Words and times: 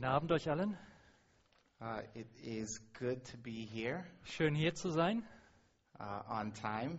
good 0.00 0.06
evening, 0.06 0.30
everyone. 0.30 0.30
Guten 0.30 0.30
Abend 0.30 0.32
euch 0.32 0.48
allen. 0.48 0.76
Uh, 1.80 2.00
it 2.14 2.26
is 2.42 2.80
good 2.98 3.24
to 3.24 3.36
be 3.38 3.66
here 3.66 4.04
Schön 4.24 4.54
hier 4.54 4.74
zu 4.74 4.90
sein. 4.90 5.22
uh, 5.98 6.22
on 6.28 6.52
time, 6.52 6.98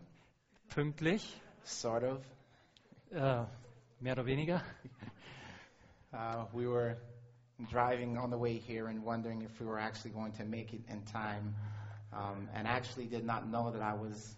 Pünktlich. 0.70 1.23
sort 1.64 2.04
of. 2.04 2.20
Äh, 3.12 3.45
mehr 4.00 4.14
oder 4.14 4.26
weniger. 4.26 4.62
Uh, 6.14 6.44
we 6.52 6.67
were 6.67 6.98
driving 7.70 8.17
on 8.17 8.30
the 8.30 8.38
way 8.38 8.58
here 8.58 8.88
and 8.88 9.02
wondering 9.02 9.44
if 9.44 9.62
we 9.62 9.66
were 9.66 9.80
actually 9.80 10.12
going 10.12 10.34
to 10.34 10.44
make 10.44 10.73
it 10.73 10.81
in 10.90 11.02
time, 11.03 11.56
um, 12.12 12.50
and 12.53 12.68
actually 12.68 13.06
did 13.06 13.25
not 13.25 13.47
know 13.47 13.72
that 13.72 13.81
I 13.81 13.94
was 13.94 14.36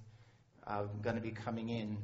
uh, 0.68 0.84
going 1.02 1.16
to 1.16 1.22
be 1.22 1.32
coming 1.32 1.70
in 1.70 1.98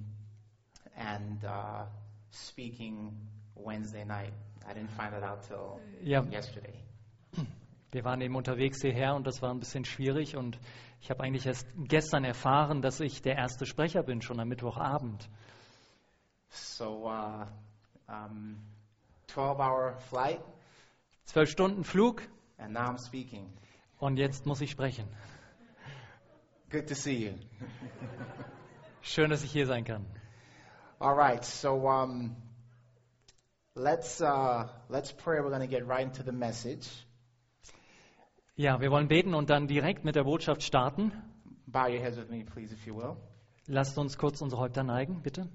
and 0.98 1.46
uh, 1.46 1.84
speaking 2.32 3.16
Wednesday 3.54 4.04
night. 4.04 4.34
I 4.68 4.74
didn't 4.74 4.90
find 4.92 5.12
that 5.14 5.24
out 5.24 5.42
till 5.48 5.80
Ja, 6.04 6.22
yesterday. 6.24 6.74
wir 7.92 8.04
waren 8.04 8.22
eben 8.22 8.36
unterwegs 8.36 8.82
hierher 8.82 9.16
und 9.16 9.26
das 9.26 9.42
war 9.42 9.52
ein 9.52 9.60
bisschen 9.60 9.84
schwierig 9.86 10.36
und 10.36 10.60
ich 11.02 11.10
habe 11.10 11.24
eigentlich 11.24 11.46
erst 11.46 11.68
gestern 11.76 12.24
erfahren, 12.24 12.82
dass 12.82 13.00
ich 13.00 13.22
der 13.22 13.36
erste 13.36 13.66
Sprecher 13.66 14.04
bin, 14.04 14.22
schon 14.22 14.40
am 14.40 14.48
Mittwochabend. 14.50 15.28
So, 16.52 17.08
uh, 17.10 17.46
um, 18.08 18.58
12-hour 19.28 19.98
flight, 20.10 20.42
Zwölf 21.26 21.50
Stunden 21.50 21.84
Flug 21.84 22.24
and 22.58 22.74
now 22.74 22.88
I'm 22.90 22.98
speaking. 22.98 23.52
und 24.00 24.18
jetzt 24.18 24.46
muss 24.46 24.62
ich 24.62 24.72
sprechen. 24.72 25.08
Good 26.72 26.88
to 26.88 26.96
see 26.96 27.28
you. 27.28 27.34
Schön, 29.02 29.30
dass 29.30 29.44
ich 29.44 29.52
hier 29.52 29.66
sein 29.66 29.84
kann. 29.86 30.06
All 31.00 31.16
right, 31.16 31.44
so 31.44 31.88
um, 31.90 32.36
let's 33.80 34.22
uh, 34.22 34.68
let's 34.90 35.12
pray. 35.12 35.40
We're 35.40 35.50
going 35.50 35.62
to 35.62 35.68
get 35.68 35.88
right 35.88 36.04
into 36.06 36.24
the 36.24 36.32
message. 36.32 36.88
Ja, 38.56 38.82
wir 38.82 38.92
wollen 38.92 39.08
beten 39.08 39.34
und 39.34 39.50
dann 39.50 39.68
direkt 39.68 40.04
mit 40.04 40.16
der 40.16 40.24
Botschaft 40.26 40.64
starten. 40.64 41.12
Bow 41.68 41.88
your 41.88 42.00
heads 42.02 42.18
with 42.18 42.30
me, 42.30 42.44
please, 42.44 42.74
if 42.74 42.86
you 42.86 42.96
will. 42.96 43.16
Lasst 43.68 43.98
uns 43.98 44.18
kurz 44.18 44.42
unsere 44.42 44.60
Häupter 44.62 44.84
neigen, 44.84 45.22
bitte. 45.22 45.48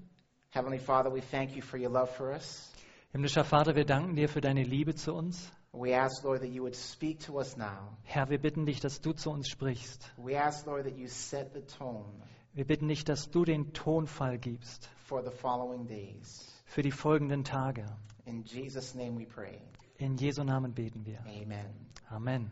Heavenly 0.49 0.79
Father, 0.79 1.13
we 1.13 1.21
thank 1.21 1.55
you 1.55 1.61
for 1.61 1.77
your 1.79 1.91
love 1.91 2.07
for 2.07 2.31
us. 2.31 2.71
Himmlischer 3.11 3.43
Vater, 3.43 3.75
wir 3.75 3.85
danken 3.85 4.15
dir 4.15 4.27
für 4.27 4.41
deine 4.41 4.63
Liebe 4.63 4.95
zu 4.95 5.13
uns. 5.13 5.51
We 5.73 5.93
ask, 5.95 6.23
Lord, 6.23 6.39
that 6.41 6.49
you 6.49 6.63
would 6.63 6.75
speak 6.75 7.19
to 7.25 7.37
us 7.37 7.57
now. 7.57 7.97
Herr, 8.03 8.29
wir 8.29 8.39
bitten 8.39 8.65
dich, 8.65 8.79
dass 8.79 9.01
du 9.01 9.11
zu 9.11 9.29
uns 9.29 9.49
sprichst. 9.49 10.09
We 10.17 10.39
ask, 10.41 10.65
Lord, 10.65 10.85
that 10.85 10.97
you 10.97 11.07
set 11.07 11.53
the 11.53 11.61
tone 11.77 12.23
Wir 12.53 12.65
bitten 12.65 12.87
dich, 12.87 13.03
dass 13.03 13.29
du 13.29 13.43
den 13.43 13.73
Tonfall 13.73 14.37
gibst 14.39 14.89
for 15.05 15.21
the 15.21 15.31
following 15.31 15.85
days. 15.85 16.49
für 16.65 16.81
die 16.81 16.91
folgenden 16.91 17.43
Tage. 17.43 17.85
In 18.25 18.43
Jesus' 18.43 18.95
name 18.95 19.15
we 19.15 19.25
pray. 19.25 19.59
In 19.97 20.17
Jesu 20.17 20.43
Namen 20.43 20.73
beten 20.73 21.05
wir. 21.05 21.19
Amen. 21.27 21.65
Amen. 22.11 22.51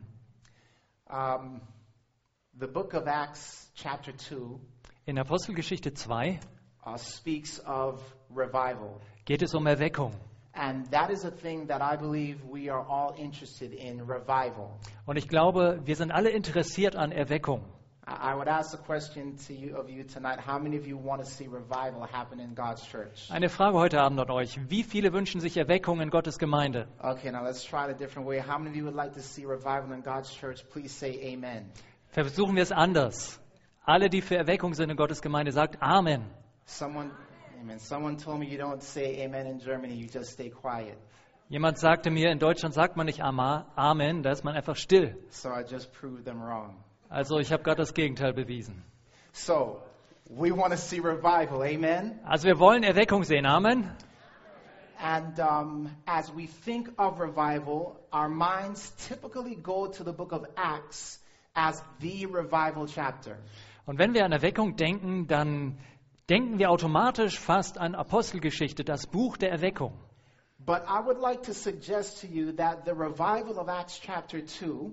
Um, 1.09 1.61
the 2.57 2.67
book 2.67 2.93
of 2.93 3.07
Acts, 3.07 3.69
chapter 3.75 4.11
2, 4.15 4.59
In 5.05 5.17
Apostelgeschichte 5.17 5.93
2 5.93 6.39
uh, 6.85 6.97
speaks 6.97 7.59
of 7.65 8.01
revival. 8.29 9.01
geht 9.25 9.41
es 9.41 9.53
um 9.55 9.65
Erweckung. 9.67 10.13
And 10.55 10.85
that 10.91 11.09
is 11.09 11.25
a 11.25 11.31
thing 11.31 11.67
that 11.67 11.81
I 11.81 11.95
believe 11.97 12.43
we 12.45 12.69
are 12.69 12.85
all 12.87 13.15
interested 13.17 13.73
in 13.73 14.01
revival. 14.01 14.79
Und 15.05 15.17
ich 15.17 15.27
glaube, 15.27 15.81
wir 15.85 15.95
sind 15.95 16.11
alle 16.11 16.29
interessiert 16.29 16.95
an 16.95 17.11
Erweckung. 17.11 17.65
I 18.05 18.35
would 18.35 18.49
ask 18.49 18.71
the 18.71 18.77
question 18.77 19.37
to 19.47 19.53
you 19.53 19.77
of 19.77 19.89
you 19.89 20.03
tonight: 20.03 20.37
How 20.37 20.59
many 20.59 20.75
of 20.75 20.85
you 20.85 20.97
want 20.97 21.23
to 21.23 21.29
see 21.29 21.47
revival 21.47 22.05
happen 22.05 22.41
in 22.41 22.53
God's 22.53 22.85
church? 22.85 23.29
Eine 23.31 23.47
Frage 23.47 23.77
heute 23.77 24.01
Abend 24.01 24.19
an 24.19 24.29
euch. 24.29 24.59
Wie 24.69 24.83
viele 24.83 25.13
wünschen 25.13 25.39
sich 25.39 25.55
Erweckung 25.55 26.01
in 26.01 26.09
Gottes 26.09 26.37
Gemeinde? 26.37 26.87
Okay, 27.01 27.31
now 27.31 27.41
let's 27.43 27.63
try 27.63 27.85
it 27.85 27.91
a 27.91 27.97
different 27.97 28.27
way. 28.27 28.39
How 28.39 28.57
many 28.57 28.71
of 28.71 28.75
you 28.75 28.83
would 28.83 28.95
like 28.95 29.13
to 29.13 29.21
see 29.21 29.45
revival 29.45 29.93
in 29.93 30.01
God's 30.03 30.29
church? 30.35 30.67
Please 30.69 30.93
say 30.93 31.33
Amen. 31.33 31.71
Versuchen 32.09 32.55
wir 32.55 32.63
es 32.63 32.73
anders. 32.73 33.39
Alle, 33.85 34.09
die 34.09 34.21
für 34.21 34.35
Erweckung 34.35 34.73
sind 34.73 34.89
in 34.89 34.97
Gottes 34.97 35.21
Gemeinde, 35.21 35.53
sagt 35.53 35.81
Amen. 35.81 36.25
Someone, 36.65 37.09
Amen. 37.61 37.79
Someone 37.79 38.17
told 38.17 38.39
me 38.39 38.47
you 38.47 38.59
don't 38.59 38.81
say 38.81 39.23
Amen 39.23 39.47
in 39.47 39.59
Germany; 39.59 39.93
you 39.93 40.09
just 40.13 40.31
stay 40.33 40.49
quiet. 40.49 40.97
Jemand 41.47 41.77
sagte 41.77 42.11
mir, 42.11 42.31
in 42.31 42.39
Deutschland 42.39 42.73
sagt 42.73 42.97
man 42.97 43.05
nicht 43.05 43.21
Amen, 43.21 44.23
da 44.23 44.31
ist 44.31 44.43
man 44.43 44.55
einfach 44.55 44.75
still. 44.75 45.15
So 45.29 45.49
I 45.49 45.63
just 45.63 45.93
proved 45.93 46.25
them 46.25 46.41
wrong. 46.41 46.83
Also 47.13 47.37
ich 47.37 47.53
habe 47.53 47.61
gerade 47.61 47.77
das 47.77 47.93
Gegenteil 47.93 48.33
bewiesen. 48.33 48.83
So 49.33 49.83
we 50.31 50.49
want 50.49 50.71
to 50.71 50.77
see 50.77 50.99
revival. 50.99 51.61
Amen. 51.61 52.19
Also 52.25 52.47
wir 52.47 52.57
wollen 52.57 52.81
Erweckung 52.81 53.23
sehen. 53.23 53.45
Amen. 53.45 53.87
And 54.99 55.39
um, 55.39 55.89
as 56.07 56.33
we 56.35 56.47
think 56.47 56.89
of 56.97 57.19
revival, 57.19 57.99
our 58.11 58.29
minds 58.29 58.93
typically 59.07 59.55
go 59.55 59.85
to 59.85 60.03
the 60.03 60.11
book 60.11 60.31
of 60.31 60.47
Acts 60.57 61.19
as 61.55 61.83
the 61.99 62.25
revival 62.25 62.87
chapter. 62.87 63.37
Und 63.85 63.99
wenn 63.99 64.15
wir 64.15 64.25
an 64.25 64.31
Erweckung 64.31 64.75
denken, 64.75 65.27
dann 65.27 65.77
denken 66.29 66.57
wir 66.57 66.71
automatisch 66.71 67.39
fast 67.39 67.77
an 67.77 67.93
Apostelgeschichte, 67.93 68.83
das 68.83 69.05
Buch 69.05 69.37
der 69.37 69.51
Erweckung. 69.51 69.93
But 70.65 70.83
I 70.87 71.05
would 71.05 71.19
like 71.19 71.43
to 71.43 71.53
suggest 71.53 72.21
to 72.21 72.27
you 72.27 72.53
that 72.53 72.85
the 72.85 72.93
revival 72.93 73.59
of 73.59 73.67
Acts 73.67 73.99
chapter 73.99 74.43
2 74.43 74.91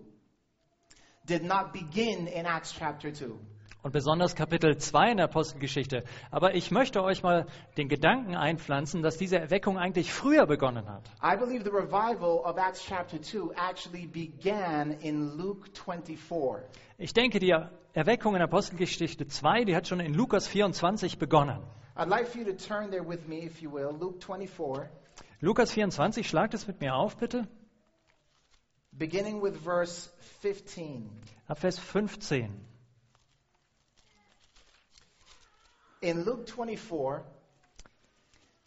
did 1.30 1.44
not 1.44 1.72
begin 1.72 2.26
in 2.26 2.44
Acts 2.44 2.74
chapter 2.76 3.12
2. 3.12 3.38
Und 3.82 3.92
besonders 3.92 4.34
Kapitel 4.34 4.76
2 4.76 5.12
in 5.12 5.16
der 5.16 5.24
Apostelgeschichte. 5.24 6.04
Aber 6.30 6.54
ich 6.54 6.70
möchte 6.70 7.02
euch 7.02 7.22
mal 7.22 7.46
den 7.78 7.88
Gedanken 7.88 8.36
einpflanzen, 8.36 9.00
dass 9.00 9.16
diese 9.16 9.38
Erweckung 9.38 9.78
eigentlich 9.78 10.12
früher 10.12 10.46
begonnen 10.46 10.86
hat. 10.86 11.08
I 11.22 11.34
believe 11.38 11.64
the 11.64 11.70
revival 11.70 12.40
of 12.44 12.58
Acts 12.58 12.84
chapter 12.84 13.22
2 13.22 13.54
actually 13.56 14.06
began 14.06 14.92
in 15.00 15.38
Luke 15.38 15.70
24. 15.72 16.62
Ich 16.98 17.14
denke, 17.14 17.38
die 17.38 17.54
Erweckung 17.94 18.36
in 18.36 18.42
Apostelgeschichte 18.42 19.26
2, 19.26 19.64
die 19.64 19.74
hat 19.74 19.88
schon 19.88 20.00
in 20.00 20.12
Lukas 20.12 20.46
24 20.46 21.18
begonnen. 21.18 21.62
I'd 21.96 22.08
like 22.08 22.28
for 22.28 22.38
you 22.38 22.44
to 22.44 22.56
turn 22.56 22.90
there 22.90 23.06
with 23.06 23.26
me, 23.26 23.46
if 23.46 23.62
you 23.62 23.72
will, 23.72 23.96
Luke 23.98 24.20
24, 24.20 24.88
Lukas 25.40 25.72
24, 25.72 26.28
schlagt 26.28 26.52
es 26.52 26.66
mit 26.66 26.80
mir 26.80 26.94
auf, 26.94 27.16
bitte. 27.16 27.48
Beginning 29.00 29.40
with 29.40 29.56
verse 29.56 30.08
15. 30.42 31.10
Ab 31.48 31.58
Vers 31.58 31.78
15. 31.78 32.48
In 36.02 36.24
Luke 36.24 36.46
24, 36.46 37.22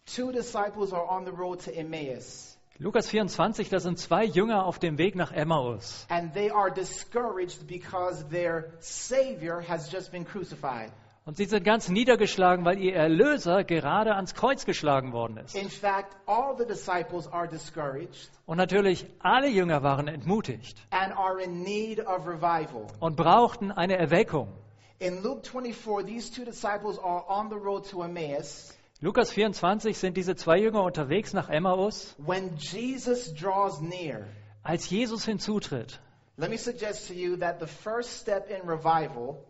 two 0.08 0.32
disciples 0.32 0.92
are 0.92 1.06
on 1.06 1.24
the 1.24 1.32
road 1.32 1.62
to 1.62 1.76
Emmaus, 1.76 2.58
Lukas 2.80 3.08
24, 3.10 3.70
da 3.70 3.80
sind 3.80 4.00
zwei 4.00 4.26
Jünger 4.26 4.66
auf 4.66 4.80
dem 4.80 4.98
Weg 4.98 5.16
nach 5.16 5.32
Emmaus. 5.32 6.06
and 6.10 6.34
they 6.34 6.50
are 6.50 6.72
discouraged 6.72 7.68
because 7.68 8.28
their 8.30 8.72
Savior 8.80 9.62
has 9.62 9.90
just 9.90 10.12
been 10.12 10.26
crucified. 10.26 10.92
Und 11.26 11.38
sie 11.38 11.46
sind 11.46 11.64
ganz 11.64 11.88
niedergeschlagen, 11.88 12.66
weil 12.66 12.80
ihr 12.80 12.96
Erlöser 12.96 13.64
gerade 13.64 14.16
ans 14.16 14.34
Kreuz 14.36 14.66
geschlagen 14.66 15.14
worden 15.14 15.38
ist. 15.38 15.56
In 15.56 15.70
fact, 15.70 16.18
all 16.26 16.58
the 16.58 16.66
disciples 16.66 17.28
are 17.32 17.48
discouraged 17.48 18.30
Und 18.46 18.58
natürlich, 18.58 19.06
alle 19.20 19.48
Jünger 19.48 19.84
waren 19.84 20.10
entmutigt 20.10 20.78
and 20.90 21.14
are 21.18 21.42
in 21.42 21.64
need 21.64 22.06
of 22.06 22.28
revival. 22.28 22.88
und 23.00 23.16
brauchten 23.16 23.72
eine 23.72 23.98
Erweckung. 23.98 24.50
In 25.00 25.24
Luke 25.24 25.42
24, 25.50 26.06
these 26.06 26.30
two 26.32 26.44
disciples 26.44 27.00
are 27.00 27.24
on 27.30 27.50
the 27.50 27.56
road 27.56 27.90
to 27.90 28.04
Emmaus 28.04 28.74
Lukas 29.00 29.32
24 29.32 29.98
sind 29.98 30.16
diese 30.18 30.36
zwei 30.36 30.58
Jünger 30.60 30.84
unterwegs 30.84 31.34
nach 31.34 31.50
Emmaus, 31.50 32.16
when 32.18 32.56
Jesus 32.58 33.34
draws 33.34 33.80
near. 33.82 34.28
als 34.62 34.90
Jesus 34.90 35.26
hinzutritt. 35.26 36.00
Let 36.38 36.50
me 36.50 36.58
suggest 36.58 37.08
to 37.08 37.14
you 37.14 37.38
that 37.38 37.60
the 37.62 37.68
first 37.68 38.20
step 38.22 38.50
in 38.50 38.68
revival 38.68 39.44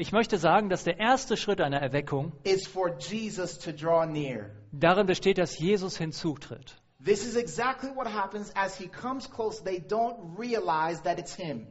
Ich 0.00 0.12
möchte 0.12 0.38
sagen, 0.38 0.68
dass 0.68 0.84
der 0.84 1.00
erste 1.00 1.36
Schritt 1.36 1.60
einer 1.60 1.80
Erweckung 1.80 2.30
is 2.44 2.68
for 2.68 2.96
Jesus 3.00 3.58
to 3.58 3.72
draw 3.72 4.06
near. 4.06 4.48
darin 4.70 5.08
besteht, 5.08 5.38
dass 5.38 5.58
Jesus 5.58 5.96
hinzutritt. 5.98 6.80
This 7.04 7.26
is 7.26 7.34
exactly 7.34 7.90
what 7.96 8.06
happens 8.06 8.52
as 8.54 8.78
he 8.78 8.86
comes 8.86 9.28
close. 9.28 9.60
They 9.60 9.80
don't 9.80 10.38
realize 10.38 11.02
that 11.02 11.18
it's 11.18 11.34
him. 11.34 11.66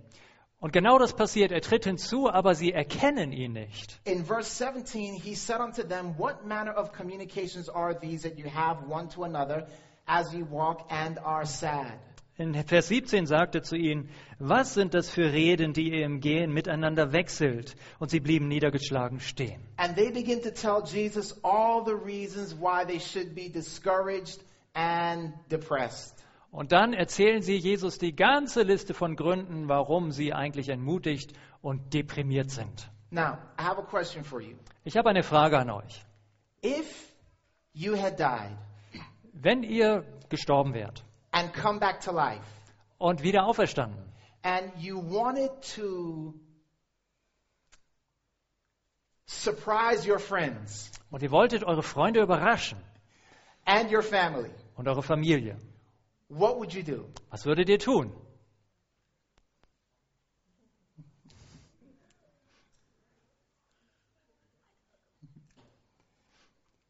Und 0.60 0.74
genau 0.74 1.00
das 1.00 1.14
passiert. 1.14 1.54
Er 1.54 1.62
tritt 1.62 1.86
hinzu, 1.86 2.30
aber 2.30 2.54
sie 2.54 2.74
erkennen 2.74 3.32
ihn 3.32 3.54
nicht. 3.54 4.02
In 4.04 4.26
verse 4.26 4.50
17, 4.50 5.14
he 5.14 5.34
said 5.34 5.62
unto 5.62 5.84
them, 5.84 6.16
What 6.18 6.46
manner 6.46 6.76
of 6.76 6.92
communications 6.92 7.70
are 7.70 7.98
these 7.98 8.28
that 8.28 8.38
you 8.38 8.50
have 8.54 8.86
one 8.90 9.08
to 9.08 9.24
another 9.24 9.68
as 10.06 10.34
you 10.34 10.46
walk 10.52 10.86
and 10.90 11.18
are 11.20 11.46
sad? 11.46 11.98
In 12.40 12.54
Vers 12.54 12.90
17 12.90 13.26
sagte 13.26 13.64
zu 13.64 13.76
ihnen, 13.76 14.10
was 14.38 14.76
sind 14.76 14.94
das 14.94 15.10
für 15.10 15.34
Reden, 15.34 15.74
die 15.74 15.90
ihr 15.92 16.06
im 16.06 16.20
Gehen 16.20 16.54
miteinander 16.54 17.12
wechselt? 17.12 17.76
Und 17.98 18.12
sie 18.12 18.20
blieben 18.20 18.48
niedergeschlagen 18.48 19.20
stehen. 19.20 19.60
And 19.78 19.96
they 19.96 20.12
begin 20.12 20.44
to 20.44 20.52
tell 20.52 20.84
Jesus 20.86 21.36
all 21.44 21.84
the 21.84 21.96
reasons 21.96 22.54
why 22.54 22.86
they 22.86 23.00
should 23.00 23.34
be 23.34 23.50
discouraged 23.50 24.40
and 24.76 25.34
depressed. 25.50 26.14
Und 26.52 26.72
dann 26.72 26.94
erzählen 26.94 27.42
sie 27.42 27.58
Jesus 27.58 27.98
die 27.98 28.16
ganze 28.16 28.62
Liste 28.62 28.94
von 28.94 29.16
Gründen, 29.16 29.68
warum 29.68 30.12
sie 30.12 30.32
eigentlich 30.32 30.70
entmutigt 30.70 31.34
und 31.62 31.96
deprimiert 31.96 32.52
sind. 32.52 32.88
Now, 33.10 33.40
I 33.60 33.64
have 33.64 33.80
a 33.80 33.86
question 33.86 34.24
for 34.24 34.42
you. 34.42 34.58
Ich 34.84 34.96
habe 34.96 35.10
eine 35.10 35.24
Frage 35.24 35.58
an 35.58 35.72
euch. 35.72 36.06
If 36.64 37.14
you 37.74 37.98
had 37.98 38.20
died 38.20 38.56
Wenn 39.34 39.64
ihr 39.64 40.04
gestorben 40.30 40.76
wärt 40.76 41.07
and 41.38 41.54
come 41.54 41.80
back 41.80 42.02
to 42.02 42.12
life. 42.12 42.42
und 43.00 43.22
wieder 43.22 43.46
auferstanden. 43.46 44.04
And 44.44 44.72
you 44.80 44.98
wanted 45.00 45.52
to 45.76 46.34
surprise 49.28 50.06
your 50.08 50.20
friends 50.20 50.90
Und 51.12 51.22
ihr 51.22 51.32
wolltet 51.32 51.64
eure 51.64 51.84
Freunde 51.84 52.22
überraschen 52.22 52.78
and 53.66 53.92
your 53.92 54.02
family. 54.04 54.52
und 54.76 54.88
eure 54.88 55.04
Familie. 55.04 55.58
What 56.30 56.58
would 56.58 56.74
you 56.74 56.84
do? 56.84 57.06
Was 57.30 57.46
würdet 57.46 57.70
ihr 57.70 57.80
tun? 57.80 58.12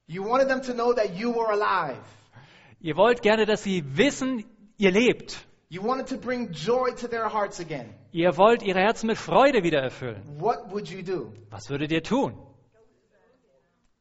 You 0.07 0.23
wanted 0.23 0.47
them 0.47 0.61
to 0.63 0.73
know 0.73 0.93
that 0.93 1.15
you 1.15 1.31
were 1.31 1.51
alive. 1.51 1.97
Ihr 2.87 2.95
wollt 2.95 3.21
gerne, 3.21 3.45
dass 3.45 3.63
sie 3.63 3.83
wissen, 3.97 4.45
ihr 4.77 4.91
lebt. 4.91 5.45
You 5.67 5.83
wanted 5.83 6.07
to 6.07 6.17
bring 6.17 6.53
joy 6.53 6.95
to 6.95 7.09
their 7.09 7.29
hearts 7.29 7.59
again. 7.59 7.93
Ihr 8.13 8.37
wollt 8.37 8.63
ihre 8.63 8.79
Herzen 8.79 9.07
mit 9.07 9.17
Freude 9.17 9.61
wieder 9.61 9.81
erfüllen. 9.81 10.23
What 10.39 10.71
would 10.71 10.87
you 10.87 11.01
do? 11.01 11.33
Was 11.49 11.69
würdet 11.69 11.91
ihr 11.91 12.01
tun? 12.01 12.37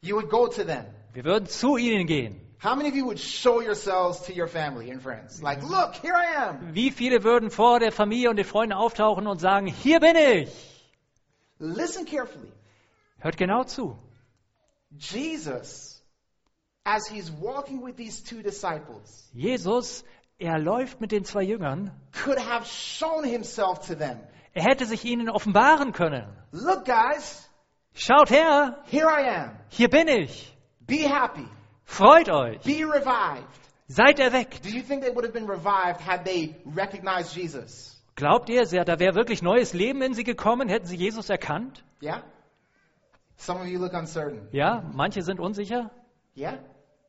You 0.03 0.15
would 0.15 0.31
go 0.31 0.47
to 0.47 0.62
them. 0.62 0.85
Wir 1.15 1.25
würden 1.25 1.49
zu 1.49 1.77
ihnen 1.77 2.06
gehen. 2.06 2.41
How 2.62 2.77
many 2.77 2.88
of 2.88 2.94
you 2.94 3.05
would 3.06 3.19
show 3.19 3.61
yourselves 3.61 4.23
to 4.27 4.33
your 4.33 4.47
family 4.47 4.93
and 4.93 5.03
friends? 5.03 5.43
Like, 5.43 5.65
look, 5.65 5.97
here 5.97 6.15
I 6.15 6.50
am. 6.50 6.73
Wie 6.73 6.93
viele 6.93 7.25
würden 7.25 7.50
vor 7.50 7.81
der 7.81 7.91
Familie 7.91 8.31
und 8.31 8.37
den 8.37 8.44
Freunden 8.44 8.73
auftauchen 8.73 9.27
und 9.27 9.41
sagen, 9.41 9.67
hier 9.67 9.99
bin 9.99 10.15
ich? 10.15 10.49
Listen 11.59 12.06
carefully. 12.06 12.53
Hört 13.19 13.37
genau 13.37 13.65
zu. 13.65 13.99
Jesus, 14.97 15.95
as 16.87 17.09
he's 17.09 17.31
walking 17.33 17.83
with 17.83 17.97
these 17.97 18.23
two 18.23 18.43
disciples, 18.43 19.29
Jesus, 19.35 20.05
er 20.38 20.59
läuft 20.59 21.00
mit 21.00 21.11
den 21.11 21.25
zwei 21.25 21.43
Jüngern. 21.43 21.91
could 22.12 22.38
have 22.38 22.65
shown 22.67 23.25
himself 23.25 23.87
to 23.88 23.94
them. 23.97 24.19
Er 24.55 24.62
hätte 24.62 24.87
sich 24.87 25.05
ihnen 25.05 25.29
offenbaren 25.29 25.93
können. 25.93 26.25
Look, 26.53 26.85
guys, 26.85 27.43
Schaut 27.93 28.31
her, 28.31 28.83
here 28.91 29.09
I 29.09 29.27
am. 29.29 29.50
hier 29.69 29.88
bin 29.88 30.06
ich. 30.06 30.56
Be 30.87 31.09
happy. 31.09 31.47
Freut 31.85 32.29
euch. 32.29 32.61
Be 32.62 32.85
revived. 32.85 33.49
Seid 33.88 34.19
erweckt. 34.21 34.65
Do 34.65 34.71
you 34.71 34.83
think 34.83 35.03
they 35.03 35.11
would 35.15 35.25
have 35.25 35.33
been 35.33 35.47
revived 35.49 36.00
had 36.00 36.25
they 36.25 36.55
recognized 36.75 37.35
Jesus? 37.37 38.00
Glaubt 38.15 38.49
ihr, 38.49 38.65
da 38.65 38.99
wäre 38.99 39.15
wirklich 39.15 39.43
neues 39.43 39.75
Leben 39.75 40.03
in 40.03 40.15
sie 40.15 40.25
gekommen? 40.25 40.69
Hätten 40.69 40.87
sie 40.87 40.97
Jesus 40.97 41.29
erkannt? 41.31 41.85
Yeah? 42.00 42.23
Some 43.37 43.61
of 43.61 43.67
you 43.67 43.79
look 43.79 43.93
uncertain. 43.93 44.49
Ja, 44.53 44.83
manche 44.94 45.23
sind 45.23 45.41
unsicher. 45.41 45.91
Yeah? 46.37 46.59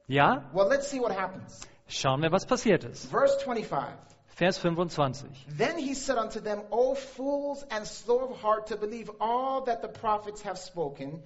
Ja, 0.07 0.44
Well, 0.54 0.68
let's 0.69 0.89
see 0.89 1.00
what 1.00 1.12
happens. 1.12 1.62
schauen 1.88 2.21
wir, 2.21 2.31
was 2.31 2.45
passiert 2.45 2.83
ist. 2.83 3.09
Verse 3.09 3.38
25. 3.44 3.83
Vers 4.27 4.57
25. 4.59 5.27
Then 5.57 5.77
he 5.77 5.95
said 5.95 6.18
unto 6.18 6.39
them, 6.39 6.62
O 6.69 6.94
fools 6.95 7.65
and 7.71 7.86
slow 7.86 8.19
of 8.30 8.42
heart 8.44 8.68
to 8.68 8.77
believe 8.77 9.09
all 9.19 9.63
that 9.65 9.81
the 9.81 9.88
prophets 9.88 10.44
have 10.45 10.57
spoken, 10.59 11.24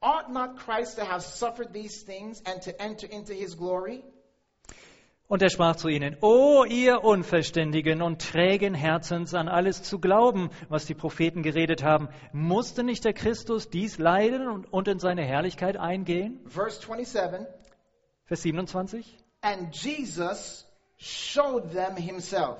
ought 0.00 0.32
not 0.32 0.56
Christ 0.56 0.96
to 0.98 1.04
have 1.04 1.22
suffered 1.22 1.72
these 1.74 2.02
things 2.04 2.42
and 2.46 2.62
to 2.62 2.72
enter 2.80 3.06
into 3.06 3.34
his 3.34 3.54
glory? 3.56 4.02
Und 5.26 5.42
er 5.42 5.48
sprach 5.50 5.76
zu 5.76 5.88
ihnen, 5.88 6.16
O 6.22 6.64
ihr 6.64 7.02
Unverständigen 7.04 8.02
und 8.02 8.20
trägen 8.20 8.74
Herzens 8.74 9.32
an 9.34 9.48
alles 9.48 9.82
zu 9.82 9.98
glauben, 9.98 10.50
was 10.68 10.84
die 10.86 10.94
Propheten 10.94 11.42
geredet 11.42 11.82
haben, 11.82 12.08
musste 12.32 12.82
nicht 12.84 13.04
der 13.04 13.14
Christus 13.14 13.68
dies 13.70 13.98
leiden 13.98 14.48
und, 14.48 14.72
und 14.72 14.88
in 14.88 14.98
seine 14.98 15.22
Herrlichkeit 15.22 15.76
eingehen? 15.76 16.40
Verse 16.46 16.80
27. 16.80 17.46
Vers 18.26 18.42
27. 18.42 19.04
And 19.42 19.72
Jesus 19.72 20.64
showed 20.96 21.72
them 21.72 21.96
himself. 21.96 22.58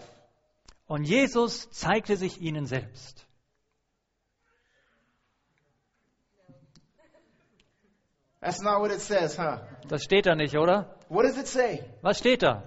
Und 0.87 1.05
Jesus 1.05 1.70
zeigte 1.70 2.16
sich 2.16 2.40
ihnen 2.40 2.66
selbst. 2.66 3.25
That's 8.40 8.61
not 8.61 8.82
what 8.82 8.90
it 8.90 9.00
says, 9.00 9.38
huh? 9.38 9.61
Das 9.88 10.02
steht 10.05 10.26
da 10.26 10.34
nicht, 10.34 10.55
oder? 10.55 10.94
What 11.08 11.25
does 11.25 11.38
it 11.38 11.46
say? 11.46 11.82
Was 12.02 12.19
steht 12.19 12.43
da? 12.43 12.62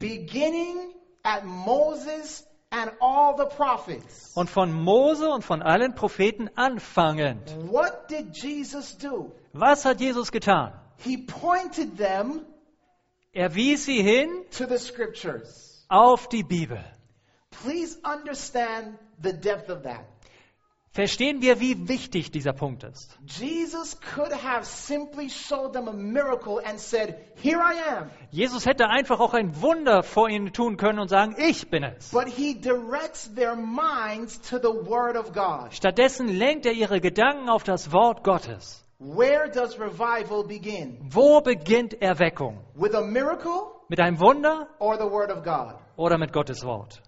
Beginning 0.00 0.92
at 1.22 1.44
Moses 1.44 2.44
and 2.72 2.90
all 3.00 3.36
the 3.36 3.46
prophets. 3.54 4.32
Und 4.34 4.50
von 4.50 4.72
Mose 4.72 5.30
und 5.30 5.44
von 5.44 5.62
allen 5.62 5.94
Propheten 5.94 6.50
anfangend. 6.56 7.54
What 7.70 8.08
did 8.10 8.36
Jesus 8.36 8.98
do? 8.98 9.30
Was 9.52 9.84
hat 9.84 10.00
Jesus 10.00 10.32
getan? 10.32 10.72
He 11.04 11.16
pointed 11.18 11.96
them 11.96 12.44
Er 13.34 13.54
wies 13.54 13.84
sie 13.86 14.02
hin 14.02 14.44
to 14.58 14.66
the 14.66 14.78
scriptures. 14.78 15.84
auf 15.88 16.28
die 16.28 16.42
Bibel. 16.42 16.78
Please 17.62 17.98
understand 18.04 18.98
the 19.22 19.32
depth 19.32 19.70
of 19.70 19.82
that. 19.82 20.04
Verstehen 20.94 21.40
wir, 21.40 21.58
wie 21.58 21.88
wichtig 21.88 22.30
dieser 22.30 22.52
Punkt 22.52 22.84
ist. 22.84 23.18
Jesus 23.26 23.98
could 24.14 24.30
have 24.30 24.66
simply 24.66 25.30
showed 25.30 25.72
them 25.72 25.88
a 25.88 25.92
miracle 25.92 26.60
and 26.62 26.78
said, 26.78 27.16
Here 27.36 27.60
I 27.60 27.96
am. 27.96 28.10
Jesus 28.30 28.66
hätte 28.66 28.88
einfach 28.90 29.18
auch 29.18 29.32
ein 29.32 29.62
Wunder 29.62 30.02
vor 30.02 30.28
ihnen 30.28 30.52
tun 30.52 30.76
können 30.76 30.98
und 30.98 31.08
sagen, 31.08 31.34
ich 31.38 31.70
bin 31.70 31.82
es. 31.82 32.10
But 32.10 32.26
he 32.28 32.52
directs 32.52 33.34
their 33.34 33.56
minds 33.56 34.38
to 34.50 34.58
the 34.58 34.86
Word 34.86 35.16
of 35.16 35.32
God. 35.32 35.72
Stattdessen 35.72 36.28
lenkt 36.28 36.66
er 36.66 36.72
ihre 36.72 37.00
Gedanken 37.00 37.48
auf 37.48 37.64
das 37.64 37.90
Wort 37.90 38.22
Gottes. 38.22 38.81
Where 39.04 39.48
does 39.48 39.78
revival 39.78 40.44
begin? 40.44 41.10
Wo 41.12 41.40
beginnt 41.40 41.94
Erweckung? 42.00 42.58
With 42.76 42.94
a 42.94 43.02
miracle 43.02 43.82
Mit 43.88 43.98
einem 43.98 44.20
Wunder 44.20 44.68
or 44.78 44.96
the 44.96 45.06
Word 45.08 45.30
of 45.30 45.42
God? 45.44 45.74
oder 45.96 46.18
mit 46.18 46.32
Gottes 46.32 46.62
Wort? 46.64 47.00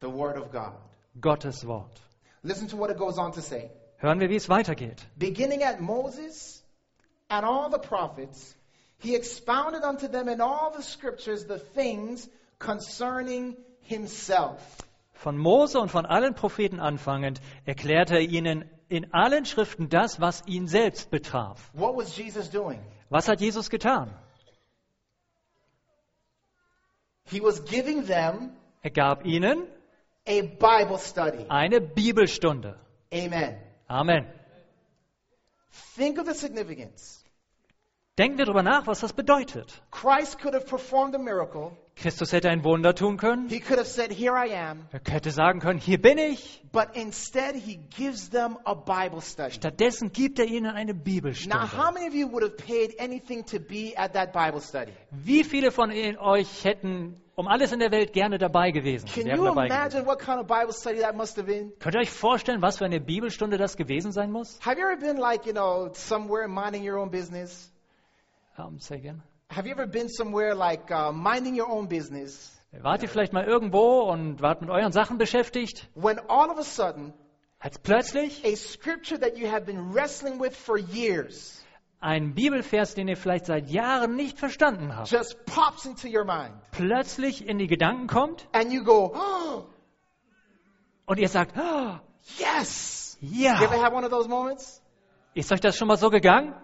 The 0.00 0.10
Word 0.10 0.36
of 0.36 0.50
God. 0.50 0.72
Gottes 1.20 1.64
Wort. 1.64 2.00
Listen 2.42 2.66
to 2.68 2.76
what 2.76 2.90
it 2.90 2.98
goes 2.98 3.16
on 3.16 3.30
to 3.32 3.40
say. 3.40 3.70
Hören 4.02 4.18
wir, 4.18 4.28
wie 4.28 4.34
es 4.36 4.48
weitergeht. 4.48 5.06
Beginning 5.16 5.62
at 5.62 5.80
Moses 5.80 6.62
and 7.30 7.46
all 7.46 7.70
the 7.70 7.78
prophets, 7.78 8.56
he 8.98 9.14
expounded 9.14 9.84
unto 9.84 10.08
them 10.08 10.28
in 10.28 10.40
all 10.40 10.72
the 10.76 10.82
scriptures 10.82 11.44
the 11.44 11.60
things 11.60 12.28
concerning 12.58 13.56
himself. 13.82 14.60
Von 15.12 15.38
Mose 15.38 15.78
und 15.78 15.90
von 15.92 16.06
allen 16.06 16.34
Propheten 16.34 16.80
anfangend 16.80 17.40
erklärte 17.66 18.14
er 18.14 18.20
ihnen 18.20 18.64
in 18.88 19.12
allen 19.12 19.44
Schriften 19.44 19.88
das, 19.88 20.20
was 20.20 20.42
ihn 20.46 20.66
selbst 20.66 21.10
betraf. 21.10 21.70
What 21.72 21.96
was 21.96 22.16
Jesus 22.16 22.50
doing? 22.50 22.80
Was 23.10 23.28
hat 23.28 23.40
Jesus 23.40 23.68
getan? 23.70 24.10
He 27.24 27.40
was 27.40 27.64
giving 27.64 28.06
them 28.06 28.52
Er 28.82 28.90
gab 28.90 29.24
ihnen 29.26 29.66
a 30.26 30.42
Bible 30.42 30.98
study. 30.98 31.44
eine 31.48 31.80
Bibelstunde. 31.80 32.78
Amen. 33.12 33.58
Amen. 33.88 34.26
Think 35.96 36.18
of 36.18 36.26
the 36.26 36.34
significance. 36.34 37.24
Denken 38.18 38.38
wir 38.38 38.46
darüber 38.46 38.62
nach, 38.62 38.86
was 38.86 39.00
das 39.00 39.12
bedeutet. 39.12 39.80
Christus 42.00 42.32
hätte 42.32 42.48
ein 42.48 42.62
Wunder 42.62 42.94
tun 42.94 43.16
können. 43.16 43.48
He 43.48 43.58
could 43.58 43.78
have 43.78 43.88
said, 43.88 44.12
Here 44.12 44.32
I 44.34 44.54
am. 44.54 44.86
Er 44.92 45.00
hätte 45.12 45.32
sagen 45.32 45.58
können, 45.58 45.80
hier 45.80 46.00
bin 46.00 46.16
ich. 46.18 46.62
But 46.70 46.94
instead, 46.94 47.56
he 47.56 47.76
gives 47.96 48.30
them 48.30 48.56
a 48.64 48.74
Bible 48.74 49.20
study. 49.20 49.52
Stattdessen 49.52 50.12
gibt 50.12 50.38
er 50.38 50.44
ihnen 50.44 50.66
eine 50.66 50.92
Now, 50.92 50.98
how 50.98 51.04
Bibelstunde. 51.04 51.94
many 51.94 52.06
of 52.06 52.14
you 52.14 52.30
would 52.30 52.44
have 52.44 52.56
paid 52.56 52.94
anything 53.00 53.44
to 53.46 53.58
be 53.58 53.94
at 53.96 54.12
that 54.12 54.32
Bible 54.32 54.60
study? 54.60 54.92
Wie 55.10 55.42
viele 55.42 55.72
von 55.72 55.90
euch 55.90 56.64
hätten 56.64 57.20
um 57.34 57.48
alles 57.48 57.72
in 57.72 57.80
der 57.80 57.90
Welt 57.90 58.12
gerne 58.12 58.38
dabei 58.38 58.70
gewesen? 58.70 59.08
Can 59.08 59.26
you 59.26 59.44
dabei 59.44 59.66
imagine 59.66 60.02
gewesen? 60.02 60.06
what 60.06 60.18
kind 60.20 60.38
of 60.40 60.46
Bible 60.46 60.72
study 60.72 61.00
that 61.00 61.16
must 61.16 61.36
have 61.36 61.46
been? 61.46 61.72
Könnt 61.80 61.96
ihr 61.96 62.00
euch 62.00 62.10
vorstellen, 62.10 62.62
was 62.62 62.78
für 62.78 62.84
eine 62.84 63.00
Bibelstunde 63.00 63.58
das 63.58 63.76
gewesen 63.76 64.12
sein 64.12 64.30
muss? 64.30 64.60
Have 64.60 64.78
you 64.78 64.86
ever 64.86 64.96
been 64.96 65.16
like, 65.16 65.46
you 65.46 65.52
know, 65.52 65.90
somewhere 65.94 66.46
minding 66.46 66.88
your 66.88 66.98
own 66.98 67.10
business? 67.10 67.72
Um, 68.56 68.78
say 68.78 68.96
again. 68.96 69.22
Have 69.50 69.66
you 69.66 69.72
ever 69.72 69.86
been 69.86 70.08
somewhere 70.08 70.54
like 70.54 70.90
uh, 70.90 71.10
minding 71.10 71.58
your 71.58 71.70
own 71.70 71.88
business 71.88 72.54
Wart 72.72 73.02
ihr 73.02 73.08
vielleicht 73.08 73.32
mal 73.32 73.44
irgendwo 73.44 74.02
und 74.02 74.42
wart 74.42 74.60
mit 74.60 74.68
euren 74.68 74.92
Sachen 74.92 75.16
beschäftigt, 75.16 75.88
when 75.94 76.18
all 76.28 76.50
of 76.50 76.58
a 76.58 76.62
sudden 76.62 77.14
als 77.58 77.78
plötzlich 77.78 78.44
a 78.44 78.54
scripture 78.56 79.18
that 79.18 79.38
you 79.38 79.50
have 79.50 79.64
been 79.64 79.94
wrestling 79.94 80.38
with 80.38 80.54
for 80.54 80.76
years 80.76 81.64
ein 82.00 82.34
Bibelvers, 82.34 82.94
den 82.94 83.08
ihr 83.08 83.16
vielleicht 83.16 83.46
seit 83.46 83.70
Jahren 83.70 84.16
nicht 84.16 84.38
verstanden 84.38 84.94
habt, 84.94 85.10
just 85.10 85.44
pops 85.46 85.86
into 85.86 86.08
your 86.08 86.24
mind 86.24 86.54
plötzlich 86.72 87.48
in 87.48 87.58
die 87.58 87.66
Gedanken 87.68 88.06
kommt 88.06 88.46
and 88.52 88.70
you 88.70 88.84
go, 88.84 89.14
oh, 89.14 89.64
und 91.06 91.18
ihr 91.18 91.28
sagt, 91.28 91.56
oh, 91.58 91.98
yes. 92.38 93.16
You 93.20 93.46
ever 93.46 93.76
ja, 93.76 93.82
have 93.82 93.94
one 93.94 94.04
of 94.04 94.12
those 94.12 94.28
moments? 94.28 94.82
ist 95.34 95.50
euch 95.50 95.60
das 95.60 95.76
schon 95.76 95.88
mal 95.88 95.96
so 95.96 96.10
gegangen? 96.10 96.54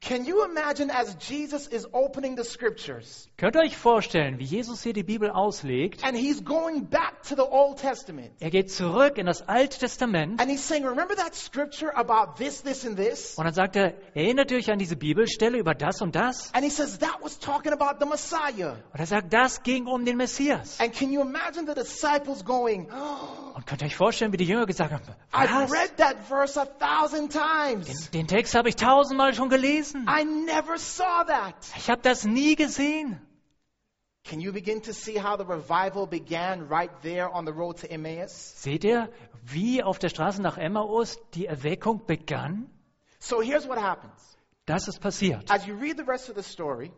Can 0.00 0.24
you 0.26 0.44
imagine 0.44 0.90
as 0.90 1.16
Jesus 1.18 1.66
is 1.66 1.86
opening 1.92 2.36
the 2.36 2.44
scriptures 2.44 3.28
Könnt 3.38 3.56
ihr 3.56 3.62
euch 3.62 3.76
vorstellen, 3.76 4.38
wie 4.38 4.44
Jesus 4.44 4.82
hier 4.82 4.92
die 4.92 5.02
Bibel 5.02 5.30
auslegt? 5.30 6.04
and 6.04 6.16
he's 6.16 6.44
going 6.44 6.84
back 6.86 7.22
to 7.28 7.34
the 7.34 7.42
Old 7.42 7.78
Testament 7.78 8.30
Er 8.40 8.50
geht 8.50 8.70
zurück 8.70 9.16
in 9.18 9.26
das 9.26 9.42
Alte 9.48 9.78
Testament 9.78 10.40
and 10.40 10.50
he's 10.50 10.62
saying, 10.66 10.84
Remember 10.86 11.16
that 11.16 11.34
scripture 11.34 11.90
about 11.96 12.34
this, 12.36 12.62
this, 12.62 12.84
and 12.86 12.96
this? 12.96 13.34
und 13.36 13.44
dann 13.46 13.54
sagt 13.54 13.74
er, 13.76 13.94
erinnert 14.14 14.50
ihr 14.50 14.58
euch 14.58 14.70
an 14.70 14.78
diese 14.78 14.96
Bibelstelle 14.96 15.58
über 15.58 15.74
das 15.74 16.00
und 16.02 16.14
das? 16.14 16.52
And 16.54 16.62
he 16.62 16.70
says, 16.70 16.98
That 16.98 17.16
was 17.22 17.38
talking 17.38 17.72
about 17.72 17.98
the 17.98 18.06
Messiah. 18.08 18.72
Und 18.92 19.00
er 19.00 19.06
sagt, 19.06 19.32
das 19.32 19.62
ging 19.62 19.86
um 19.86 20.04
den 20.04 20.16
Messias. 20.18 20.78
And 20.78 20.92
can 20.94 21.10
you 21.10 21.22
imagine 21.22 21.66
the 21.66 21.74
disciples 21.74 22.44
going, 22.44 22.88
oh, 22.92 23.54
Und 23.56 23.66
könnt 23.66 23.80
ihr 23.82 23.86
euch 23.86 23.96
vorstellen, 23.96 24.32
wie 24.32 24.36
die 24.36 24.44
Jünger 24.44 24.66
gesagt 24.66 24.92
haben, 24.92 25.02
I've 25.32 25.62
was? 25.64 25.72
read 25.72 25.96
that 25.96 26.16
verse 26.28 26.60
a 26.60 26.66
thousand 26.66 27.32
times. 27.32 28.10
Den 28.10 28.26
Text 28.26 28.54
habe 28.54 28.68
ich 28.68 28.76
tausendmal 28.76 29.34
schon 29.34 29.48
gelesen. 29.48 29.85
I 29.94 30.24
never 30.24 30.78
saw 30.78 31.24
that. 31.26 31.54
Ich 31.76 31.88
habe 31.90 32.02
das 32.02 32.24
nie 32.24 32.56
gesehen. 32.56 33.20
Can 34.24 34.40
you 34.40 34.52
begin 34.52 34.82
to 34.82 34.92
see 34.92 35.16
how 35.16 35.36
the 35.36 35.44
revival 35.44 36.06
began 36.06 36.68
right 36.68 36.90
there 37.02 37.32
on 37.32 37.46
the 37.46 37.52
road 37.52 37.78
to 37.78 37.90
Emmaus? 37.90 38.60
Seht 38.60 38.82
ihr, 38.84 39.08
wie 39.44 39.82
auf 39.82 39.98
der 40.00 40.08
Straße 40.08 40.42
nach 40.42 40.58
Emmaus 40.58 41.18
die 41.34 41.46
Erweckung 41.46 42.04
begann? 42.06 42.68
So 43.20 43.40
here's 43.40 43.68
what 43.68 43.78
happens. 43.78 44.36
Das 44.66 44.88
ist 44.88 45.00
passiert. 45.00 45.48
As 45.48 45.66
you 45.66 45.76
read 45.76 45.96
the 45.96 46.04
rest 46.04 46.28
of 46.28 46.36
the 46.36 46.42
story, 46.42 46.90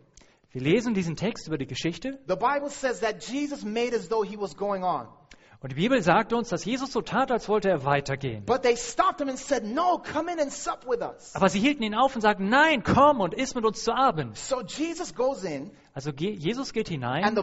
Wir 0.50 0.62
lesen 0.62 0.95
diesen 0.95 1.16
Text 1.16 1.47
über 1.47 1.59
die 1.59 1.66
Geschichte 1.66 2.18
the 2.26 2.37
Bible 2.37 2.71
says 2.71 3.00
that 3.00 3.23
Jesus 3.23 3.62
made 3.62 3.95
as 3.95 4.09
though 4.09 4.23
he 4.23 4.38
was 4.38 4.57
going 4.57 4.83
on. 4.83 5.07
Und 5.61 5.73
die 5.73 5.77
Bibel 5.77 6.00
sagt 6.03 6.33
uns, 6.33 6.50
dass 6.50 6.65
Jesus 6.65 6.93
so 6.93 7.00
tat, 7.03 7.33
als 7.33 7.49
wollte 7.49 7.69
er 7.69 7.85
weitergehen. 7.85 8.45
But 8.45 8.62
they 8.62 8.77
stopped 8.77 9.21
him 9.21 9.29
and 9.29 9.37
said, 9.37 9.65
No, 9.65 9.99
come 9.99 10.31
in 10.33 10.38
and 10.38 10.53
sup 10.53 10.87
with 10.87 11.00
us. 11.00 11.35
Aber 11.35 11.49
sie 11.49 11.59
hielten 11.59 11.83
ihn 11.83 11.97
auf 11.97 12.15
und 12.15 12.21
sagten, 12.21 12.49
nein, 12.49 12.85
komm 12.85 13.21
und 13.21 13.35
iss 13.35 13.57
mit 13.57 13.65
uns 13.65 13.83
zu 13.83 13.93
Abend. 13.93 14.37
So 14.37 14.62
Jesus 14.62 15.15
goes 15.17 15.43
in, 15.43 15.73
Also 15.99 16.12
Jesus 16.12 16.73
geht 16.73 16.88
hinein 16.88 17.25
und 17.27 17.35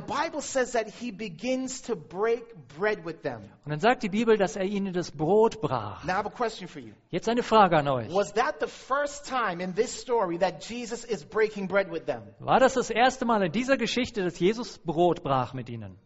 dann 3.65 3.79
sagt 3.79 4.03
die 4.03 4.10
Bibel, 4.10 4.38
dass 4.38 4.55
er 4.55 4.63
ihnen 4.63 4.93
das 4.93 5.12
Brot 5.12 5.60
brach. 5.60 6.05
Now 6.05 6.13
I 6.13 6.15
have 6.15 6.27
a 6.27 6.31
question 6.31 6.69
for 6.69 6.81
you. 6.81 6.93
Jetzt 7.10 7.27
eine 7.27 7.43
Frage 7.43 7.77
an 7.77 7.89
euch. 7.89 8.13
Was 8.13 8.31
that 8.36 8.62
the 8.62 8.67
first 8.67 9.27
time 9.27 9.62
in 9.62 9.75
this 9.75 10.00
story 10.00 10.38
that 10.39 10.63
Jesus 10.63 11.03
is 11.03 11.25
breaking 11.25 11.67
bread 11.67 11.91
with 11.91 12.05
them? 12.05 12.22
War 12.39 12.62
das 12.62 12.75
das 12.75 12.89
erste 12.89 13.25
Mal 13.25 13.43
in 13.43 13.51
dieser 13.51 13.75
Geschichte, 13.75 14.24
dass 14.24 14.39
Jesus 14.39 14.77
Brot 14.77 15.22
brach 15.22 15.53
mit 15.53 15.67
ihnen? 15.69 15.98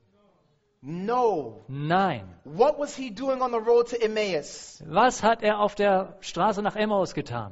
No. 0.81 1.61
Nein. 1.67 2.23
What 2.43 2.79
was 2.79 2.95
he 2.95 3.09
doing 3.09 3.41
on 3.41 3.51
the 3.51 3.59
road 3.59 3.87
to 3.87 4.01
Emmaus? 4.01 4.81
Was 4.85 5.21
hat 5.21 5.43
er 5.43 5.59
auf 5.59 5.75
der 5.75 6.15
Straße 6.21 6.61
nach 6.61 6.75
Emmaus 6.75 7.13
getan? 7.13 7.51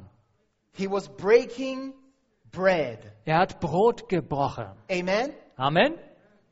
He 0.74 0.88
was 0.88 1.08
breaking 1.08 1.94
bread. 2.52 3.00
Er 3.26 3.40
hat 3.40 3.60
Brot 3.60 4.08
gebrochen. 4.08 4.68
Amen? 4.90 5.34
Amen. 5.58 5.96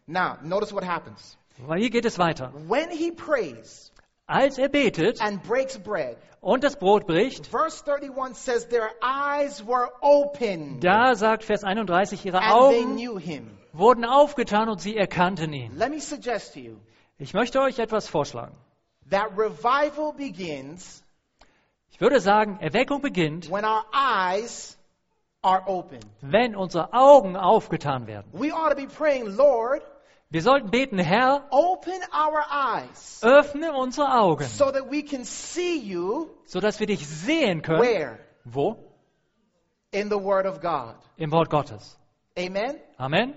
Now, 0.07 0.37
notice 0.43 0.73
what 0.73 0.83
happens. 0.83 1.37
Weil 1.57 1.79
hier 1.79 1.89
geht 1.89 2.05
es 2.05 2.19
weiter. 2.19 2.51
When 2.67 2.91
he 2.91 3.11
prays 3.11 3.91
Als 4.27 4.57
er 4.57 4.69
betet 4.69 5.21
and 5.21 5.43
breaks 5.43 5.77
bread, 5.77 6.17
und 6.41 6.63
das 6.63 6.75
Brot 6.75 7.05
bricht, 7.05 7.45
verse 7.47 7.83
31 7.85 8.35
says 8.35 8.67
their 8.67 8.89
eyes 9.01 9.61
were 9.65 9.89
opened 10.01 10.83
da 10.83 11.13
sagt 11.15 11.43
Vers 11.43 11.63
31, 11.63 12.25
ihre 12.25 12.37
and 12.39 12.45
they 12.45 12.51
Augen 12.83 12.95
knew 12.95 13.17
him. 13.19 13.57
wurden 13.73 14.03
aufgetan 14.05 14.67
und 14.69 14.81
sie 14.81 14.97
erkannten 14.97 15.53
ihn. 15.53 15.77
Let 15.77 15.91
me 15.91 15.99
suggest 15.99 16.53
to 16.53 16.59
you 16.59 16.77
Ich 17.19 17.33
möchte 17.33 17.61
euch 17.61 17.77
etwas 17.79 18.07
vorschlagen. 18.07 18.55
that 19.11 19.29
revival 19.37 20.11
begins 20.13 21.03
Ich 21.91 22.01
würde 22.01 22.19
sagen, 22.19 22.57
Erweckung 22.61 23.01
beginnt, 23.01 23.49
when 23.51 23.63
our 23.63 23.85
eyes 23.93 24.75
are 25.43 25.61
open. 25.67 25.99
wenn 26.21 26.55
unsere 26.55 26.91
Augen 26.93 27.35
aufgetan 27.37 28.07
werden. 28.07 28.25
We 28.33 28.51
ought 28.51 28.69
to 28.71 28.75
be 28.75 28.87
praying, 28.87 29.35
Lord, 29.35 29.83
Wir 30.29 30.41
sollten 30.41 30.71
beten, 30.71 30.97
Herr, 30.97 31.47
open 31.51 32.01
our 32.11 32.43
eyes 32.49 33.21
öffne 33.23 33.73
unsere 33.73 34.07
Augen, 34.11 34.45
so 34.45 34.71
that 34.71 34.89
we 34.91 35.03
can 35.03 35.23
see 35.23 35.77
you 35.77 36.29
sodass 36.45 36.79
wir 36.79 36.87
dich 36.87 37.07
sehen 37.07 37.61
können. 37.61 37.81
where? 37.81 38.19
Wo? 38.43 38.77
In 39.91 40.09
the 40.09 40.17
Word 40.21 40.45
of 40.45 40.59
God. 40.61 40.95
Im 41.17 41.31
Wort 41.31 41.49
Gottes. 41.49 41.97
Amen? 42.37 42.79
Amen. 42.97 43.33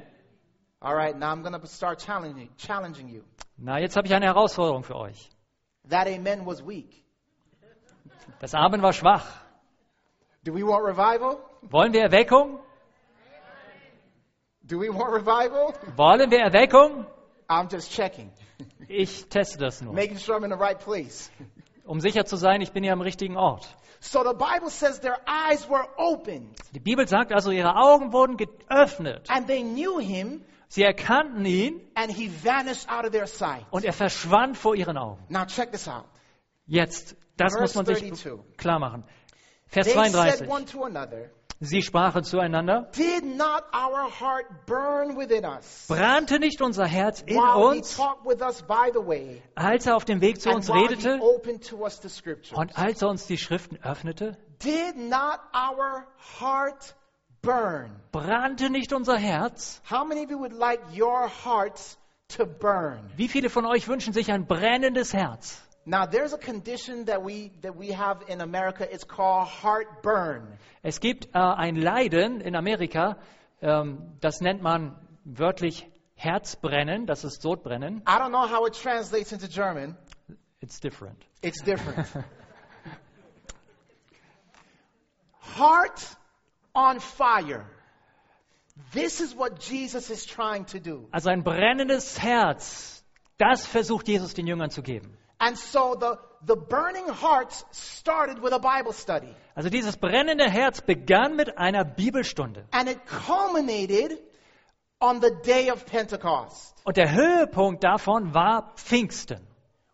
All 0.80 0.94
right, 0.94 1.16
now 1.16 1.32
I'm 1.32 1.42
going 1.42 1.58
to 1.60 1.66
start 1.66 1.98
challenging, 2.00 2.48
challenging 2.56 3.08
you. 3.08 3.22
Na, 3.56 3.78
jetzt 3.78 3.96
habe 3.96 4.06
ich 4.06 4.14
eine 4.14 4.26
Herausforderung 4.26 4.82
für 4.82 4.96
euch. 4.96 5.30
That 5.88 6.06
amen 6.06 6.46
was 6.46 6.64
weak. 6.66 7.04
Das 8.40 8.54
Amen 8.54 8.82
war 8.82 8.92
schwach. 8.92 9.26
Do 10.44 10.54
we 10.54 10.62
want 10.62 10.84
revival? 10.84 11.38
Wollen 11.62 11.92
wir 11.92 12.02
Erweckung? 12.02 12.60
Do 14.68 14.78
we 14.78 14.88
want 14.90 15.12
revival? 15.12 15.72
Wollen 15.96 16.30
wir 16.30 16.40
Erweckung? 16.40 17.06
I'm 17.48 17.68
just 17.72 17.90
checking, 17.92 18.30
Ich 18.88 19.26
teste 19.28 19.58
das 19.58 19.80
nur, 19.80 19.94
making 19.94 20.18
sure 20.18 20.36
I'm 20.38 20.44
in 20.44 20.50
the 20.50 20.56
right 20.58 20.78
place. 20.78 21.30
um 21.86 22.00
sicher 22.00 22.26
zu 22.26 22.36
sein, 22.36 22.60
ich 22.60 22.72
bin 22.72 22.82
hier 22.84 22.92
am 22.92 23.00
richtigen 23.00 23.36
Ort. 23.38 23.66
So 24.00 24.22
the 24.22 24.34
Bible 24.34 24.68
says 24.70 25.00
their 25.00 25.18
eyes 25.26 25.68
were 25.68 25.86
opened 25.96 26.54
Die 26.74 26.80
Bibel 26.80 27.08
sagt 27.08 27.32
also, 27.32 27.50
ihre 27.50 27.74
Augen 27.76 28.12
wurden 28.12 28.36
geöffnet. 28.36 29.28
and 29.30 29.46
they 29.46 29.62
knew 29.62 29.98
him 29.98 30.42
Sie 30.68 30.82
erkannten 30.82 31.46
ihn 31.46 31.80
and 31.94 32.12
he 32.12 32.28
vanished 32.28 32.88
out 32.90 33.06
of 33.06 33.12
their 33.12 33.26
sight. 33.26 33.64
und 33.70 33.84
er 33.86 33.94
verschwand 33.94 34.58
vor 34.58 34.74
ihren 34.76 34.98
Augen. 34.98 35.24
Now 35.30 35.46
check 35.46 35.72
this 35.72 35.88
out. 35.88 36.04
Jetzt, 36.66 37.16
das 37.38 37.54
Verse 37.54 37.62
muss 37.62 37.74
man 37.74 37.86
sich 37.86 37.98
32. 38.12 38.56
klar 38.58 38.78
machen. 38.78 39.04
Vers 39.66 39.86
They 39.86 39.94
said 39.94 40.12
32. 40.12 40.48
one 40.50 40.66
to 40.66 40.84
another, 40.84 41.30
Sie 41.60 41.82
sprachen 41.82 42.22
zueinander, 42.22 42.88
Did 42.96 43.24
not 43.24 43.64
our 43.74 44.08
heart 44.08 44.46
burn 44.66 45.16
within 45.16 45.44
us 45.44 45.86
brannte 45.88 46.38
nicht 46.38 46.62
unser 46.62 46.86
Herz 46.86 47.22
in 47.22 47.36
while 47.36 47.72
he 47.72 47.78
uns, 47.78 47.96
talked 47.96 48.24
with 48.24 48.40
us 48.40 48.62
by 48.62 48.90
the 48.92 49.04
way 49.04 49.42
als 49.56 49.86
er 49.86 49.96
auf 49.96 50.04
dem 50.04 50.20
Weg 50.20 50.40
zu 50.40 50.50
and 50.50 50.58
uns 50.58 50.68
while 50.68 50.86
he 50.86 50.94
redete 50.94 51.20
opened 51.20 51.64
to 51.68 51.84
us 51.84 52.00
the 52.00 52.08
scriptures? 52.08 52.56
und 52.56 52.78
als 52.78 53.02
er 53.02 53.08
uns 53.08 53.26
die 53.26 53.38
Schriften 53.38 53.76
öffnete? 53.82 54.36
Did 54.62 54.96
not 54.96 55.40
our 55.52 56.06
heart 56.40 56.94
burn? 57.42 57.90
Brannte 58.12 58.70
nicht 58.70 58.92
unser 58.92 59.16
Herz? 59.16 59.80
How 59.90 60.04
many 60.04 60.22
of 60.24 60.30
you 60.30 60.38
would 60.38 60.52
like 60.52 60.80
your 60.96 61.28
hearts 61.44 61.98
to 62.36 62.46
burn? 62.46 63.00
Wie 63.16 63.26
viele 63.26 63.50
von 63.50 63.66
euch 63.66 63.88
wünschen 63.88 64.12
sich 64.12 64.30
ein 64.30 64.46
brennendes 64.46 65.12
Herz? 65.12 65.60
Now 65.88 66.04
there's 66.04 66.34
a 66.34 66.38
condition 66.38 67.06
that 67.06 67.22
we 67.22 67.50
that 67.62 67.74
we 67.74 67.92
have 67.92 68.22
in 68.28 68.42
America. 68.42 68.86
It's 68.92 69.04
called 69.04 69.48
heartburn. 69.48 70.58
Es 70.82 71.00
gibt 71.00 71.28
äh, 71.34 71.38
ein 71.38 71.76
Leiden 71.76 72.42
in 72.42 72.54
Amerika, 72.54 73.16
ähm, 73.62 74.12
das 74.20 74.42
nennt 74.42 74.60
man 74.60 74.98
wörtlich 75.24 75.86
Herzbrennen, 76.14 77.06
das 77.06 77.24
ist 77.24 77.40
Sodbrennen. 77.40 78.02
I 78.06 78.18
don't 78.18 78.28
know 78.28 78.46
how 78.46 78.66
it 78.66 78.74
translates 78.74 79.32
into 79.32 79.48
German. 79.48 79.96
It's 80.60 80.78
different. 80.78 81.24
It's 81.40 81.62
different. 81.62 82.06
Heart 85.40 86.04
on 86.74 87.00
fire. 87.00 87.64
This 88.92 89.20
is 89.20 89.34
what 89.34 89.58
Jesus 89.58 90.10
is 90.10 90.26
trying 90.26 90.66
to 90.66 90.80
do. 90.80 91.08
Also 91.12 91.30
ein 91.30 91.42
brennendes 91.42 92.20
Herz, 92.20 93.02
das 93.38 93.66
versucht 93.66 94.06
Jesus 94.06 94.34
den 94.34 94.46
Jüngern 94.46 94.68
zu 94.68 94.82
geben. 94.82 95.16
And 95.40 95.56
so 95.56 95.94
the, 95.98 96.18
the 96.44 96.56
burning 96.56 97.06
hearts 97.08 97.64
started 97.70 98.42
with 98.42 98.52
a 98.52 98.58
Bible 98.58 98.92
study. 98.92 99.34
Also 99.54 99.70
dieses 99.70 99.96
brennende 99.96 100.50
Herz 100.50 100.80
begann 100.80 101.36
mit 101.36 101.56
einer 101.58 101.84
Bibelstunde. 101.84 102.64
And 102.72 102.88
it 102.88 102.98
culminated 103.06 104.18
on 105.00 105.20
the 105.20 105.30
day 105.44 105.70
of 105.70 105.86
Pentecost 105.86 106.74
Und 106.84 106.96
der 106.96 107.12
Höhepunkt 107.12 107.84
davon 107.84 108.34
war 108.34 108.72
Pfingsten, 108.76 109.46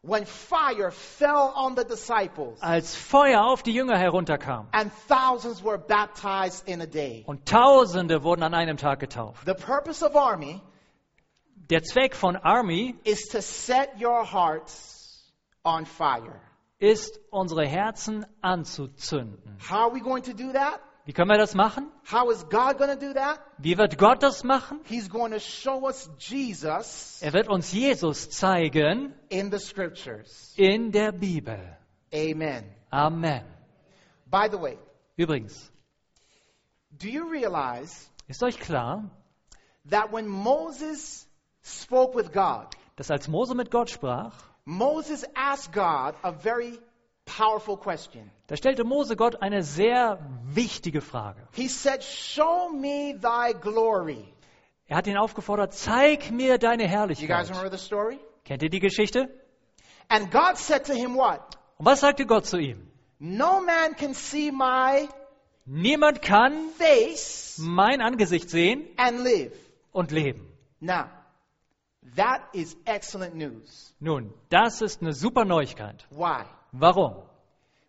when 0.02 0.24
fire 0.26 0.90
fell 0.90 1.52
on 1.54 1.76
the 1.76 1.84
disciples 1.84 2.60
als 2.62 2.94
Feuer 2.94 3.44
auf 3.44 3.62
die 3.62 3.72
Jünger 3.74 3.98
herunterkam. 3.98 4.68
and 4.72 4.90
thousands 5.08 5.62
were 5.62 5.76
baptized 5.78 6.66
in 6.68 6.80
a 6.80 6.86
day. 6.86 7.22
Und 7.26 7.46
Tausende 7.46 8.22
wurden 8.22 8.42
an 8.42 8.54
einem 8.54 8.76
Tag 8.78 8.98
getauft. 9.00 9.44
The 9.44 9.54
purpose 9.54 10.02
of 10.02 10.16
army 10.16 10.62
Der 11.70 11.82
Zweck 11.82 12.14
von 12.14 12.36
Army 12.36 12.94
is 13.04 13.28
to 13.28 13.40
set 13.40 13.90
your 14.00 14.24
hearts 14.24 14.93
on 15.64 15.86
fire. 15.86 16.40
ist, 16.78 17.18
unsere 17.30 17.66
Herzen 17.66 18.26
anzuzünden. 18.42 19.56
How 19.70 19.86
are 19.88 19.94
we 19.94 20.00
going 20.00 20.22
to 20.24 20.32
do 20.32 20.52
that? 20.52 20.80
Wie 21.06 21.12
können 21.12 21.28
wir 21.30 21.36
das 21.38 21.54
machen? 21.54 21.90
How 22.10 22.30
is 22.30 22.42
God 22.48 22.78
going 22.78 22.98
to 22.98 23.06
do 23.06 23.12
that? 23.14 23.38
Wie 23.58 23.76
wird 23.76 23.98
Gott 23.98 24.22
das 24.22 24.42
machen? 24.42 24.80
He's 24.84 25.08
going 25.08 25.32
to 25.32 25.38
show 25.38 25.86
us 25.86 26.10
Jesus 26.18 27.20
Er 27.22 27.32
wird 27.34 27.48
uns 27.48 27.72
Jesus 27.72 28.30
zeigen 28.30 29.14
in 29.28 29.50
the 29.50 29.58
scriptures. 29.58 30.54
in 30.56 30.92
der 30.92 31.12
Bibel. 31.12 31.58
Amen. 32.12 32.64
Amen. 32.90 33.44
By 34.30 34.48
the 34.50 34.58
way, 34.58 34.78
Übrigens, 35.16 35.70
do 36.90 37.08
you 37.08 37.28
realize 37.30 38.08
ist 38.26 38.42
euch 38.42 38.58
klar, 38.58 39.04
that 39.90 40.10
when 40.10 40.26
Moses 40.26 41.28
spoke 41.62 42.14
with 42.16 42.32
God, 42.32 42.68
dass 42.96 43.10
als 43.10 43.28
Mose 43.28 43.54
mit 43.54 43.70
Gott 43.70 43.90
sprach, 43.90 44.32
Moses 44.66 45.24
asked 45.34 45.72
God 45.72 46.14
a 46.22 46.32
very 46.32 46.78
powerful 47.26 47.76
question. 47.76 48.30
Da 48.46 48.56
stellte 48.56 48.84
Mose 48.84 49.16
Gott 49.16 49.40
eine 49.42 49.62
sehr 49.62 50.18
wichtige 50.44 51.00
Frage. 51.00 51.40
He 51.52 51.68
said, 51.68 52.02
Show 52.02 52.70
me 52.70 53.14
thy 53.20 53.52
glory. 53.54 54.24
Er 54.86 54.96
hat 54.98 55.06
ihn 55.06 55.16
aufgefordert, 55.16 55.72
zeig 55.74 56.30
mir 56.30 56.58
deine 56.58 56.84
You 56.84 56.88
guys 56.88 56.94
Herrlichkeit. 56.94 57.48
remember 57.50 57.70
the 57.70 57.82
story? 57.82 58.18
Kennt 58.44 58.62
ihr 58.62 58.68
die 58.70 58.80
Geschichte? 58.80 59.28
And 60.08 60.30
God 60.30 60.56
said 60.58 60.84
to 60.86 60.92
him, 60.94 61.14
What? 61.16 61.40
Und 61.78 61.86
was 61.86 62.00
sagte 62.00 62.26
Gott 62.26 62.46
zu 62.46 62.58
ihm? 62.58 62.86
No 63.18 63.60
man 63.62 63.94
can 63.96 64.12
see 64.14 64.50
my 64.50 65.08
Niemand 65.66 66.20
kann 66.20 66.68
face 66.78 67.56
mein 67.58 68.02
Angesicht 68.02 68.50
sehen 68.50 68.86
and 68.98 69.20
live. 69.24 69.52
und 69.92 70.10
leben. 70.10 70.46
Now, 70.80 71.06
that 72.16 72.42
is 72.52 72.76
excellent 72.84 73.34
news. 73.34 73.94
Nun, 74.00 74.32
das 74.50 74.82
ist 74.82 75.00
eine 75.02 75.12
super 75.12 75.44
Neuigkeit. 75.44 76.06
Why? 76.10 76.44
Warum? 76.72 77.22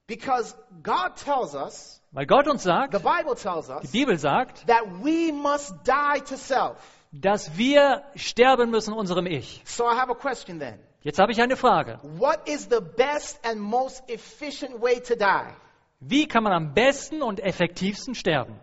Because 0.08 0.56
God 0.84 1.16
tells 1.18 1.56
us, 1.56 2.02
Weil 2.12 2.26
Gott 2.28 2.48
uns 2.48 2.64
sagt, 2.64 2.94
the 2.94 3.00
Bible 3.00 3.36
tells 3.36 3.68
die 3.68 3.74
us, 3.74 3.92
Bibel 3.92 4.18
sagt, 4.18 4.66
that 4.68 4.84
we 5.04 5.32
must 5.32 5.74
die 5.86 6.20
to 6.22 6.38
self. 6.38 6.78
dass 7.12 7.58
wir 7.58 8.04
sterben 8.16 8.70
müssen 8.72 8.94
unserem 8.94 9.26
Ich. 9.26 9.62
So 9.66 9.86
I 9.86 9.96
have 9.96 10.12
a 10.12 10.16
question 10.16 10.60
then. 10.60 10.80
Jetzt 11.02 11.20
habe 11.20 11.32
ich 11.32 11.42
eine 11.42 11.56
Frage. 11.56 12.00
What 12.04 12.48
is 12.48 12.68
the 12.70 12.82
best 12.82 13.40
and 13.46 13.60
most 13.62 14.04
efficient 14.10 14.82
way 14.82 15.00
to 15.00 15.16
die? 15.16 15.54
Wie 16.00 16.28
kann 16.28 16.44
man 16.44 16.54
am 16.54 16.74
besten 16.74 17.22
und 17.22 17.40
effektivsten 17.40 18.16
sterben? 18.16 18.60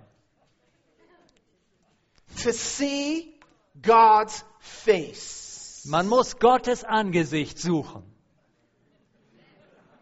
To 2.45 2.51
see 2.53 3.35
God's 3.83 4.45
face. 4.61 5.42
Man 5.85 6.09
muss 6.09 6.39
Gottes 6.39 6.85
Angesicht 6.85 7.59
suchen. 7.59 8.03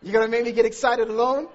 You're 0.02 0.12
going 0.12 0.24
to 0.24 0.30
make 0.30 0.44
me 0.44 0.52
get 0.52 0.64
excited 0.64 1.08
alone? 1.08 1.48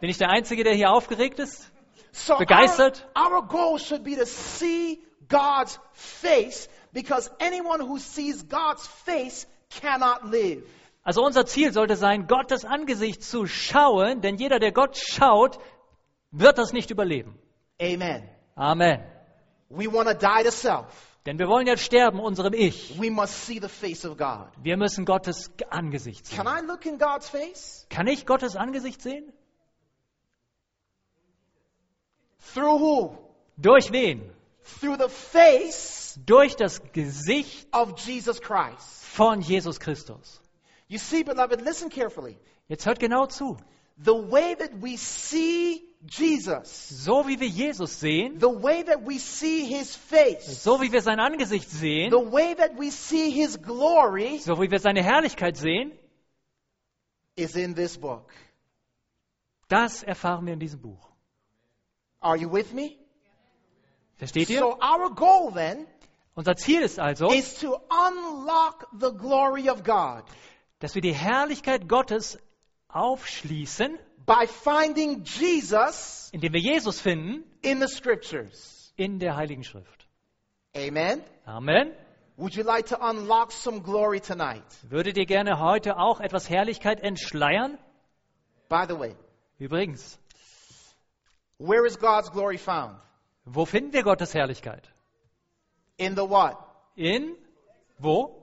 Bin 0.00 0.08
ich 0.08 0.18
der 0.18 0.30
Einzige, 0.30 0.64
der 0.64 0.74
hier 0.74 0.90
aufgeregt 0.90 1.38
ist? 1.38 1.70
So 2.12 2.34
our, 2.34 2.38
Begeistert? 2.38 3.06
our 3.16 3.42
goal 3.42 3.78
should 3.78 4.02
be 4.02 4.16
to 4.16 4.26
see 4.26 5.00
God's 5.28 5.78
face 5.92 6.68
because 6.92 7.30
anyone 7.38 7.80
who 7.80 7.98
sees 7.98 8.42
God's 8.48 8.86
face 9.04 9.46
cannot 9.68 10.24
live. 10.24 10.64
Also 11.02 11.22
unser 11.22 11.46
Ziel 11.46 11.72
sollte 11.72 11.96
sein, 11.96 12.26
Gottes 12.26 12.64
Angesicht 12.64 13.22
zu 13.22 13.46
schauen, 13.46 14.20
denn 14.20 14.36
jeder, 14.36 14.58
der 14.58 14.72
Gott 14.72 14.96
schaut, 14.96 15.58
wird 16.30 16.58
das 16.58 16.72
nicht 16.72 16.90
überleben. 16.90 17.38
Amen. 17.80 18.28
Amen. 18.54 19.02
We 19.68 19.86
want 19.86 20.08
to 20.08 20.14
die 20.14 20.42
to 20.44 20.50
self. 20.50 21.09
Denn 21.26 21.38
wir 21.38 21.48
wollen 21.48 21.66
jetzt 21.66 21.82
sterben 21.82 22.18
unserem 22.18 22.54
Ich. 22.54 22.98
We 22.98 23.10
must 23.10 23.46
see 23.46 23.58
the 23.60 23.68
face 23.68 24.06
of 24.06 24.16
God. 24.16 24.48
Wir 24.62 24.76
müssen 24.76 25.04
Gottes 25.04 25.50
Angesicht 25.68 26.30
Can 26.30 26.46
sehen. 26.46 26.56
I 26.56 26.66
look 26.66 26.86
in 26.86 26.98
God's 26.98 27.28
face? 27.28 27.86
Kann 27.90 28.06
ich 28.06 28.24
Gottes 28.24 28.56
Angesicht 28.56 29.02
sehen? 29.02 29.30
Through 32.54 32.80
who? 32.80 33.18
Durch 33.58 33.92
wen? 33.92 34.32
Through 34.80 34.96
the 34.98 35.08
face 35.08 36.18
Durch 36.26 36.56
das 36.56 36.80
Gesicht 36.92 37.68
of 37.72 37.98
Jesus 37.98 38.40
Christ. 38.40 39.04
von 39.04 39.40
Jesus 39.42 39.78
Christus. 39.78 40.40
You 40.88 40.98
see, 40.98 41.22
beloved, 41.22 41.60
listen 41.60 41.90
carefully. 41.90 42.36
Jetzt 42.68 42.86
hört 42.86 42.98
genau 42.98 43.26
zu. 43.26 43.56
The 44.02 44.14
way 44.14 44.54
that 44.56 44.80
we 44.80 44.96
see 44.96 45.82
Jesus, 46.08 47.04
So 47.04 47.26
wie 47.28 47.38
wir 47.38 47.48
Jesus 47.48 48.00
sehen, 48.00 48.40
the 48.40 48.46
way 48.46 48.82
that 48.82 49.06
we 49.06 49.18
see 49.18 49.64
his 49.66 49.94
face, 49.94 50.62
so 50.62 50.80
wie 50.80 50.90
wir 50.90 51.02
sein 51.02 51.20
Angesicht 51.20 51.68
sehen, 51.70 52.10
the 52.10 52.32
way 52.32 52.54
that 52.54 52.78
we 52.78 52.90
see 52.90 53.30
his 53.30 53.60
glory 53.60 54.38
so 54.38 54.58
wie 54.60 54.70
wir 54.70 54.78
seine 54.78 55.02
Herrlichkeit 55.02 55.56
sehen, 55.56 55.92
is 57.36 57.54
in 57.54 57.74
this 57.74 57.98
book. 57.98 58.32
das 59.68 60.02
erfahren 60.02 60.46
wir 60.46 60.54
in 60.54 60.60
diesem 60.60 60.80
Buch. 60.80 61.06
Are 62.20 62.36
you 62.36 62.50
with 62.50 62.72
me? 62.72 62.96
Versteht 64.16 64.48
ihr? 64.48 64.60
So 64.60 64.78
our 64.80 65.14
goal 65.14 65.52
then 65.52 65.86
Unser 66.34 66.56
Ziel 66.56 66.80
ist 66.80 66.98
also, 66.98 67.30
is 67.30 67.58
to 67.58 67.78
unlock 67.90 68.88
the 68.98 69.10
glory 69.10 69.68
of 69.68 69.84
God 69.84 70.24
dass 70.80 70.94
wir 70.94 71.02
die 71.02 71.14
Herrlichkeit 71.14 71.88
Gottes 71.88 72.38
aufschließen, 72.88 73.98
by 74.26 74.46
finding 74.46 75.22
Jesus 75.24 76.30
indem 76.32 76.52
wir 76.52 76.60
Jesus 76.60 77.00
finden 77.00 77.44
in 77.62 77.80
the 77.80 77.88
scriptures. 77.88 78.92
in 78.96 79.18
der 79.18 79.36
Heiligen 79.36 79.64
Schrift. 79.64 80.06
Amen. 80.76 81.22
Amen. 81.46 81.92
Would 82.36 82.54
you 82.54 82.62
like 82.62 82.86
to 82.86 82.96
unlock 83.00 83.52
some 83.52 83.80
glory 83.82 84.20
tonight? 84.20 84.62
Würdet 84.88 85.16
ihr 85.18 85.26
gerne 85.26 85.58
heute 85.58 85.98
auch 85.98 86.20
etwas 86.20 86.48
Herrlichkeit 86.48 87.00
entschleiern? 87.02 87.78
By 88.68 88.84
the 88.88 88.98
way, 88.98 89.14
Übrigens, 89.58 90.18
where 91.58 91.84
is 91.86 91.98
God's 91.98 92.30
glory 92.30 92.56
found? 92.58 92.96
wo 93.44 93.64
finden 93.66 93.92
wir 93.92 94.02
Gottes 94.04 94.32
Herrlichkeit? 94.34 94.88
In 95.96 96.14
the 96.14 96.22
what? 96.28 96.56
In 96.94 97.34
wo? 97.98 98.36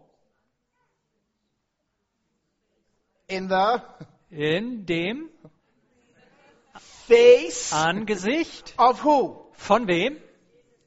In 3.27 3.47
the 3.49 3.81
In 4.29 4.85
dem 4.85 5.29
face 6.79 7.73
Angesicht 7.73 8.73
of 8.77 8.99
who? 8.99 9.37
von 9.53 9.87
wem? 9.87 10.17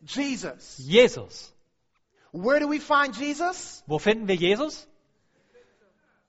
Jesus. 0.04 0.78
Jesus. 0.78 1.52
Where 2.32 2.60
do 2.60 2.68
we 2.68 2.78
find 2.78 3.14
Jesus? 3.16 3.82
Wo 3.86 3.98
finden 3.98 4.28
wir 4.28 4.36
Jesus? 4.36 4.86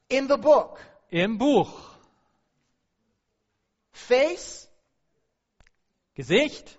In 0.09 0.27
the 0.27 0.37
book. 0.37 0.79
Im 1.09 1.37
Buch. 1.37 1.69
Face, 3.91 4.67
Gesicht. 6.15 6.77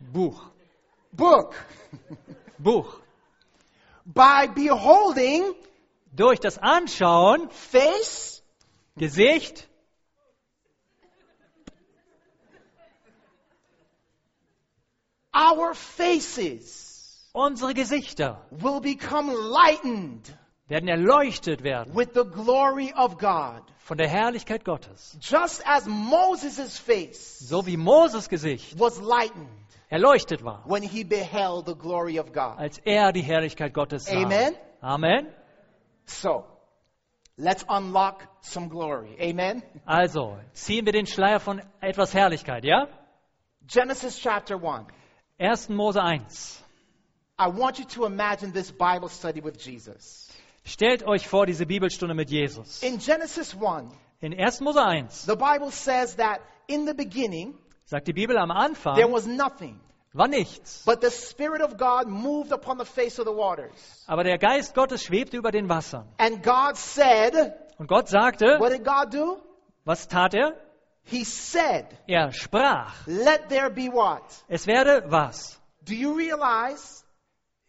Buch. 0.00 0.40
book. 1.12 1.54
Buch. 2.58 3.00
By 4.04 4.48
beholding 4.48 5.54
Durch 6.12 6.40
das 6.40 6.58
Anschauen, 6.58 7.48
face, 7.50 8.37
Gesicht, 8.98 9.68
our 15.34 15.74
faces 15.74 17.28
unsere 17.34 17.74
Gesichter 17.74 18.38
will 18.50 18.80
become 18.80 19.32
lightened 19.32 20.22
werden 20.68 20.88
erleuchtet 20.88 21.62
werden 21.62 21.94
with 21.94 22.12
the 22.14 22.24
glory 22.24 22.92
of 22.94 23.18
God. 23.18 23.62
von 23.78 23.96
der 23.96 24.08
Herrlichkeit 24.08 24.64
Gottes. 24.64 25.16
Just 25.20 25.62
as 25.66 25.86
Moses' 25.86 26.78
face 26.78 27.38
So 27.48 27.64
wie 27.66 27.76
Moses 27.76 28.28
Gesicht 28.28 28.78
was 28.78 29.00
lightened 29.00 29.48
erleuchtet 29.90 30.42
war, 30.44 30.62
when 30.66 30.82
he 30.82 31.04
beheld 31.04 31.66
the 31.66 31.74
glory 31.74 32.18
of 32.18 32.32
God. 32.32 32.58
als 32.58 32.78
er 32.84 33.12
die 33.12 33.22
Herrlichkeit 33.22 33.72
Gottes 33.72 34.04
sah. 34.06 34.22
Amen. 34.22 34.54
Amen. 34.82 35.26
So, 36.06 36.44
let's 37.38 37.64
unlock 37.68 38.26
some 38.42 38.68
glory. 38.68 39.16
Amen. 39.20 39.62
Also, 39.86 40.36
ziehen 40.52 40.84
wir 40.84 40.92
den 40.92 41.06
Schleier 41.06 41.40
von 41.40 41.62
etwas 41.80 42.12
Herrlichkeit, 42.12 42.64
ja? 42.64 42.88
Genesis 43.66 44.18
chapter 44.18 44.56
1. 44.56 44.88
1. 45.38 45.68
Mose 45.68 46.02
1. 46.02 46.62
I 47.38 47.48
want 47.48 47.78
you 47.78 47.84
to 47.84 48.04
imagine 48.04 48.52
this 48.52 48.72
Bible 48.72 49.08
study 49.08 49.40
with 49.40 49.58
Jesus. 49.58 50.28
Stellt 50.64 51.06
euch 51.06 51.26
vor 51.28 51.46
diese 51.46 51.64
Bibelstunde 51.64 52.14
mit 52.14 52.30
Jesus. 52.30 52.82
In 52.82 52.98
Genesis 52.98 53.54
1, 53.54 53.92
In 54.20 54.34
1. 54.34 54.60
Mose 54.60 54.80
1 54.80 55.26
the 55.26 55.36
Bible 55.36 55.70
says 55.70 56.16
that 56.16 56.40
in 56.66 56.86
the 56.86 56.94
beginning 56.94 57.54
sagt 57.84 58.08
die 58.08 58.12
Bibel 58.12 58.36
am 58.36 58.48
there 58.48 58.58
Anfang 58.58 59.12
was 59.12 59.26
nothing, 59.26 59.80
war 60.18 60.28
nichts, 60.28 60.82
but 60.84 61.00
the 61.00 61.10
Spirit 61.10 61.62
of 61.62 61.76
God 61.78 62.08
moved 62.08 62.52
upon 62.52 62.78
the 62.78 62.84
face 62.84 63.18
of 63.18 63.24
the 63.26 63.32
waters. 63.32 63.72
aber 64.06 64.24
der 64.24 64.38
Geist 64.38 64.74
Gottes 64.74 65.02
schwebte 65.04 65.36
über 65.36 65.50
den 65.52 65.68
Wassern. 65.68 66.06
And 66.18 66.42
God 66.42 66.76
said, 66.76 67.54
Und 67.78 67.86
Gott 67.88 68.08
sagte, 68.08 68.58
What 68.58 68.72
did 68.72 68.84
God 68.84 69.12
do? 69.12 69.38
was 69.84 70.06
tat 70.08 70.34
er? 70.34 70.52
He 71.04 71.24
said, 71.24 71.86
Er 72.06 72.32
sprach, 72.32 72.92
Let 73.06 73.48
there 73.48 73.70
be 73.70 73.88
what? 73.90 74.22
es 74.48 74.66
werde 74.66 75.04
was? 75.10 75.58
Do 75.84 75.94
you 75.94 76.12
realize 76.14 77.04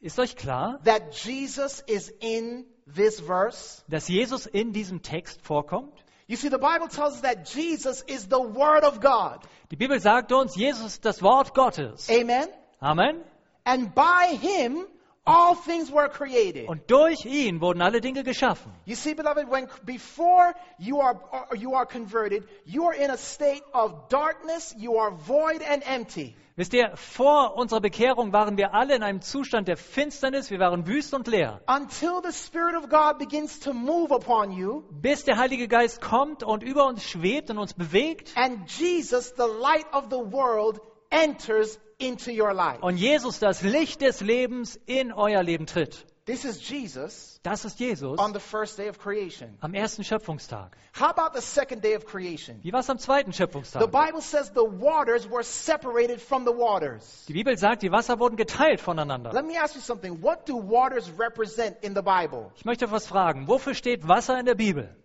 Ist 0.01 0.17
euch 0.19 0.35
klar, 0.35 0.79
that 0.85 1.13
Jesus 1.13 1.81
is 1.87 2.09
in 2.19 2.65
this 2.87 3.19
verse? 3.21 3.83
dass 3.87 4.07
Jesus 4.07 4.45
in 4.45 4.73
diesem 4.73 5.01
Text 5.01 5.41
vorkommt? 5.41 5.93
You 6.29 6.35
see, 6.35 6.49
the 6.49 6.59
Bible 6.59 6.87
tells 6.87 7.15
us 7.15 7.21
that 7.21 7.47
Jesus 7.47 8.03
is 8.07 8.27
the 8.27 8.39
Word 8.39 8.83
of 8.83 9.01
God. 9.01 9.39
Die 9.71 9.75
Bibel 9.75 9.99
sagt 9.99 10.31
uns, 10.31 10.55
Jesus 10.55 10.93
ist 10.93 11.03
das 11.03 11.23
Wort 11.23 11.55
Gottes. 11.55 12.07
Amen? 12.07 12.47
Amen. 12.79 13.23
And 13.65 13.95
by 13.95 14.37
Him 14.39 14.85
all 15.29 15.55
things 15.55 15.91
were 15.91 16.09
created. 16.09 16.67
Und 16.67 16.89
durch 16.89 17.25
ihn 17.25 17.61
wurden 17.61 17.81
alle 17.81 18.01
Dinge 18.01 18.23
geschaffen. 18.23 18.71
You 18.85 18.95
see, 18.95 19.13
beloved, 19.13 19.49
when 19.49 19.67
before 19.85 20.53
you 20.77 20.99
are 20.99 21.19
or 21.31 21.55
you 21.55 21.75
are 21.75 21.85
converted, 21.85 22.43
you 22.65 22.85
are 22.85 22.95
in 22.95 23.11
a 23.11 23.17
state 23.17 23.63
of 23.73 24.09
darkness, 24.09 24.73
you 24.77 24.97
are 24.97 25.11
void 25.11 25.61
and 25.61 25.83
empty. 25.85 26.35
Wisst 26.59 26.73
ihr, 26.73 26.91
vor 26.97 27.55
unserer 27.55 27.79
Bekehrung 27.79 28.33
waren 28.33 28.57
wir 28.57 28.73
alle 28.73 28.93
in 28.93 29.01
einem 29.01 29.21
Zustand 29.21 29.69
der 29.69 29.77
Finsternis, 29.77 30.51
wir 30.51 30.59
waren 30.59 30.85
wüst 30.87 31.13
und 31.13 31.25
leer. 31.27 31.61
Until 31.67 32.19
the 32.21 32.33
Spirit 32.33 32.75
of 32.75 32.89
God 32.89 33.17
begins 33.17 33.61
to 33.61 33.73
move 33.73 34.13
upon 34.13 34.51
you, 34.51 34.83
Bis 34.91 35.23
der 35.23 35.37
Heilige 35.37 35.69
Geist 35.69 36.01
kommt 36.01 36.43
und 36.43 36.61
über 36.61 36.85
uns 36.85 37.01
schwebt 37.03 37.49
und 37.49 37.59
uns 37.59 37.73
bewegt 37.73 38.33
and 38.35 38.69
Jesus, 38.69 39.33
the 39.37 39.43
light 39.43 39.85
of 39.93 40.07
the 40.09 40.33
world, 40.33 40.81
enters 41.09 41.79
into 41.97 42.31
your 42.31 42.53
life. 42.53 42.79
und 42.81 42.97
Jesus, 42.97 43.39
das 43.39 43.61
Licht 43.61 44.01
des 44.01 44.21
Lebens, 44.21 44.79
in 44.85 45.11
euer 45.11 45.43
Leben 45.43 45.65
tritt. 45.65 46.05
This 46.25 46.45
is 46.45 46.69
Jesus 46.69 47.39
Das 47.41 47.65
ist 47.65 47.79
Jesus 47.79 48.19
on 48.19 48.33
the 48.33 48.39
first 48.39 48.77
day 48.77 48.87
of 48.87 48.99
creation. 48.99 49.57
am 49.61 49.73
ersten 49.73 50.03
Schöpfungstag. 50.03 50.77
How 50.93 51.09
about 51.09 51.33
the 51.33 51.41
second 51.41 51.83
day 51.83 51.95
of 51.95 52.05
creation? 52.05 52.59
Wie 52.61 52.71
war 52.71 52.81
es 52.81 52.89
am 52.89 52.99
zweiten 52.99 53.31
The 53.31 53.37
Schöpfungstag? 53.37 53.91
Bible 53.91 54.21
says 54.21 54.51
the 54.53 54.61
waters 54.61 55.27
were 55.27 55.41
separated 55.43 56.21
from 56.21 56.45
the 56.45 56.51
waters. 56.51 57.25
Die 57.27 57.33
Bibel 57.33 57.57
sagt, 57.57 57.81
die 57.81 57.91
Wasser 57.91 58.19
wurden 58.19 58.35
geteilt 58.35 58.79
voneinander. 58.79 59.33
Let 59.33 59.45
me 59.45 59.57
ask 59.59 59.73
you 59.73 59.81
something. 59.81 60.21
What 60.21 60.47
do 60.47 60.55
waters 60.55 61.09
represent 61.17 61.77
in 61.81 61.95
the 61.95 62.03
Bible? 62.03 62.51
Ich 62.57 62.65
möchte 62.65 62.91
was 62.91 63.07
fragen. 63.07 63.47
Wofür 63.47 63.73
steht 63.73 64.07
Wasser 64.07 64.39
in 64.39 64.45
der 64.45 64.55
Bibel? 64.55 64.95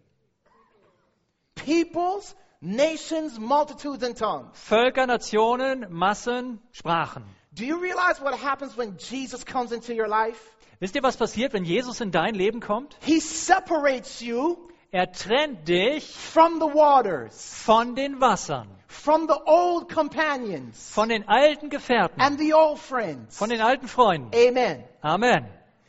Peoples, 1.55 2.37
nations, 2.64 3.38
multitudes, 3.38 4.03
and 4.03 4.16
tongues. 4.16 4.57
Völker, 4.68 5.07
Nationen, 5.07 5.87
Massen, 5.90 6.59
Sprachen. 6.72 7.22
Do 7.55 7.64
you 7.64 7.79
realize 7.81 8.20
what 8.20 8.35
happens 8.35 8.77
when 8.77 8.96
Jesus 8.98 9.44
comes 9.44 9.70
into 9.72 9.94
your 9.94 10.09
life? 10.09 10.40
Wisst 10.81 10.96
ihr, 10.96 11.03
was 11.03 11.16
passiert, 11.16 11.53
wenn 11.53 11.64
Jesus 11.64 12.00
in 12.00 12.11
dein 12.11 12.35
Leben 12.35 12.61
kommt? 12.61 12.96
He 13.03 13.20
separates 13.20 14.20
you 14.20 14.57
Er 14.90 15.11
trennt 15.12 15.66
dich 15.66 16.05
from 16.16 16.61
the 16.61 16.66
waters, 16.66 17.35
von 17.64 17.96
den 17.96 18.20
Wassern, 18.20 18.68
from 18.87 19.27
the 19.27 19.35
old 19.44 19.88
companions, 19.92 20.90
von 20.92 21.09
den 21.09 21.29
alten 21.29 21.68
Gefährten, 21.68 22.20
and 22.20 22.38
the 22.38 22.55
old 22.55 22.79
friends. 22.79 23.37
von 23.37 23.50
den 23.50 23.61
alten 23.61 23.88
Freunden. 23.88 24.31
Amen. 24.35 24.85
Amen. 25.03 25.46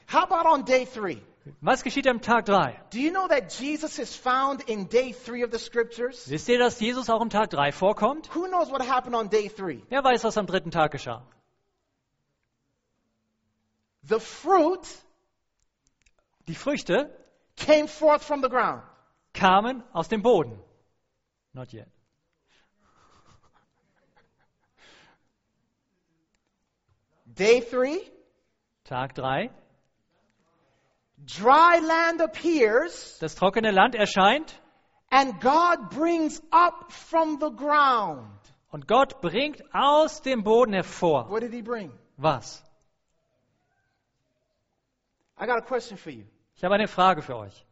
How 0.07 0.23
about 0.23 0.47
on 0.47 0.65
day 0.65 0.85
three? 0.85 1.21
Was 1.62 1.84
geschieht 1.84 2.08
am 2.08 2.21
Tag 2.21 2.45
3? 2.45 2.75
Do 2.91 2.97
you 2.99 3.12
know 3.12 3.27
that 3.27 3.51
Jesus 3.60 3.99
is 3.99 4.15
found 4.15 4.63
in 4.67 4.88
day 4.88 5.13
three 5.13 5.43
of 5.43 5.51
the 5.51 5.60
scriptures? 5.60 6.27
Wisst 6.29 6.49
ihr, 6.49 6.58
dass 6.58 6.79
Jesus 6.79 7.10
auch 7.10 7.21
am 7.21 7.29
Tag 7.29 7.51
3 7.51 7.71
vorkommt? 7.71 8.34
Who 8.34 8.47
knows 8.47 8.71
what 8.71 8.81
happened 8.81 9.15
on 9.15 9.29
day 9.29 9.47
three? 9.49 9.84
Wer 9.89 10.03
weiß, 10.03 10.23
was 10.23 10.38
am 10.38 10.47
dritten 10.47 10.71
Tag 10.71 10.91
geschah? 10.91 11.21
The 14.08 14.19
fruit 14.19 14.88
Die 16.47 16.55
Früchte 16.55 17.10
came 17.55 17.88
forth 17.88 18.23
from 18.23 18.41
the 18.41 18.49
ground. 18.49 18.84
kamen 19.34 19.84
aus 19.93 20.08
dem 20.08 20.21
Boden. 20.21 20.60
Not 21.53 21.73
yet. 21.73 21.88
Day 27.34 27.60
three, 27.62 27.99
Tag 28.86 29.13
3. 29.15 29.49
Dry 31.25 31.79
land 31.79 32.21
appears, 32.21 33.17
Das 33.19 33.35
trockene 33.35 33.71
Land 33.71 33.95
erscheint 33.95 34.53
and 35.11 35.39
God 35.39 35.89
brings 35.91 36.41
up 36.51 36.91
from 36.91 37.39
the 37.39 37.49
ground. 37.49 38.29
und 38.71 38.88
Gott 38.88 39.21
bringt 39.21 39.61
aus 39.73 40.21
dem 40.21 40.43
Boden 40.43 40.73
hervor. 40.73 41.29
What 41.29 41.41
did 41.41 41.53
he 41.53 41.61
bring? 41.61 41.91
Was? 42.17 42.61
I 45.38 45.45
got 45.45 45.57
a 45.57 45.61
question 45.61 45.97
for 45.97 46.11
you. 46.11 46.23
Ich 46.55 46.63
habe 46.63 46.75
eine 46.75 46.88
Frage 46.88 47.21
für 47.21 47.35
euch. 47.38 47.65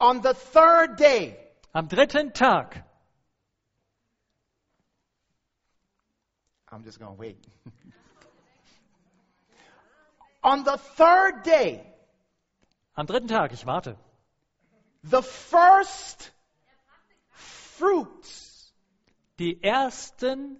On 0.00 0.22
the 0.22 0.34
third 0.52 0.96
day, 0.98 1.36
Am 1.72 1.88
dritten 1.88 2.32
Tag, 2.32 2.84
I'm 6.72 6.84
just 6.84 6.98
going 7.00 7.14
to 7.14 7.20
wait. 7.20 7.36
On 10.42 10.64
the 10.64 10.76
third 10.96 11.42
day, 11.42 11.84
am 12.96 13.06
dritten 13.06 13.28
Tag, 13.28 13.52
ich 13.52 13.64
warte. 13.66 13.96
the 15.02 15.22
first 15.22 16.30
fruits 17.30 18.72
Die 19.38 19.62
ersten 19.62 20.58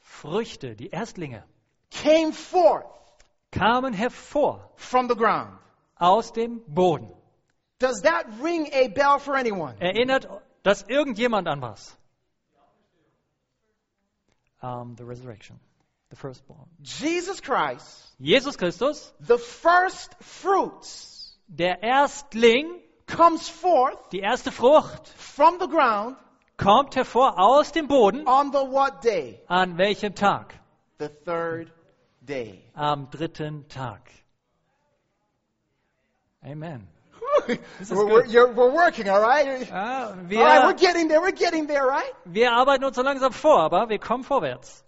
Früchte, 0.00 0.74
die 0.76 0.88
Erstlinge, 0.90 1.44
came 1.90 2.32
forth 2.32 2.86
kamen 3.52 3.92
hervor 3.92 4.70
from 4.76 5.08
the 5.08 5.14
ground. 5.14 5.58
aus 6.00 6.32
dem 6.32 6.60
Boden. 6.66 7.10
Does 7.78 8.00
that 8.02 8.26
ring 8.40 8.68
a 8.72 8.88
bell 8.88 9.18
for 9.18 9.36
anyone? 9.36 9.76
Erinnert 9.80 10.26
das 10.62 10.82
irgendjemand 10.88 11.46
an 11.48 11.60
was? 11.60 11.94
Um, 14.62 14.94
the 14.96 15.04
resurrection, 15.04 15.60
the 16.08 16.16
firstborn. 16.16 16.66
Jesus 16.80 17.40
Christ, 17.42 17.84
Jesus 18.18 18.56
Christus, 18.56 19.12
the 19.20 19.36
first 19.36 20.14
fruits, 20.22 21.13
der 21.48 21.82
Erstling, 21.82 22.80
comes 23.06 23.48
forth 23.48 24.10
die 24.10 24.20
erste 24.20 24.50
Frucht, 24.50 25.08
from 25.16 25.58
the 25.60 25.66
ground 25.66 26.16
kommt 26.56 26.96
hervor 26.96 27.38
aus 27.38 27.72
dem 27.72 27.88
Boden. 27.88 28.26
on 28.26 28.52
the 28.52 28.64
what 28.64 29.02
day? 29.02 29.40
An 29.48 29.76
welchem 29.76 30.14
Tag? 30.14 30.54
The 30.98 31.08
third 31.08 31.70
day. 32.24 32.64
Am 32.74 33.08
dritten 33.10 33.68
Tag. 33.68 34.00
Amen. 36.44 36.86
we're, 37.90 38.52
we're, 38.52 38.72
working, 38.72 39.08
all 39.08 39.20
right? 39.20 39.68
Ja, 39.68 40.08
All 40.08 40.14
right, 40.14 40.62
we're 40.64 40.68
wir, 40.68 40.74
getting 40.74 41.08
there. 41.08 41.20
We're 41.20 41.32
getting 41.32 41.66
there, 41.66 41.86
right? 41.86 42.12
wir 42.24 42.52
arbeiten 42.52 42.84
uns 42.84 42.96
so 42.96 43.02
langsam 43.02 43.32
vor, 43.32 43.60
aber 43.60 43.88
wir 43.88 43.98
kommen 43.98 44.24
vorwärts. 44.24 44.84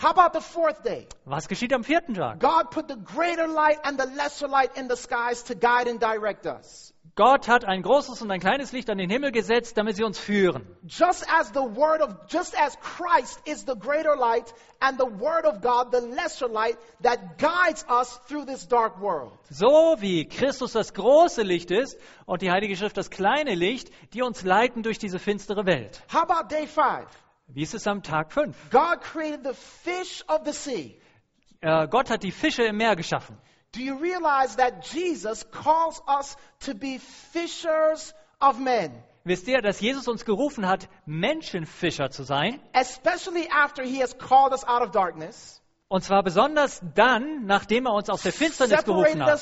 How 0.00 0.12
about 0.12 0.32
the 0.32 0.40
fourth 0.40 0.84
day? 0.84 1.08
Was 1.24 1.48
geschieht 1.48 1.72
am 1.72 1.82
vierten 1.82 2.14
Tag? 2.14 2.38
God 2.38 2.70
put 2.70 2.86
the 2.86 2.94
greater 2.94 3.48
light 3.48 3.78
and 3.82 3.98
the 3.98 4.06
lesser 4.06 4.46
light 4.46 4.76
in 4.76 4.88
the 4.88 4.94
skies 4.94 5.42
to 5.44 5.56
guide 5.56 5.88
and 5.88 5.98
direct 5.98 6.46
us. 6.46 6.92
Gott 7.16 7.48
hat 7.48 7.64
ein 7.64 7.82
großes 7.82 8.22
und 8.22 8.30
ein 8.30 8.38
kleines 8.38 8.70
Licht 8.70 8.88
an 8.90 8.98
den 8.98 9.10
Himmel 9.10 9.32
gesetzt, 9.32 9.76
damit 9.76 9.96
sie 9.96 10.04
uns 10.04 10.20
führen. 10.20 10.68
Just 10.86 11.26
as 11.28 11.48
the 11.48 11.64
word 11.74 12.00
of, 12.00 12.14
just 12.28 12.54
as 12.56 12.78
Christ 12.80 13.40
is 13.44 13.64
the 13.64 13.74
greater 13.74 14.14
light 14.14 14.54
and 14.80 15.00
the 15.00 15.20
word 15.20 15.44
of 15.44 15.60
God 15.60 15.90
the 15.90 15.98
lesser 16.14 16.46
light 16.46 16.78
that 17.02 17.36
guides 17.38 17.84
us 17.90 18.20
through 18.28 18.44
this 18.46 18.68
dark 18.68 19.00
world. 19.00 19.32
So 19.50 19.96
wie 19.98 20.28
Christus 20.28 20.74
das 20.74 20.94
große 20.94 21.42
Licht 21.42 21.72
ist 21.72 21.98
und 22.24 22.40
die 22.40 22.52
Heilige 22.52 22.76
Schrift 22.76 22.96
das 22.96 23.10
kleine 23.10 23.56
Licht, 23.56 23.90
die 24.14 24.22
uns 24.22 24.44
leiten 24.44 24.84
durch 24.84 25.00
diese 25.00 25.18
finstere 25.18 25.66
Welt. 25.66 26.00
How 26.12 26.22
about 26.22 26.46
day 26.48 26.68
five? 26.68 27.08
Wie 27.48 27.62
ist 27.62 27.74
es 27.74 27.86
am 27.86 28.02
Tag 28.02 28.32
5? 28.32 28.70
God 28.70 29.00
created 29.00 29.42
the 29.42 29.54
fish 29.54 30.22
of 30.28 30.42
the 30.44 30.52
sea. 30.52 31.00
Äh, 31.60 31.88
Gott 31.88 32.10
hat 32.10 32.22
die 32.22 32.30
Fische 32.30 32.64
im 32.64 32.76
Meer 32.76 32.94
geschaffen. 32.94 33.36
Do 33.72 33.80
you 33.80 33.96
realize 33.96 34.56
that 34.56 34.84
Jesus 34.92 35.44
calls 35.50 36.00
us 36.06 36.36
to 36.60 36.74
be 36.74 36.98
fishers 37.32 38.14
of 38.40 38.58
men? 38.58 39.02
Wisst 39.24 39.46
ihr, 39.48 39.60
dass 39.60 39.80
Jesus 39.80 40.08
uns 40.08 40.24
gerufen 40.24 40.66
hat, 40.66 40.88
Menschenfischer 41.04 42.10
zu 42.10 42.22
sein? 42.22 42.60
Especially 42.72 43.48
after 43.50 43.82
he 43.82 44.00
has 44.00 44.16
called 44.16 44.52
us 44.52 44.64
out 44.64 44.82
of 44.82 44.90
darkness, 44.90 45.57
Und 45.90 46.04
zwar 46.04 46.22
besonders 46.22 46.82
dann, 46.94 47.46
nachdem 47.46 47.86
er 47.86 47.94
uns 47.94 48.10
aus 48.10 48.20
der 48.20 48.32
Finsternis 48.34 48.84
gerufen 48.84 49.24
hat, 49.24 49.40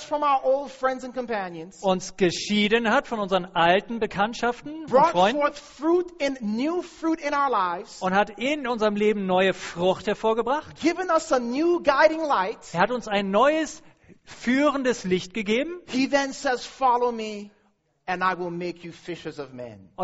uns 1.82 2.16
geschieden 2.16 2.88
hat 2.88 3.08
von 3.08 3.18
unseren 3.18 3.46
alten 3.46 3.98
Bekanntschaften 3.98 4.84
und 4.84 4.88
Freunden 4.88 5.40
forth 5.40 5.58
fruit 5.58 6.12
in 6.22 6.38
new 6.40 6.82
fruit 6.82 7.20
in 7.20 7.34
our 7.34 7.50
lives, 7.50 8.00
und 8.00 8.14
hat 8.14 8.30
in 8.38 8.68
unserem 8.68 8.94
Leben 8.94 9.26
neue 9.26 9.54
Frucht 9.54 10.06
hervorgebracht. 10.06 10.80
given 10.80 11.10
us 11.10 11.32
a 11.32 11.40
new 11.40 11.82
guiding 11.82 12.22
light. 12.22 12.58
Er 12.72 12.78
hat 12.78 12.92
uns 12.92 13.08
ein 13.08 13.32
neues, 13.32 13.82
führendes 14.22 15.02
Licht 15.02 15.34
gegeben. 15.34 15.80
He 15.88 16.08
then 16.08 16.32
says, 16.32 16.64
Follow 16.64 17.10
me, 17.10 17.50
Und 18.08 18.20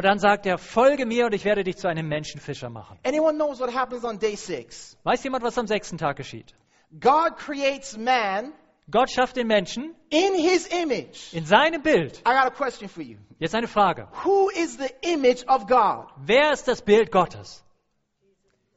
dann 0.05 0.19
sagt 0.19 0.47
er, 0.47 0.59
folge 0.59 1.07
mir 1.07 1.27
und 1.27 1.35
ich 1.35 1.45
werde 1.45 1.63
dich 1.63 1.77
zu 1.77 1.89
einem 1.89 2.09
Menschenfischer 2.09 2.69
machen. 2.69 2.99
Anyone 3.05 3.35
knows 3.35 3.61
what 3.61 3.73
happens 3.73 4.05
on 4.05 4.19
day 4.19 4.37
six? 4.37 4.97
Weiß 5.05 5.23
jemand, 5.23 5.45
was 5.45 5.57
am 5.57 5.67
sechsten 5.67 5.99
Tag 5.99 6.17
geschieht? 6.17 6.55
God 6.99 7.37
creates 7.37 7.97
man 7.97 8.53
Gott 8.91 9.11
schafft 9.11 9.37
den 9.37 9.47
Menschen 9.47 9.95
in 10.11 10.35
his 10.35 10.67
image. 10.67 11.33
in 11.33 11.47
seinem 11.47 11.83
Bild. 11.83 12.19
I 12.27 12.33
got 12.33 12.47
a 12.47 12.51
question 12.51 12.89
for 12.89 13.03
you. 13.03 13.19
Jetzt 13.39 13.55
eine 13.55 13.69
Frage. 13.69 14.09
Who 14.25 14.51
is 14.51 14.77
the 14.77 14.91
image 15.03 15.45
of 15.47 15.69
God? 15.69 16.09
Wer 16.17 16.53
ist 16.53 16.67
das 16.67 16.83
Bild 16.83 17.13
Gottes? 17.13 17.63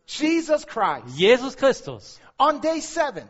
Jesus 0.05 0.67
Christ. 0.67 1.17
Jesus 1.17 1.57
Christus. 1.57 2.19
On 2.38 2.61
day 2.61 2.79
seven, 2.81 3.27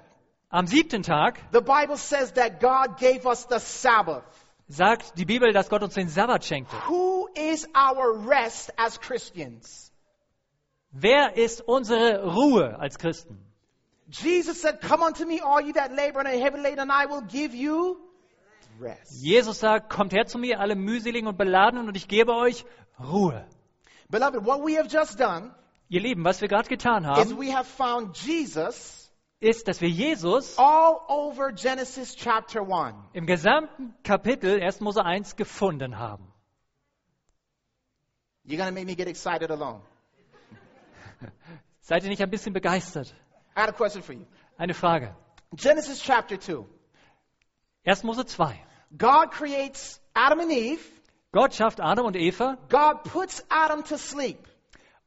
Am 0.50 0.68
siebten 0.68 1.04
Tag 1.04 1.40
the 1.54 1.62
Bible 1.62 1.98
says 1.98 2.34
that 2.34 2.60
God 2.60 2.98
gave 3.00 3.26
us 3.26 3.48
the 3.50 3.60
Sabbath. 3.60 4.26
Sagt 4.68 5.18
die 5.18 5.26
Bibel, 5.26 5.54
dass 5.54 5.70
Gott 5.70 5.84
uns 5.84 5.94
den 5.94 6.10
Sabbat 6.10 6.46
schenkte. 6.46 6.76
Who 6.88 7.28
is 7.36 7.68
our 7.76 8.28
rest 8.28 8.74
as 8.78 9.00
Christians? 9.00 9.92
Wer 10.92 11.36
ist 11.38 11.62
unsere 11.62 12.24
Ruhe 12.24 12.80
als 12.80 12.98
Christen? 12.98 13.38
Jesus 14.10 14.62
said, 14.62 14.82
Come 14.82 15.04
unto 15.04 15.26
me, 15.26 15.42
all 15.42 15.62
you 15.62 15.74
that 15.74 15.92
labor 15.92 16.20
and 16.20 16.28
are 16.28 16.38
heavy 16.38 16.60
laden, 16.60 16.80
and 16.80 16.92
I 16.92 17.06
will 17.06 17.22
give 17.22 17.56
you 17.56 17.98
rest. 18.80 19.22
Jesus 19.22 19.60
sagt, 19.60 19.90
kommt 19.90 20.14
her 20.14 20.26
zu 20.26 20.38
mir, 20.38 20.60
alle 20.60 20.76
mühseligen 20.76 21.28
und 21.28 21.38
beladenen, 21.38 21.88
und 21.88 21.98
ich 21.98 22.08
gebe 22.08 22.34
euch 22.34 22.66
Ruhe. 23.00 23.46
Beloved, 24.10 24.46
what 24.46 24.64
we 24.64 24.78
have 24.78 24.88
just 24.88 25.20
done 25.20 25.52
Ihr 25.90 26.02
Lieben, 26.02 26.24
was 26.24 26.42
wir 26.42 26.48
gerade 26.48 26.68
getan 26.68 27.04
is 27.04 27.10
haben, 27.10 27.40
we 27.40 27.54
have 27.54 27.66
found 27.66 28.16
Jesus 28.18 29.05
ist, 29.40 29.68
dass 29.68 29.82
wir 29.82 29.90
Jesus 29.90 30.58
all 30.58 31.00
over 31.08 31.52
Genesis 31.52 32.16
chapter 32.16 32.62
1. 32.62 32.96
im 33.14 33.26
gesamten 33.26 33.94
Kapitel 34.04 34.62
1. 34.62 34.80
Mose 34.82 35.04
1 35.04 35.36
gefunden 35.36 35.98
haben. 35.98 36.32
You're 38.46 38.64
to 38.64 38.72
make 38.72 38.86
me 38.86 38.96
get 38.96 39.08
excited 39.08 39.50
alone. 39.52 39.82
Seid 41.82 42.04
ihr 42.04 42.10
nicht 42.10 42.22
ein 42.22 42.30
bisschen 42.30 42.54
begeistert? 42.54 43.14
I 43.56 43.62
got 43.62 43.70
a 43.70 43.74
question 43.74 44.04
for 44.04 44.14
you. 44.14 44.26
Eine 44.58 44.74
Frage. 44.74 45.16
Genesis 45.56 46.02
chapter 46.02 46.40
2. 46.40 46.66
1. 47.86 48.04
Mose 48.04 48.26
2. 48.26 48.60
God 48.98 49.32
creates 49.32 50.00
Adam 50.14 50.40
and 50.40 50.52
Eve. 50.52 50.82
Gott 51.32 51.54
schafft 51.54 51.82
Adam 51.82 52.06
und 52.06 52.16
Eva 52.16 52.58
God 52.70 53.04
puts 53.04 53.44
Adam 53.50 53.84
to 53.84 53.98
sleep. 53.98 54.40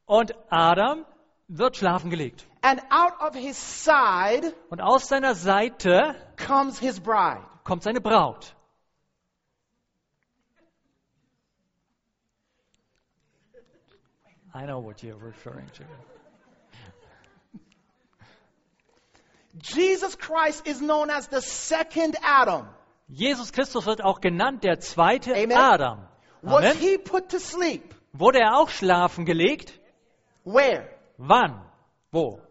und 0.05 0.35
Adam 0.51 1.05
wird 1.49 1.77
schlafen 1.77 2.11
gelegt. 2.11 2.47
And 2.69 2.83
out 2.91 3.15
of 3.23 3.35
his 3.35 3.57
side 3.57 4.53
Und 4.69 4.83
aus 4.83 5.09
seiner 5.09 5.35
Seite 5.35 6.15
comes 6.37 6.79
his 6.79 7.01
bride. 7.01 7.41
kommt 7.65 7.83
seine 7.83 8.03
Braut. 8.03 8.55
I 14.55 14.67
know 14.67 14.81
what 14.81 15.03
you're 15.03 15.17
referring 15.17 15.67
to. 15.79 15.85
Jesus 19.63 20.17
Christ 20.19 20.67
is 20.67 20.79
known 20.81 21.09
as 21.09 21.27
the 21.29 21.41
second 21.41 22.17
Adam. 22.23 22.69
Jesus 23.09 23.51
Christus 23.51 23.87
wird 23.87 24.05
auch 24.05 24.21
genannt 24.21 24.63
der 24.63 24.79
zweite 24.81 25.35
Amen. 25.35 25.57
Adam. 25.57 26.07
Was 26.43 26.65
Amen. 26.65 26.77
he 26.77 26.99
put 26.99 27.31
to 27.31 27.39
sleep? 27.39 27.95
Wurde 28.13 28.41
er 28.41 28.59
auch 28.59 28.69
schlafen 28.69 29.25
gelegt? 29.25 29.73
Where? 30.45 30.87
Wann? 31.17 31.63
Wo? 32.13 32.43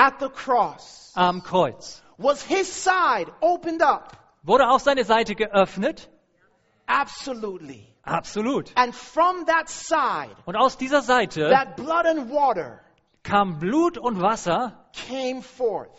At 0.00 0.18
the 0.18 0.28
cross. 0.30 1.12
Am 1.14 1.42
Kreuz. 1.42 2.02
Was 2.16 2.42
his 2.42 2.66
side 2.72 3.30
opened 3.42 3.82
up? 3.82 4.16
Wurde 4.42 4.68
auch 4.70 4.80
seine 4.80 5.04
Seite 5.04 5.34
geöffnet? 5.34 6.08
Absolutely. 6.86 7.86
Absolut. 8.02 8.72
And 8.76 8.94
from 8.94 9.44
that 9.46 9.68
side, 9.68 10.34
Und 10.46 10.56
aus 10.56 10.78
dieser 10.78 11.02
Seite 11.02 11.50
that 11.50 11.76
blood 11.76 12.06
and 12.06 12.30
water 12.30 12.80
kam 13.22 13.58
Blut 13.58 13.98
und 13.98 14.20
Wasser 14.22 14.72
came 14.92 15.42
forth 15.42 15.90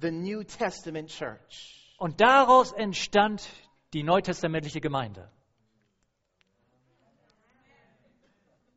the 0.00 0.10
New 0.10 0.42
Testament 0.44 1.10
church. 1.10 1.94
und 1.98 2.20
daraus 2.22 2.72
entstand 2.72 3.46
die 3.92 4.02
neutestamentliche 4.02 4.80
Gemeinde. 4.80 5.30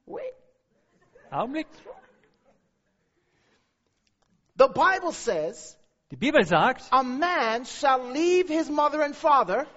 Wait. 0.05 0.33
Augenblick. 1.31 1.67
The 4.57 4.67
Bible 4.67 5.11
says, 5.11 5.77
Die 6.11 6.17
Bibel 6.17 6.43
sagt, 6.45 6.83
a 6.91 7.03
man 7.03 7.65
shall 7.65 8.11
leave 8.11 8.47
his 8.49 8.69
mother 8.69 9.01
and 9.01 9.15
father 9.15 9.67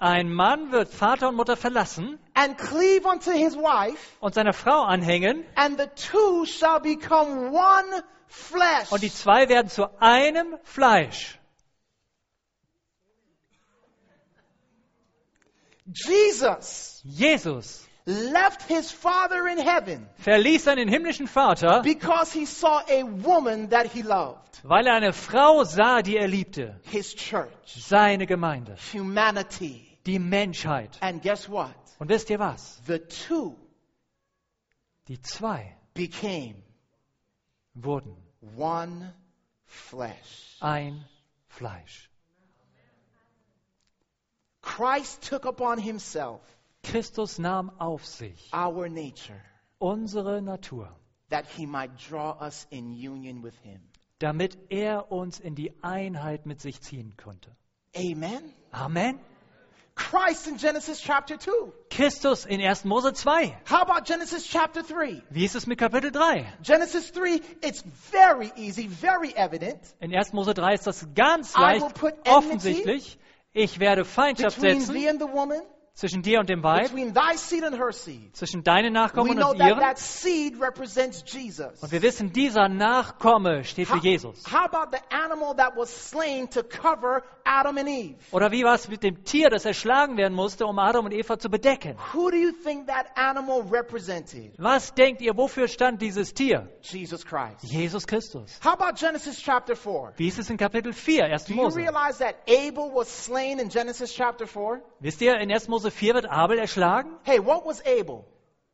ein 0.00 0.32
Mann 0.32 0.70
wird 0.70 0.88
Vater 0.88 1.28
und 1.28 1.34
Mutter 1.34 1.56
verlassen 1.56 2.20
and 2.34 2.56
cleave 2.56 3.04
unto 3.04 3.32
his 3.32 3.56
wife, 3.56 3.98
und 4.20 4.32
seiner 4.32 4.52
Frau 4.52 4.84
anhängen 4.84 5.44
and 5.56 5.76
the 5.76 5.88
two 5.96 6.46
shall 6.46 6.78
become 6.78 7.50
one 7.50 8.04
flesh. 8.28 8.92
und 8.92 9.02
die 9.02 9.12
zwei 9.12 9.48
werden 9.48 9.68
zu 9.68 9.88
einem 10.00 10.56
Fleisch. 10.62 11.40
Jesus 15.86 17.00
Jesus 17.02 17.87
left 18.08 18.62
his 18.62 18.90
father 18.90 19.46
in 19.48 19.58
heaven 19.58 20.08
verließ 20.24 20.64
seinen 20.64 20.88
himmlischen 20.88 21.26
Vater, 21.28 21.82
because 21.82 22.32
he 22.32 22.46
saw 22.46 22.80
a 22.88 23.02
woman 23.04 23.68
that 23.70 23.86
he 23.92 24.00
loved. 24.02 24.60
weil 24.62 24.86
er 24.86 24.94
eine 24.94 25.12
Frau 25.12 25.62
sah, 25.64 26.00
die 26.02 26.16
er 26.16 26.26
liebte. 26.26 26.80
His 26.84 27.14
church, 27.14 27.50
Seine 27.66 28.26
Gemeinde, 28.26 28.76
humanity. 28.94 29.86
die 30.06 30.18
Menschheit. 30.18 30.96
And 31.02 31.22
guess 31.22 31.48
what? 31.50 31.74
Und 31.98 32.08
wisst 32.08 32.30
ihr 32.30 32.38
was? 32.38 32.80
The 32.86 32.98
two 33.00 33.54
Die 35.08 35.20
zwei 35.20 35.74
became 35.94 36.56
wurden 37.74 38.16
one 38.56 39.12
flesh. 39.66 40.56
ein 40.60 41.04
Fleisch. 41.48 42.08
Christ 44.62 45.22
took 45.22 45.44
upon 45.46 45.78
himself 45.78 46.40
Christus 46.90 47.38
nahm 47.38 47.70
auf 47.78 48.06
sich 48.06 48.50
our 48.52 48.88
nature 48.88 49.40
unsere 49.78 50.40
Natur, 50.42 50.88
that 51.30 51.46
he 51.56 51.66
might 51.66 51.90
draw 52.08 52.36
us 52.40 52.66
in 52.70 52.92
union 52.92 53.42
with 53.42 53.54
him. 53.62 53.80
damit 54.18 54.56
er 54.70 55.12
uns 55.12 55.38
in 55.38 55.54
die 55.54 55.72
Einheit 55.82 56.46
mit 56.46 56.60
sich 56.60 56.80
ziehen 56.80 57.14
konnte. 57.16 57.54
Amen. 57.94 58.42
Amen. 58.72 59.20
Christ 59.94 60.46
in 60.46 60.56
Genesis 60.56 61.00
chapter 61.00 61.38
2. 61.38 61.72
Christus 61.90 62.46
in 62.46 62.60
1. 62.60 62.84
Mose 62.84 63.12
2. 63.12 63.58
How 63.68 63.82
about 63.82 64.04
Genesis 64.04 64.46
chapter 64.46 64.82
3? 64.82 65.22
Wie 65.30 65.44
ist 65.44 65.56
es 65.56 65.66
mit 65.66 65.78
Kapitel 65.78 66.12
3? 66.12 66.46
Genesis 66.62 67.10
3, 67.12 67.40
it's 67.62 67.82
very 68.10 68.52
easy, 68.56 68.86
very 68.86 69.34
evident. 69.34 69.80
In 70.00 70.14
1. 70.14 70.32
Mose 70.32 70.54
3 70.54 70.74
ist 70.74 70.86
das 70.86 71.06
ganz 71.14 71.56
leicht 71.56 71.84
offensichtlich. 72.28 73.18
Ich 73.52 73.80
werde 73.80 74.04
Feindschaft 74.04 74.60
setzen 74.60 74.94
the 74.94 75.28
woman, 75.32 75.62
zwischen 75.98 76.22
dir 76.22 76.38
und 76.38 76.48
dem 76.48 76.62
Weib, 76.62 76.84
between 76.92 77.12
thy 77.12 77.36
seed 77.36 77.64
and 77.64 77.76
her 77.76 77.90
seed. 77.90 78.34
zwischen 78.36 78.62
deinen 78.62 78.86
We 78.94 79.00
Nachkommen 79.00 79.36
know 79.36 79.50
und 79.50 79.58
ihren. 79.58 79.80
that 79.80 79.98
seed 79.98 80.54
represents 80.60 81.24
Jesus. 81.26 81.82
Und 81.82 81.90
wir 81.90 82.00
wissen, 82.02 82.32
dieser 82.32 82.68
Nachkomme 82.68 83.64
steht 83.64 83.88
für 83.88 83.96
How, 83.96 84.04
Jesus. 84.04 84.44
how 84.46 84.64
about 84.72 84.96
the 84.96 85.02
animal 85.10 85.56
that 85.56 85.76
was 85.76 85.90
slain 85.90 86.48
to 86.50 86.62
cover 86.62 87.24
Adam 87.44 87.78
and 87.78 87.88
Eve? 87.88 88.14
Oder 88.30 88.52
wie 88.52 88.62
war 88.62 88.74
es 88.74 88.86
mit 88.88 89.02
dem 89.02 89.24
Tier, 89.24 89.50
das 89.50 89.64
erschlagen 89.64 90.16
werden 90.16 90.34
musste, 90.34 90.66
um 90.66 90.78
Adam 90.78 91.06
und 91.06 91.12
Eva 91.12 91.36
zu 91.36 91.48
bedecken? 91.50 91.96
Who 92.12 92.30
do 92.30 92.36
you 92.36 92.52
think 92.52 92.86
that 92.86 93.06
animal 93.16 93.62
represented? 93.68 94.52
Was 94.58 94.94
denkt 94.94 95.20
ihr, 95.20 95.36
wofür 95.36 95.66
stand 95.66 96.00
dieses 96.00 96.32
Tier? 96.32 96.68
Jesus 96.82 97.24
Christ. 97.26 97.64
Jesus 97.64 98.06
Christus. 98.06 98.60
How 98.64 98.74
about 98.80 98.94
Genesis 98.96 99.40
chapter 99.42 99.74
4? 99.74 100.12
Wie 100.16 100.28
ist 100.28 100.38
es 100.38 100.48
in 100.48 100.56
Kapitel 100.58 100.92
4, 100.92 101.24
1. 101.24 101.46
Do 101.46 101.54
you 101.54 101.62
Mose? 101.62 101.76
realize 101.76 102.18
that 102.18 102.36
Abel 102.46 102.92
was 102.94 103.08
slain 103.08 103.58
in 103.58 103.68
Genesis 103.68 104.14
chapter 104.14 104.46
4? 104.46 104.80
Wisst 105.00 105.20
ihr, 105.22 105.34
in 105.40 105.50
1. 105.50 105.68
Mose 105.68 105.87
4 105.90 106.14
wird 106.14 106.26
Abel 106.30 106.58
erschlagen? 106.58 107.18
Hey, 107.24 107.38
what 107.38 107.64
was 107.64 107.80
Abel? 107.84 108.24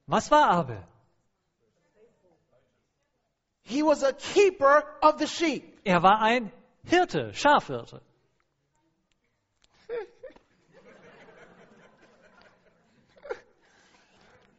Was 0.07 0.31
war 0.31 0.61
Abel? 0.61 0.83
He 3.63 3.83
was 3.83 4.03
a 4.03 4.13
keeper 4.13 4.85
of 5.03 5.19
the 5.19 5.27
sheep. 5.27 5.81
Er 5.85 6.03
war 6.03 6.21
ein 6.21 6.53
Hirte, 6.85 7.33
Schafhirte. 7.33 8.01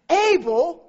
Abel 0.10 0.82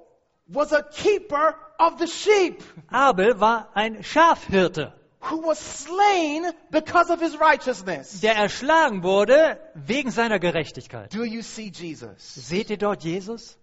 was 0.47 0.71
a 0.71 0.83
keeper 0.83 1.55
of 1.79 1.99
the 1.99 2.07
sheep 2.07 2.63
Abel 2.91 3.39
war 3.39 3.69
ein 3.75 4.03
Schafhirte, 4.03 4.93
who 5.19 5.41
was 5.41 5.59
slain 5.59 6.51
because 6.71 7.09
of 7.09 7.19
his 7.19 7.39
righteousness. 7.39 8.21
der 8.21 8.35
erschlagen 8.35 9.03
wurde 9.03 9.59
wegen 9.73 10.11
seiner 10.11 10.39
Gerechtigkeit. 10.39 11.13
Do 11.13 11.23
you 11.23 11.41
see 11.41 11.71
Jesus? 11.71 12.47
Seht 12.47 12.69
ihr 12.69 12.77
dort 12.77 13.03
Jesus? 13.03 13.57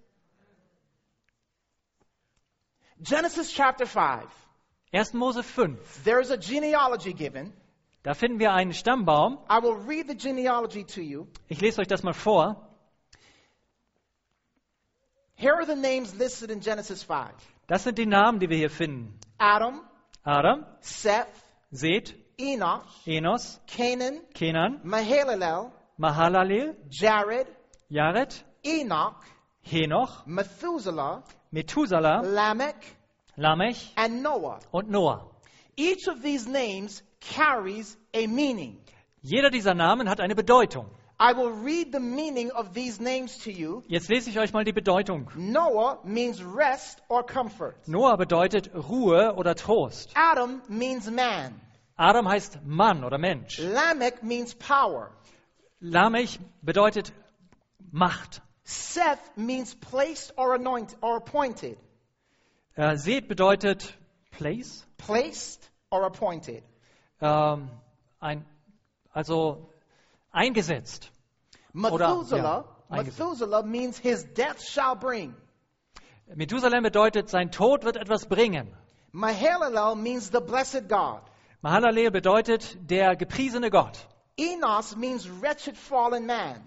Genesis 3.01 3.53
chapter 3.53 3.87
5. 3.87 4.25
1. 4.93 5.15
Mose 5.15 5.43
5. 5.43 6.05
There 6.05 6.21
is 6.21 6.31
a 6.31 6.37
genealogy 6.37 7.13
given. 7.13 7.53
Da 8.03 8.15
finden 8.15 8.39
wir 8.39 8.53
einen 8.53 8.73
Stammbaum. 8.73 9.39
I 9.49 9.59
will 9.63 9.75
read 9.75 10.09
the 10.09 10.15
genealogy 10.15 10.85
to 10.85 11.01
you. 11.01 11.27
Ich 11.49 11.61
lese 11.61 11.81
euch 11.81 11.89
das 11.89 12.03
mal 12.03 12.13
vor. 12.13 12.57
Here 15.37 15.55
are 15.55 15.67
the 15.67 15.75
names 15.75 16.15
listed 16.15 16.51
in 16.51 16.61
Genesis 16.61 17.03
5 17.03 17.33
Das 17.67 17.83
sind 17.85 17.99
die 17.99 18.07
Namen, 18.07 18.41
die 18.41 18.49
wir 18.49 18.57
hier 18.57 18.71
finden. 18.71 19.19
Adam, 19.39 19.81
Adam, 20.23 20.65
Seth, 20.81 21.27
Seth, 21.75 22.15
Enoch, 22.41 22.85
Enos, 23.05 23.59
Canaan, 23.67 24.21
Kenan, 24.33 24.81
Mahalalel, 24.85 25.73
Mahalalel, 26.01 26.77
Jared, 26.89 27.49
Jared, 27.91 28.33
Enoch, 28.65 29.17
Henoch, 29.63 30.25
Methuselah, 30.25 31.25
Methuselah, 31.51 32.23
Lamech, 32.25 32.77
Lamech 33.37 33.93
and 33.97 34.23
Noah. 34.23 34.61
und 34.73 34.89
Noah. 34.89 35.27
Each 35.77 36.07
of 36.07 36.23
these 36.23 36.47
names 36.47 37.03
carries 37.21 37.97
a 38.15 38.29
meaning. 38.29 38.79
Jeder 39.23 39.51
dieser 39.51 39.75
Namen 39.75 40.09
hat 40.09 40.21
eine 40.21 40.37
Bedeutung. 40.37 40.87
I 41.19 41.33
will 41.33 41.51
read 41.51 41.93
the 41.93 42.01
meaning 42.01 42.51
of 42.51 42.75
these 42.75 43.01
names 43.01 43.39
to 43.45 43.51
you. 43.51 43.83
Jetzt 43.89 44.09
lese 44.09 44.29
ich 44.31 44.39
euch 44.39 44.53
mal 44.53 44.65
die 44.65 44.73
Bedeutung. 44.73 45.29
Noah 45.37 45.99
means 46.05 46.41
rest 46.41 47.01
or 47.09 47.25
comfort. 47.25 47.77
Noah 47.87 48.17
bedeutet 48.17 48.71
Ruhe 48.75 49.35
oder 49.37 49.55
Trost. 49.55 50.11
Adam 50.15 50.61
means 50.69 51.11
man. 51.11 51.61
Adam 51.97 52.29
heißt 52.29 52.61
Mann 52.65 53.05
oder 53.05 53.19
Mensch. 53.19 53.59
Lamech 53.59 54.23
means 54.23 54.55
power. 54.55 55.11
Lamech 55.81 56.41
bedeutet 56.63 57.13
Macht. 57.93 58.43
Seth 58.65 59.37
means 59.37 59.75
placed 59.75 60.33
or 60.37 60.55
anointed 60.55 60.99
or 61.03 61.17
appointed. 61.17 61.79
Äh, 62.77 62.97
Seth 62.97 63.29
bedeutet 63.29 63.95
Place. 64.33 64.85
Placed 64.97 65.71
or 65.91 66.05
appointed. 66.05 66.65
Ähm, 67.21 67.71
ein, 68.21 68.45
also 69.13 69.71
eingesetzt. 70.33 71.11
Methuselah, 71.73 72.65
ja. 72.91 73.03
Methuselah 73.03 73.63
means 73.63 73.99
his 73.99 74.25
death 74.35 74.61
shall 74.63 74.97
bring. 74.97 75.35
Methusalem 76.35 76.83
bedeutet, 76.83 77.29
sein 77.29 77.51
Tod 77.51 77.85
wird 77.85 77.97
etwas 77.97 78.27
bringen. 78.27 78.75
Mahalalel 79.13 79.95
means 79.95 80.31
the 80.31 80.41
blessed 80.41 80.89
God. 80.89 81.21
Mahalalel 81.65 82.11
bedeutet 82.11 82.77
der 82.91 83.17
gepriesene 83.17 83.71
Gott. 83.71 84.07
Enos 84.37 84.97
means 84.97 85.27
wretched 85.41 85.79
fallen 85.79 86.27
man. 86.27 86.63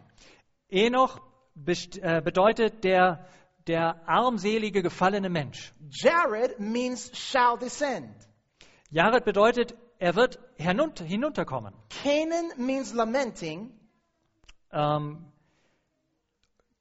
Enoch 0.72 1.22
äh, 1.68 2.20
bedeutet 2.24 2.84
der, 2.84 3.24
der 3.68 4.02
armselige 4.08 4.82
gefallene 4.82 5.30
Mensch. 5.30 5.72
Jared 5.92 6.60
means 6.60 7.12
shall 7.14 7.60
descend. 7.60 8.10
Jared 8.90 9.24
bedeutet, 9.24 9.76
er 10.00 10.16
wird 10.16 10.40
hinunter, 10.56 11.06
hinunterkommen. 11.06 11.76
Canaan 11.90 12.54
means 12.58 12.92
lamenting. 12.92 13.70
Ähm, 14.72 15.32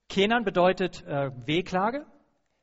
Kenan 0.08 0.44
bedeutet 0.44 1.02
äh, 1.06 1.32
Wehklage. 1.44 2.06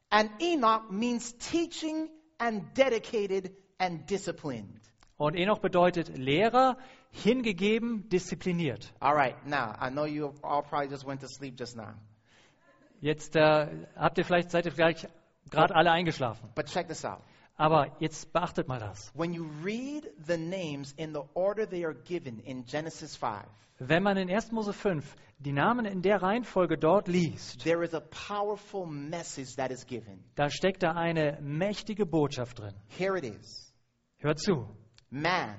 And 0.09 0.31
Enoch 0.41 0.89
means 0.89 1.37
teaching 1.37 2.09
and 2.39 2.75
dedicated 2.75 3.51
and 3.77 4.09
disciplined. 4.09 4.79
Und 5.23 5.35
Enoch 5.35 5.59
bedeutet 5.59 6.17
Lehrer, 6.17 6.75
hingegeben, 7.09 8.09
diszipliniert. 8.09 8.93
All 8.99 9.15
right, 9.15 9.35
now, 9.45 9.73
I 9.79 9.89
know 9.89 10.03
you 10.03 10.33
all 10.41 10.61
probably 10.61 10.89
just 10.89 11.07
went 11.07 11.21
to 11.21 11.27
sleep 11.27 11.57
just 11.57 11.77
now. 11.77 11.93
Jetzt 12.99 13.37
äh, 13.37 13.67
habt 13.95 14.17
ihr 14.17 14.25
vielleicht, 14.25 14.51
seid 14.51 14.65
ihr 14.65 14.73
vielleicht 14.73 15.07
gerade 15.49 15.73
alle 15.75 15.91
eingeschlafen. 15.91 16.49
But 16.55 16.65
check 16.65 16.89
this 16.89 17.05
out. 17.05 17.21
Aber 17.55 17.95
jetzt 18.01 18.33
beachtet 18.33 18.67
mal 18.67 18.79
das. 18.79 19.13
When 19.15 19.31
you 19.31 19.45
read 19.63 20.11
the 20.27 20.35
names 20.37 20.91
in 20.97 21.13
the 21.13 21.21
order 21.35 21.65
they 21.69 21.85
are 21.85 21.95
given 21.95 22.39
in 22.39 22.65
Genesis 22.65 23.15
5, 23.15 23.45
Wenn 23.79 24.03
man 24.03 24.17
in 24.17 24.29
1. 24.29 24.51
Mose 24.51 24.73
5 24.73 25.15
die 25.39 25.53
Namen 25.53 25.85
in 25.85 26.01
der 26.01 26.21
Reihenfolge 26.21 26.77
dort 26.77 27.07
liest, 27.07 27.63
there 27.63 27.81
is 27.85 27.93
a 27.93 28.01
powerful 28.01 28.85
message 28.85 29.55
that 29.55 29.71
is 29.71 29.85
given. 29.85 30.21
da 30.35 30.49
steckt 30.49 30.83
da 30.83 30.91
eine 30.91 31.39
mächtige 31.41 32.05
Botschaft 32.05 32.59
drin. 32.59 32.73
Here 32.89 33.17
it 33.17 33.23
is 33.23 33.73
Hört 34.17 34.39
zu. 34.39 34.67
Man, 35.15 35.55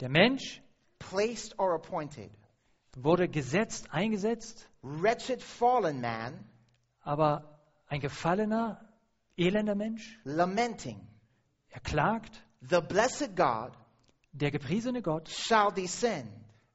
Der 0.00 0.10
Mensch 0.10 0.60
placed 0.98 1.58
or 1.58 1.74
appointed, 1.74 2.30
wurde 2.94 3.28
gesetzt, 3.28 3.88
eingesetzt, 3.94 4.68
wretched 4.82 5.42
fallen 5.42 6.02
man, 6.02 6.44
aber 7.00 7.58
ein 7.88 8.00
gefallener, 8.00 8.78
elender 9.38 9.74
Mensch, 9.74 10.18
lamenting. 10.24 11.00
er 11.70 11.80
klagt, 11.80 12.44
The 12.60 12.82
blessed 12.82 13.34
God 13.36 13.72
der 14.32 14.50
gepriesene 14.50 15.00
Gott 15.00 15.26
shall 15.30 15.72
descend, 15.72 16.28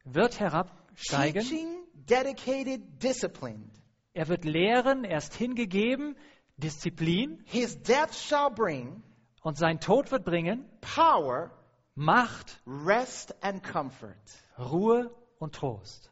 wird 0.04 0.40
herabsteigen, 0.40 1.44
teaching, 1.44 1.84
dedicated, 1.94 2.82
disciplined. 3.04 3.70
er 4.14 4.28
wird 4.30 4.46
lehren, 4.46 5.04
er 5.04 5.20
ist 5.20 5.36
hingegeben, 5.36 6.16
Disziplin. 6.58 7.44
His 7.46 7.80
death 7.84 8.16
shall 8.16 8.50
bring 8.50 9.04
und 9.46 9.60
sein 9.60 9.80
Tod 9.80 10.12
wird 10.12 10.26
bringen 10.26 10.68
power, 10.82 11.52
Macht, 11.94 12.60
rest, 12.66 13.36
and 13.42 13.64
comfort. 13.64 14.18
Ruhe 14.58 15.12
und 15.38 15.54
Trost. 15.54 16.12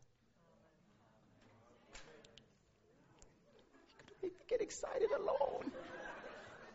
Get 4.48 4.62
excited 4.62 5.12
alone. 5.14 5.66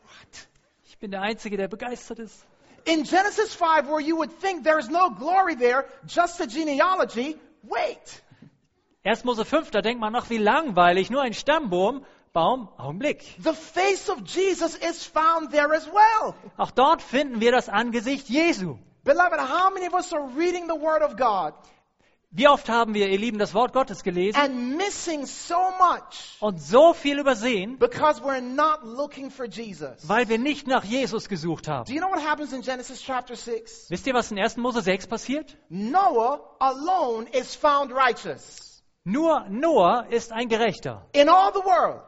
What? 0.03 0.49
Ich 0.85 0.99
bin 0.99 1.13
der 1.13 1.23
Einzige, 1.23 1.57
der 1.57 1.69
begeistert 1.69 2.19
ist. 2.19 2.45
In 2.85 3.05
Genesis 3.05 3.55
5, 3.55 3.89
where 3.89 4.01
you 4.01 4.17
would 4.17 4.41
think 4.41 4.65
there 4.65 4.81
is 4.81 4.91
no 4.91 5.11
glory 5.11 5.55
there, 5.55 5.87
just 6.07 6.41
a 6.41 6.47
genealogy, 6.47 7.37
wait. 7.63 8.23
1. 9.05 9.25
Mose 9.25 9.45
5, 9.45 9.71
da 9.71 9.81
denkt 9.81 10.01
man, 10.01 10.17
ach 10.17 10.29
wie 10.29 10.39
langweilig, 10.39 11.09
nur 11.09 11.23
ein 11.23 11.35
Stammbaum, 11.35 12.05
Baum, 12.33 12.69
Augenblick. 12.79 13.25
The 13.43 13.53
face 13.55 14.09
of 14.11 14.23
Jesus 14.25 14.75
is 14.77 15.05
found 15.05 15.51
there 15.51 15.73
as 15.75 15.87
well. 15.89 16.35
Auch 16.57 16.71
dort 16.71 17.03
finden 17.03 17.41
wir 17.41 17.53
das 17.53 17.69
Angesicht 17.69 18.29
Jesu. 18.29 18.77
Beloved, 19.05 19.39
how 19.41 19.71
many 19.73 19.87
of 19.87 19.95
us 19.95 20.13
are 20.13 20.29
reading 20.37 20.67
the 20.69 20.75
Word 20.81 21.03
of 21.03 21.17
God 21.17 21.55
Wie 22.31 22.47
oft 22.47 22.69
haben 22.69 22.93
wir, 22.93 23.09
ihr 23.09 23.19
Lieben, 23.19 23.39
das 23.39 23.55
Wort 23.55 23.73
Gottes 23.73 24.03
gelesen 24.03 24.39
and 24.39 24.77
missing 24.77 25.25
so 25.25 25.57
much 25.79 26.37
und 26.41 26.61
so 26.61 26.93
viel 26.93 27.19
übersehen, 27.19 27.79
because 27.79 28.21
we're 28.23 28.43
not 28.43 28.85
looking 28.85 29.31
for 29.31 29.47
Jesus? 29.47 30.07
weil 30.07 30.29
wir 30.29 30.37
nicht 30.37 30.67
nach 30.67 30.85
Jesus 30.85 31.31
gesucht 31.31 31.67
Do 31.69 31.73
haben. 31.73 31.91
you 31.91 32.01
know 32.03 32.11
what 32.11 32.23
happens 32.23 32.53
in 32.53 32.61
Genesis 32.61 33.01
chapter 33.03 33.35
6? 33.35 33.87
Wisst 33.89 34.07
ihr, 34.07 34.13
was 34.13 34.31
in 34.31 34.39
1. 34.39 34.59
Mose 34.59 34.83
6 34.83 35.07
passiert? 35.07 35.57
Noah 35.71 36.41
alone 36.61 37.27
is 37.33 37.55
found 37.55 37.93
righteous 37.93 38.83
Nur 39.05 39.47
Noah 39.49 40.05
ist 40.11 40.31
ein 40.31 40.51
Gerechter. 40.51 41.07
in 41.15 41.31
all 41.31 41.51
the 41.55 41.65
world. 41.65 42.03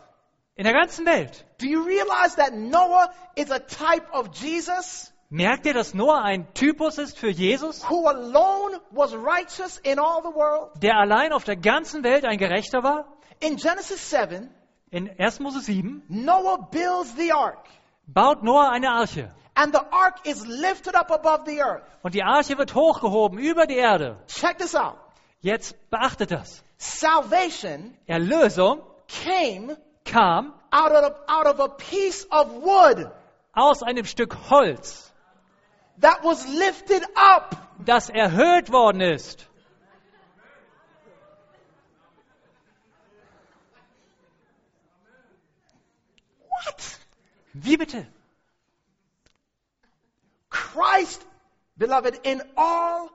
In 0.60 0.64
der 0.64 0.74
ganzen 0.74 1.06
Welt. 1.06 1.46
Do 1.58 1.66
you 1.66 1.82
realize 1.86 2.36
that 2.36 2.52
Noah 2.52 3.08
is 3.34 3.50
a 3.50 3.60
type 3.60 4.06
of 4.12 4.28
Jesus 4.34 5.10
Merkt 5.30 5.64
ihr, 5.64 5.72
dass 5.72 5.94
Noah 5.94 6.20
ein 6.22 6.52
Typus 6.52 6.98
ist 6.98 7.16
für 7.16 7.30
Jesus, 7.30 7.82
who 7.88 8.06
alone 8.06 8.78
was 8.90 9.14
righteous 9.14 9.78
in 9.78 9.98
all 9.98 10.20
the 10.22 10.34
world? 10.34 10.72
der 10.82 10.98
allein 10.98 11.32
auf 11.32 11.44
der 11.44 11.56
ganzen 11.56 12.04
Welt 12.04 12.26
ein 12.26 12.36
Gerechter 12.36 12.82
war? 12.82 13.06
In 13.40 13.56
Genesis 13.56 14.10
7, 14.10 14.50
In 14.90 15.08
1. 15.18 15.40
Mose 15.40 15.60
7 15.62 16.02
Noah 16.08 16.68
builds 16.70 17.14
the 17.16 17.32
ark, 17.32 17.66
baut 18.06 18.42
Noah 18.42 18.68
eine 18.70 18.90
Arche. 18.90 19.32
and 19.56 19.72
the 19.72 19.80
ark 19.90 20.26
is 20.26 20.44
lifted 20.46 20.94
up 20.94 21.10
above 21.10 21.46
the 21.46 21.62
earth. 21.62 21.84
Und 22.02 22.12
die 22.14 22.22
Arche 22.22 22.58
wird 22.58 22.74
hochgehoben 22.74 23.38
über 23.38 23.66
die 23.66 23.76
Erde. 23.78 24.18
Check 24.26 24.58
this 24.58 24.74
out. 24.74 24.98
Jetzt 25.40 25.74
beachtet 25.88 26.30
das. 26.32 26.62
Salvation 26.76 27.96
Erlösung 28.06 28.82
came 29.24 29.78
kam 30.04 30.52
out 30.72 30.92
of, 30.92 31.16
out 31.28 31.46
of 31.46 31.60
a 31.60 31.68
piece 31.68 32.24
of 32.30 32.52
wood 32.52 33.10
aus 33.54 33.82
einem 33.82 34.04
Stück 34.04 34.34
Holz, 34.34 35.10
that 35.98 36.22
was 36.24 36.46
lifted 36.46 37.02
up. 37.16 37.56
das 37.84 38.08
erhöht 38.10 38.70
worden 38.70 39.00
ist. 39.00 39.46
What? 46.48 46.98
Wie 47.54 47.76
bitte? 47.76 48.06
Christ, 50.50 51.24
beloved, 51.76 52.20
in 52.24 52.42
all 52.56 53.10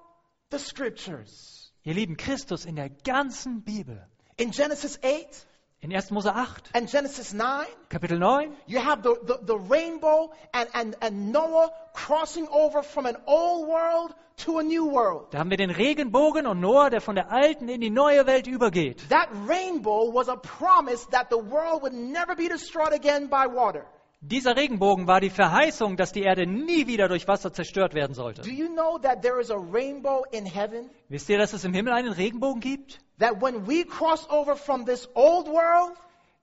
the 0.51 0.59
scriptures. 0.59 1.71
Ihr 1.83 1.93
lieben 1.93 2.17
Christus 2.17 2.65
in 2.65 2.75
der 2.75 2.89
ganzen 2.89 3.61
Bibel. 3.61 4.01
In 4.37 4.51
Genesis 4.51 4.99
8 5.03 5.45
In 5.81 5.91
1. 5.91 6.03
Mose 6.11 6.27
8, 6.27 6.71
and 6.73 6.89
Genesis 6.89 7.33
9, 7.33 7.67
Kapitel 7.89 8.17
9, 8.17 8.51
you 8.65 8.79
have 8.79 9.03
the, 9.03 9.15
the, 9.23 9.39
the 9.45 9.57
rainbow 9.57 10.31
and, 10.53 10.67
and, 10.73 10.95
and 11.01 11.31
Noah 11.31 11.69
crossing 11.93 12.47
over 12.47 12.81
from 12.81 13.05
an 13.05 13.17
old 13.27 13.67
world 13.67 14.13
to 14.37 14.57
a 14.57 14.63
new 14.63 14.85
world. 14.85 15.31
da 15.31 15.39
haben 15.39 15.49
wir 15.51 15.57
den 15.57 15.69
Regenbogen 15.69 16.47
und 16.47 16.59
Noah, 16.59 16.89
der 16.89 17.01
von 17.01 17.15
der 17.15 17.31
alten 17.31 17.69
in 17.69 17.81
die 17.81 17.91
neue 17.91 18.25
Welt 18.25 18.47
übergeht. 18.47 19.07
That 19.09 19.29
rainbow 19.47 20.11
was 20.11 20.27
a 20.27 20.35
promise 20.37 21.05
that 21.11 21.27
the 21.29 21.37
world 21.37 21.83
would 21.83 21.93
never 21.93 22.35
be 22.35 22.47
destroyed 22.47 22.93
again 22.93 23.29
by 23.29 23.45
water. 23.47 23.85
Dieser 24.21 24.55
Regenbogen 24.55 25.05
war 25.05 25.21
die 25.21 25.29
Verheißung, 25.29 25.97
dass 25.97 26.11
die 26.11 26.23
Erde 26.23 26.47
nie 26.47 26.87
wieder 26.87 27.07
durch 27.07 27.27
Wasser 27.27 27.53
zerstört 27.53 27.93
werden 27.93 28.15
sollte. 28.15 28.41
Do 28.41 28.49
you 28.49 28.67
know 28.69 28.97
that 28.97 29.21
there 29.21 29.39
is 29.39 29.51
a 29.51 29.57
rainbow 29.57 30.23
in 30.31 30.47
heaven? 30.47 30.89
Wisst 31.09 31.29
ihr, 31.29 31.37
dass 31.37 31.53
es 31.53 31.63
im 31.63 31.75
Himmel 31.75 31.93
einen 31.93 32.11
Regenbogen 32.11 32.59
gibt? 32.59 32.99
That 33.19 33.41
when 33.41 33.65
we 33.65 33.83
cross 33.85 34.27
over 34.29 34.55
from 34.55 34.85
this 34.85 35.07
old 35.15 35.47
world 35.47 35.97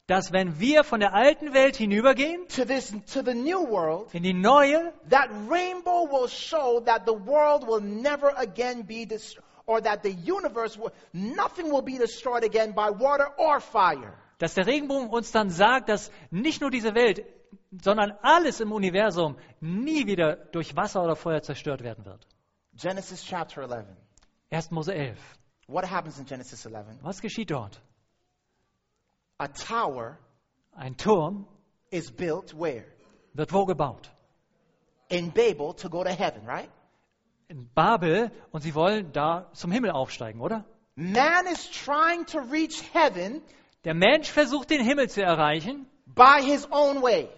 Dass 0.08 0.32
wenn 0.32 0.58
wir 0.58 0.82
von 0.84 1.00
der 1.00 1.14
alten 1.14 1.54
Welt 1.54 1.76
hinübergehen 1.76 2.46
to 2.48 2.64
this 2.64 2.92
to 3.12 3.22
the 3.22 3.34
new 3.34 3.60
world, 3.60 4.12
in 4.12 4.24
die 4.24 4.32
neue, 4.32 4.92
that 5.08 5.30
rainbow 5.48 6.08
will 6.10 6.28
show 6.28 6.80
that 6.80 7.06
the 7.06 7.14
world 7.14 7.66
will 7.66 7.80
never 7.80 8.34
again 8.36 8.84
be 8.84 9.06
destroyed, 9.06 9.44
or 9.64 9.80
that 9.80 10.02
the 10.02 10.10
universe 10.10 10.76
will, 10.76 10.92
nothing 11.12 11.70
will 11.70 11.82
be 11.82 11.98
destroyed 11.98 12.42
again 12.42 12.72
by 12.72 12.90
water 12.90 13.28
or 13.38 13.60
fire. 13.60 14.12
dass 14.38 14.54
der 14.54 14.66
Regenbogen 14.66 15.08
uns 15.08 15.30
dann 15.30 15.50
sagt, 15.50 15.88
dass 15.88 16.10
nicht 16.32 16.60
nur 16.60 16.72
diese 16.72 16.96
Welt, 16.96 17.24
sondern 17.80 18.10
alles 18.22 18.60
im 18.60 18.72
Universum 18.72 19.36
nie 19.60 20.06
wieder 20.06 20.34
durch 20.34 20.74
Wasser 20.74 21.04
oder 21.04 21.14
Feuer 21.14 21.42
zerstört 21.42 21.84
werden 21.84 22.04
wird. 22.04 22.26
Genesis 22.74 23.24
chapter 23.24 23.62
11. 23.62 23.86
1. 24.50 24.70
Mose 24.72 24.92
11. 24.92 25.16
What 25.72 25.84
happens 25.88 26.18
in 26.18 26.26
Genesis 26.26 26.64
11? 26.66 27.02
Was 27.02 27.20
geschieht 27.20 27.50
dort? 27.50 27.80
A 29.38 29.48
tower 29.48 30.18
Ein 30.76 30.96
Turm 30.96 31.46
is 31.90 32.10
built 32.10 32.52
where? 32.54 32.84
wird 33.34 33.52
wo 33.52 33.64
gebaut? 33.64 34.10
In 35.08 35.30
Babel 35.30 35.74
to 35.74 35.88
go 35.88 36.04
to 36.04 36.10
heaven, 36.10 36.44
right? 36.46 36.68
in 37.48 37.68
Babel 37.74 38.30
und 38.50 38.62
sie 38.62 38.74
wollen 38.74 39.12
da 39.12 39.50
zum 39.52 39.70
Himmel 39.72 39.90
aufsteigen, 39.90 40.40
oder? 40.40 40.64
Man 40.96 41.46
is 41.46 41.70
trying 41.70 42.24
to 42.26 42.38
reach 42.38 42.82
heaven 42.94 43.42
Der 43.84 43.94
Mensch 43.94 44.30
versucht 44.30 44.70
den 44.70 44.82
Himmel 44.82 45.08
zu 45.10 45.22
erreichen 45.22 45.86
by 46.06 46.40
his 46.42 46.66
own 46.70 47.02
way. 47.02 47.28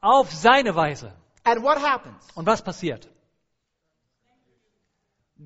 auf 0.00 0.30
seine 0.32 0.74
Weise. 0.74 1.12
And 1.44 1.62
what 1.62 1.78
happens? 1.78 2.22
Und 2.34 2.46
was 2.46 2.62
passiert? 2.62 3.08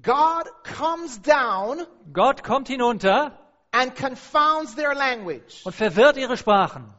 God 0.01 0.49
comes 0.65 1.19
down 1.19 1.87
Gott 2.13 2.43
kommt 2.43 2.69
hinunter 2.69 3.33
and 3.73 3.95
confounds 3.95 4.75
their 4.75 4.95
language. 4.95 5.63
und 5.65 5.75
verwirrt 5.75 6.17
ihre 6.17 6.37
Sprachen. 6.37 6.93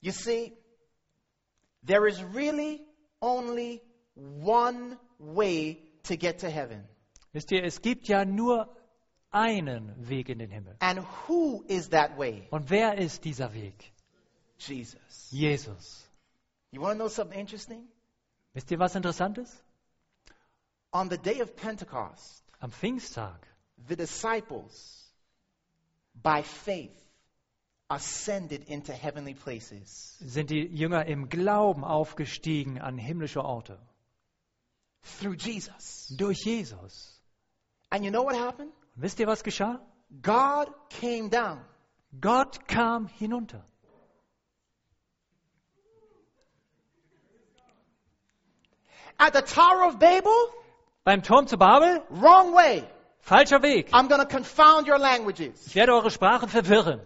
You 0.00 0.12
see, 0.12 0.52
there 1.82 2.06
is 2.06 2.22
really 2.22 2.82
only 3.22 3.82
one 4.14 4.98
way 5.18 5.80
to 6.04 6.16
get 6.16 6.40
to 6.40 6.50
heaven. 6.50 6.84
Wisst 7.32 7.50
ihr, 7.52 7.64
es 7.64 7.80
gibt 7.80 8.06
ja 8.08 8.24
nur 8.24 8.68
einen 9.30 9.94
Weg 10.08 10.28
in 10.28 10.38
den 10.38 10.50
Himmel. 10.50 10.76
And 10.80 11.00
who 11.26 11.64
is 11.66 11.88
that 11.90 12.16
way? 12.18 12.46
Und 12.50 12.70
wer 12.70 12.98
ist 12.98 13.24
dieser 13.24 13.52
Weg? 13.54 13.92
Jesus. 14.58 15.28
Jesus. 15.30 16.06
You 16.70 16.80
want 16.80 16.98
to 16.98 16.98
know 16.98 17.08
something 17.08 17.38
interesting? 17.38 17.88
Wisst 18.54 18.70
ihr, 18.70 18.78
was 18.78 18.94
interessant 18.94 19.38
ist? 19.38 19.62
On 20.92 21.10
the 21.10 21.18
day 21.18 21.42
of 21.42 21.54
Pentecost, 21.56 22.42
Am 22.60 22.70
Pfingsttag 22.70 23.40
the 23.88 23.96
disciples, 23.96 25.12
by 26.14 26.42
faith, 26.42 26.94
ascended 27.90 28.68
into 28.68 28.92
heavenly 28.92 29.34
places 29.34 30.16
sind 30.20 30.50
die 30.50 30.66
Jünger 30.66 31.06
im 31.06 31.28
Glauben 31.28 31.84
aufgestiegen 31.84 32.80
an 32.80 32.96
himmlische 32.96 33.44
Orte. 33.44 33.78
through 35.20 35.34
Jesus. 35.34 36.14
Durch 36.16 36.44
Jesus. 36.44 37.20
And 37.90 38.04
you 38.04 38.10
know 38.10 38.22
what 38.22 38.36
happened? 38.36 38.72
Und 38.96 39.02
wisst 39.02 39.20
ihr, 39.20 39.26
was 39.26 39.42
geschah? 39.42 39.80
God 40.22 40.68
came 40.88 41.28
down. 41.28 41.60
Gott 42.20 42.66
kam 42.68 43.06
hinunter. 43.06 43.64
At 49.18 49.32
the 49.32 49.42
Tower 49.42 49.84
of 49.84 49.98
Babel, 49.98 50.34
Beim 51.04 51.22
Turm 51.22 51.46
zu 51.46 51.56
Babel, 51.56 52.02
wrong 52.10 52.52
way. 52.54 52.84
falscher 53.20 53.62
Weg. 53.62 53.88
I'm 53.92 54.08
to 54.20 54.26
confound 54.26 54.86
your 54.86 54.98
languages. 54.98 55.66
Ich 55.66 55.74
werde 55.74 55.92
eure 55.92 56.10
Sprachen 56.10 56.48
verwirren. 56.48 57.00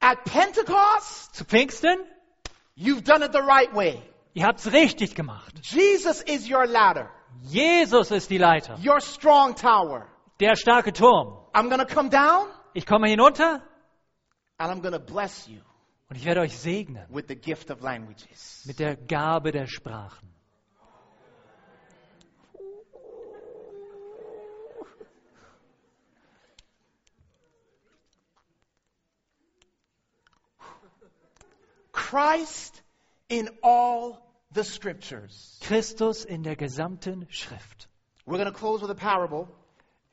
At 0.00 0.24
Pentecost, 0.24 1.34
Zu 1.34 1.44
Pfingsten, 1.44 1.98
you've 2.76 3.04
done 3.04 3.22
it 3.22 3.32
the 3.32 3.42
right 3.42 3.72
way. 3.74 4.02
ihr 4.34 4.44
habt's 4.44 4.66
richtig 4.72 5.14
gemacht. 5.14 5.54
Jesus 5.62 6.20
is 6.22 6.48
your 6.48 6.66
ladder, 6.66 7.10
Jesus 7.42 8.10
ist 8.10 8.30
die 8.30 8.38
Leiter, 8.38 8.78
your 8.82 9.00
strong 9.00 9.54
tower. 9.54 10.06
der 10.40 10.54
starke 10.56 10.92
Turm. 10.92 11.36
I'm 11.54 11.68
to 11.84 11.86
come 11.86 12.08
down 12.10 12.46
Ich 12.76 12.84
komme 12.84 13.08
hinunter 13.08 13.62
and 14.58 14.70
I'm 14.70 14.82
to 14.92 14.98
bless 14.98 15.48
you 15.48 15.62
und 16.10 16.16
ich 16.16 16.26
werde 16.26 16.42
euch 16.42 16.58
segnen 16.58 17.06
with 17.08 17.24
the 17.26 17.34
gift 17.34 17.70
of 17.70 17.80
languages. 17.80 18.66
mit 18.66 18.78
der 18.78 18.96
Gabe 18.96 19.50
der 19.50 19.66
Sprachen. 19.66 20.28
Christ 31.92 32.82
in 33.28 33.48
all 33.62 34.18
the 34.54 34.64
scriptures. 34.64 35.58
Christus 35.62 36.26
in 36.26 36.42
der 36.42 36.56
gesamten 36.56 37.26
Schrift. 37.30 37.88
We're 38.26 38.36
going 38.36 38.52
to 38.52 38.58
close 38.58 38.82
with 38.82 38.90
a 38.90 38.94
parable. 38.94 39.48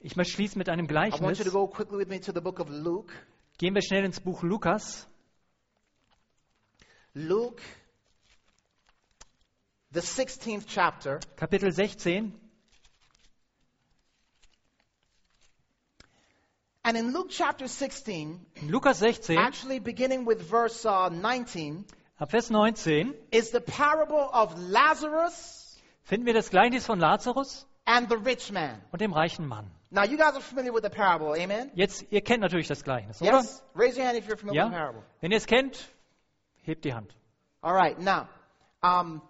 Ich 0.05 0.17
möchte 0.17 0.33
schließen 0.33 0.57
mit 0.59 0.67
einem 0.67 0.85
I 0.85 0.89
want 0.93 1.11
Gleichnis. 1.11 1.39
you 1.39 1.45
to 1.45 1.51
go 1.51 1.65
quickly 1.65 1.97
with 1.97 2.09
me 2.09 2.19
to 2.19 2.33
the 2.33 2.41
book 2.41 2.59
of 2.59 2.67
Luke. 2.69 3.13
Gehen 3.57 3.73
wir 3.73 3.81
schnell 3.81 4.03
ins 4.03 4.19
Buch 4.19 4.43
Lukas. 4.43 5.07
Luke, 7.15 7.61
the 9.93 10.01
16th 10.01 10.65
chapter. 10.67 11.19
Kapitel 11.37 11.71
16. 11.71 12.33
And 16.83 16.97
in 16.97 17.13
Luke 17.13 17.29
chapter 17.29 17.67
16, 17.69 18.45
In 18.55 18.69
Lukas 18.69 18.97
16, 18.99 19.37
actually 19.37 19.79
beginning 19.79 20.25
with 20.25 20.41
verse 20.41 20.85
uh, 20.85 21.07
19, 21.07 21.85
ab 22.19 22.29
Vers 22.31 22.49
19, 22.51 23.13
is 23.31 23.51
the 23.51 23.61
parable 23.61 24.29
of 24.33 24.53
Lazarus 24.59 25.79
finden 26.03 26.25
wir 26.25 26.33
das 26.33 26.49
Gleichnis 26.49 26.85
von 26.85 26.99
Lazarus 26.99 27.65
and 27.85 28.09
the 28.09 28.17
rich 28.17 28.51
man. 28.51 28.81
und 28.91 28.99
dem 28.99 29.13
reichen 29.13 29.47
Mann. 29.47 29.71
Now, 29.93 30.03
you 30.05 30.17
guys 30.17 30.33
are 30.33 30.41
familiar 30.41 30.73
with 30.73 30.81
the 30.83 30.89
parable, 30.89 31.35
amen? 31.39 31.69
Jetzt, 31.75 32.03
ihr 32.09 32.21
kennt 32.21 32.41
natürlich 32.41 32.67
das 32.67 32.83
Gleichnis, 32.83 33.21
oder? 33.21 33.37
Yes? 33.41 33.61
Raise 33.75 33.95
your 33.95 34.05
hand 34.07 34.17
if 34.17 34.27
you're 34.27 34.37
familiar 34.37 34.63
with 34.65 34.71
the 34.71 34.75
Ja? 34.75 34.81
parable. 34.81 35.03
Wenn 35.21 35.31
ihr 35.31 35.37
es 35.37 35.45
kennt, 35.45 35.87
hebt 36.63 36.83
die 36.83 36.93
Hand. 36.93 37.13
All 37.61 37.73
right, 37.75 37.97
now, 37.99 38.27
um, 38.81 39.21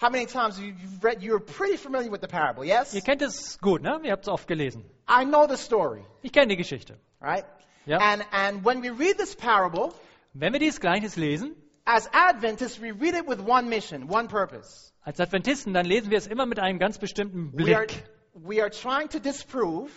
how 0.00 0.08
many 0.10 0.26
times 0.26 0.56
have 0.56 0.64
you 0.64 0.74
read? 1.02 1.20
You're 1.22 1.40
pretty 1.40 1.76
familiar 1.76 2.10
with 2.10 2.20
the 2.20 2.28
parable, 2.28 2.64
yes? 2.64 2.94
Ihr 2.94 3.00
kennt 3.02 3.22
es 3.22 3.58
gut, 3.60 3.82
ne? 3.82 3.98
Ihr 4.04 4.12
habt 4.12 4.22
es 4.22 4.28
oft 4.28 4.46
gelesen. 4.46 4.84
I 5.08 5.24
know 5.24 5.46
the 5.48 5.56
story, 5.56 6.04
Ich 6.22 6.32
kenne 6.32 6.46
die 6.48 6.56
Geschichte. 6.56 6.96
right? 7.20 7.44
Ja. 7.86 7.98
And, 7.98 8.24
and 8.32 8.64
when 8.64 8.82
we 8.82 8.90
read 8.90 9.18
this 9.18 9.34
parable, 9.34 9.92
Wenn 10.32 10.52
wir 10.52 10.60
dieses 10.60 10.80
Gleichnis 10.80 11.16
lesen, 11.16 11.54
as 11.86 12.08
Adventists, 12.12 12.78
we 12.80 12.90
read 12.92 13.14
it 13.14 13.26
with 13.26 13.40
one 13.40 13.68
mission, 13.68 14.08
one 14.08 14.28
purpose. 14.28 14.90
als 15.04 15.20
Adventisten, 15.20 15.74
dann 15.74 15.84
lesen 15.86 16.10
wir 16.10 16.18
es 16.18 16.26
immer 16.26 16.46
mit 16.46 16.58
einem 16.58 16.78
ganz 16.78 16.98
bestimmten 16.98 17.52
We 17.52 17.74
are, 17.76 17.86
Blick. 17.86 18.04
we 18.34 18.60
are 18.62 18.70
trying 18.70 19.08
to 19.10 19.18
disprove 19.18 19.90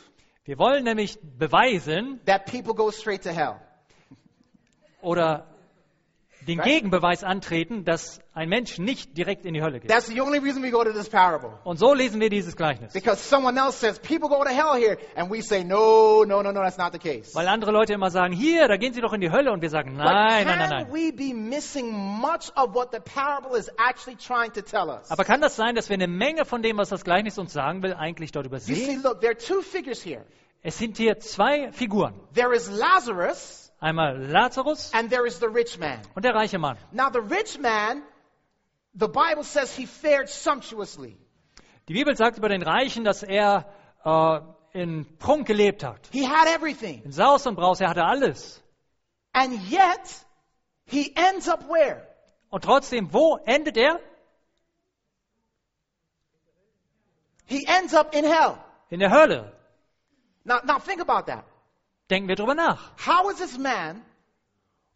Wir 0.46 0.58
wollen 0.60 0.84
nämlich 0.84 1.18
beweisen 1.38 2.20
that 2.26 2.46
people 2.46 2.74
go 2.74 2.92
straight 2.92 3.24
to 3.24 3.30
hell. 3.32 3.56
oder 5.02 5.46
den. 6.48 6.60
Gegenbeweis 6.62 7.24
antreten, 7.24 7.84
dass 7.86 8.20
ein 8.34 8.50
Mensch 8.50 8.78
nicht 8.78 9.18
direkt 9.18 9.46
in 9.46 9.54
die 9.54 9.62
Hölle 9.62 9.80
geht. 9.80 9.90
That's 9.90 10.08
the 10.08 10.22
only 10.22 10.40
reason 10.40 10.64
we 10.64 10.72
go 10.72 10.84
to 10.84 10.92
this 10.92 11.10
parable. 11.10 11.52
Und 11.64 11.78
so 11.78 11.94
lesen 11.94 12.20
wir 12.20 12.30
dieses 12.30 12.56
Gleichnis. 12.56 12.94
Because 12.94 13.22
someone 13.22 13.60
else 13.60 13.78
says 13.78 14.00
people 14.00 14.30
go 14.30 14.44
to 14.44 14.50
hell 14.50 14.76
here, 14.76 14.98
and 15.16 15.30
we 15.30 15.42
say, 15.42 15.64
no, 15.64 16.24
no, 16.24 16.42
no, 16.42 16.52
no, 16.52 16.62
that's 16.62 16.78
not 16.78 16.94
the 16.94 17.00
case. 17.00 17.36
Weil 17.36 17.48
andere 17.48 17.72
Leute 17.72 17.94
immer 17.94 18.10
sagen, 18.10 18.34
hier, 18.34 18.68
da 18.68 18.78
gehen 18.78 18.94
sie 18.94 19.02
doch 19.02 19.14
in 19.14 19.22
die 19.22 19.32
Hölle. 19.32 19.52
Und 19.52 19.62
wir 19.62 19.70
sagen, 19.70 19.96
nein, 19.96 20.46
nein, 20.46 20.60
nein, 20.60 20.70
nein. 20.70 20.88
we 20.92 21.12
be 21.12 21.34
missing 21.34 21.92
much 21.92 22.52
of 22.56 22.74
what 22.74 22.92
the 22.92 23.00
parable 23.00 23.58
is 23.58 23.70
actually 23.78 24.16
trying 24.18 24.52
to 24.54 24.62
tell 24.62 24.90
us? 24.90 25.12
Aber 25.12 25.24
kann 25.24 25.42
das 25.42 25.56
sein, 25.56 25.76
dass 25.76 25.90
wir 25.90 25.96
eine 25.96 26.08
Menge 26.08 26.46
von 26.46 26.62
dem, 26.62 26.78
was 26.78 26.90
das 26.90 27.04
Gleichnis 27.04 27.38
uns 27.38 27.54
sagen 27.54 27.84
will, 27.84 27.94
eigentlich 27.94 28.32
dort 28.32 28.46
You 28.48 28.58
see, 28.60 28.74
übersehen? 28.74 29.04
look, 29.04 29.20
there 29.22 29.34
are 29.34 29.38
two 29.38 29.62
figures 29.62 30.02
here. 30.04 30.26
Es 30.64 30.78
sind 30.78 30.98
hier 30.98 31.20
zwei 31.20 31.72
Figuren. 31.72 32.14
There 32.34 32.54
is 32.54 32.70
Lazarus, 32.70 33.67
Einmal 33.80 34.18
Lazarus 34.18 34.92
and 34.94 35.10
there 35.10 35.28
is 35.28 35.40
the 35.40 35.48
rich 35.48 35.78
man. 35.78 36.00
und 36.16 36.26
der 36.26 36.34
reiche 36.34 36.58
Mann. 36.58 36.78
Now, 36.92 37.10
the 37.12 37.22
rich 37.22 37.60
man, 37.60 38.02
the 38.96 39.08
Bible 39.08 39.44
says 39.44 39.76
he 39.76 39.86
fared 39.86 40.30
sumptuously. 40.30 41.18
Die 41.88 41.94
Bibel 41.94 42.16
sagt 42.16 42.38
über 42.38 42.50
den 42.50 42.64
Reichen, 42.64 43.04
dass 43.04 43.24
er 43.24 43.66
äh, 44.04 44.40
in 44.74 45.06
Prunk 45.20 45.48
gelebt 45.48 45.84
hat. 45.84 46.10
He 46.12 46.26
had 46.26 46.48
everything. 46.48 47.04
In 47.04 47.12
Saus 47.12 47.46
und 47.46 47.56
Braus, 47.56 47.80
er 47.80 47.90
hatte 47.90 48.04
alles. 48.04 48.62
And 49.34 49.54
yet, 49.70 50.26
he 50.86 51.14
ends 51.16 51.48
up 51.48 51.70
where? 51.70 52.08
Und 52.50 52.64
trotzdem, 52.64 53.14
wo 53.14 53.38
endet 53.46 53.78
er? 53.78 54.00
He 57.46 57.66
ends 57.68 57.94
up 57.94 58.14
in 58.14 58.26
hell. 58.26 58.58
In 58.90 59.00
der 59.00 59.12
Hölle. 59.12 59.54
Now, 60.44 60.60
now 60.64 60.80
think 60.80 61.02
about 61.02 61.28
that. 61.28 61.46
Denken 62.10 62.28
wir 62.28 62.36
drüber 62.36 62.56
nach. 62.56 62.92
How 63.06 63.30
is 63.32 63.38
this 63.38 63.58
man 63.58 64.02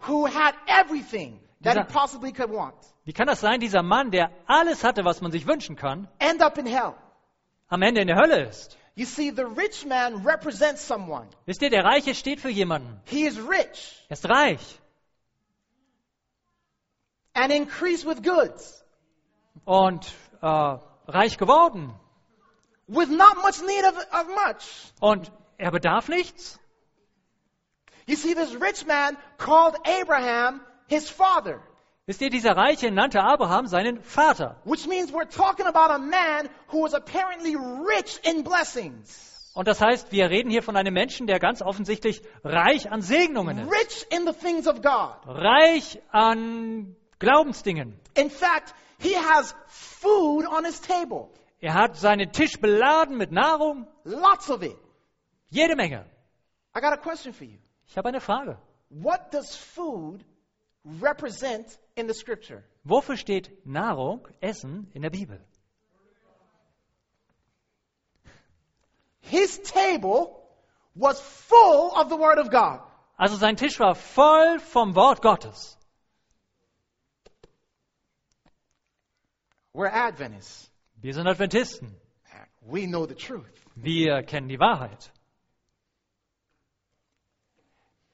who 0.07 0.25
had 0.27 0.55
everything 0.67 1.39
that 1.63 1.77
he 1.77 1.83
possibly 1.93 2.31
could 2.31 2.49
want 2.51 2.75
Wie 3.03 3.13
kann 3.13 3.27
das 3.27 3.41
sein, 3.41 3.59
dieser 3.59 3.83
Mann, 3.83 4.11
der 4.11 4.31
alles 4.45 4.83
hatte, 4.83 5.03
was 5.03 5.21
man 5.21 5.31
sich 5.31 5.45
wünschen 5.47 5.75
kann, 5.75 6.07
end 6.19 6.41
up 6.41 6.57
in 6.57 6.65
hell? 6.65 6.93
am 7.67 7.81
Ende 7.81 8.01
in 8.01 8.07
der 8.07 8.17
Hölle 8.17 8.43
ist? 8.47 8.77
You 8.95 9.05
see, 9.05 9.31
the 9.31 9.43
rich 9.43 9.85
man 9.85 10.25
represents 10.25 10.85
someone. 10.85 11.27
Wisst 11.45 11.61
ihr, 11.61 11.69
der 11.69 11.83
Reiche 11.83 12.13
steht 12.13 12.39
für 12.39 12.49
jemanden. 12.49 13.01
He 13.05 13.25
is 13.25 13.37
rich 13.37 14.05
Er 14.09 14.13
ist 14.13 14.29
reich 14.29 14.79
and 17.33 17.51
increased 17.51 18.05
with 18.05 18.21
goods, 18.21 18.83
und 19.65 20.05
äh, 20.41 20.77
reich 21.07 21.37
geworden. 21.37 21.93
with 22.87 23.09
not 23.09 23.37
much 23.37 23.61
need 23.61 23.85
of, 23.85 23.95
of 24.11 24.27
much. 24.27 24.91
Und 24.99 25.31
er 25.57 25.71
bedarf 25.71 26.09
nichts. 26.09 26.59
You 28.11 28.17
see, 28.17 28.33
this 28.33 28.53
rich 28.55 28.85
man 28.85 29.15
called 29.37 29.75
Abraham 29.85 30.59
his 30.87 31.09
father, 31.09 31.61
Wisst 32.07 32.21
ihr, 32.21 32.29
dieser 32.29 32.57
Reiche 32.57 32.91
nannte 32.91 33.21
Abraham 33.23 33.67
seinen 33.67 34.01
Vater. 34.01 34.57
which 34.65 34.85
means 34.85 35.13
we're 35.13 35.29
talking 35.29 35.65
about 35.65 35.91
a 35.91 35.97
man 35.97 36.49
who 36.67 36.81
was 36.83 36.93
apparently 36.93 37.55
rich 37.55 38.19
in 38.25 38.43
blessings. 38.43 39.29
Und 39.53 39.65
das 39.69 39.79
heißt, 39.79 40.11
wir 40.11 40.29
reden 40.29 40.49
hier 40.51 40.61
von 40.61 40.75
einem 40.75 40.93
Menschen, 40.93 41.25
der 41.25 41.39
ganz 41.39 41.61
offensichtlich 41.61 42.21
reich 42.43 42.91
an 42.91 43.01
Segnungen 43.01 43.59
ist. 43.59 43.71
rich 43.71 44.05
in 44.09 44.25
the 44.25 44.33
things 44.33 44.67
of 44.67 44.81
God. 44.81 45.15
Reich 45.25 45.97
an 46.11 46.93
Glaubensdingen. 47.19 47.97
In 48.15 48.29
fact, 48.29 48.73
he 48.99 49.15
has 49.15 49.55
food 49.67 50.45
on 50.47 50.65
his 50.65 50.81
table, 50.81 51.29
Er 51.61 51.75
hat 51.75 51.95
seinen 51.95 52.33
Tisch 52.33 52.59
beladen 52.59 53.15
mit 53.17 53.31
Nahrung. 53.31 53.87
lots 54.03 54.49
of 54.49 54.63
it. 54.63 54.75
Jede 55.49 55.77
Menge. 55.77 56.03
I 56.75 56.81
got 56.81 56.91
a 56.91 56.97
question 56.97 57.31
for 57.31 57.45
you. 57.45 57.57
Ich 57.91 57.97
habe 57.97 58.07
eine 58.07 58.21
Frage. 58.21 58.57
What 58.89 59.31
does 59.31 59.53
food 59.53 60.23
represent 61.01 61.77
in 61.95 62.07
the 62.07 62.13
scripture? 62.13 62.63
Wofür 62.85 63.17
steht 63.17 63.65
Nahrung, 63.65 64.25
Essen 64.39 64.89
in 64.93 65.01
der 65.01 65.09
Bibel? 65.09 65.41
His 69.19 69.59
table 69.59 70.41
was 70.95 71.19
full 71.19 71.91
of 71.93 72.07
the 72.07 72.15
Word 72.15 72.39
of 72.39 72.49
God. 72.49 72.79
Also 73.17 73.35
sein 73.35 73.57
Tisch 73.57 73.77
war 73.77 73.93
voll 73.95 74.59
vom 74.59 74.95
Wort 74.95 75.21
Gottes. 75.21 75.77
We're 79.73 79.91
Adventists. 79.91 80.71
Wir 80.95 81.13
sind 81.13 81.27
Adventisten. 81.27 81.93
We 82.61 82.87
know 82.87 83.05
the 83.05 83.15
truth. 83.15 83.51
Wir 83.75 84.23
kennen 84.23 84.47
die 84.47 84.59
Wahrheit. 84.59 85.11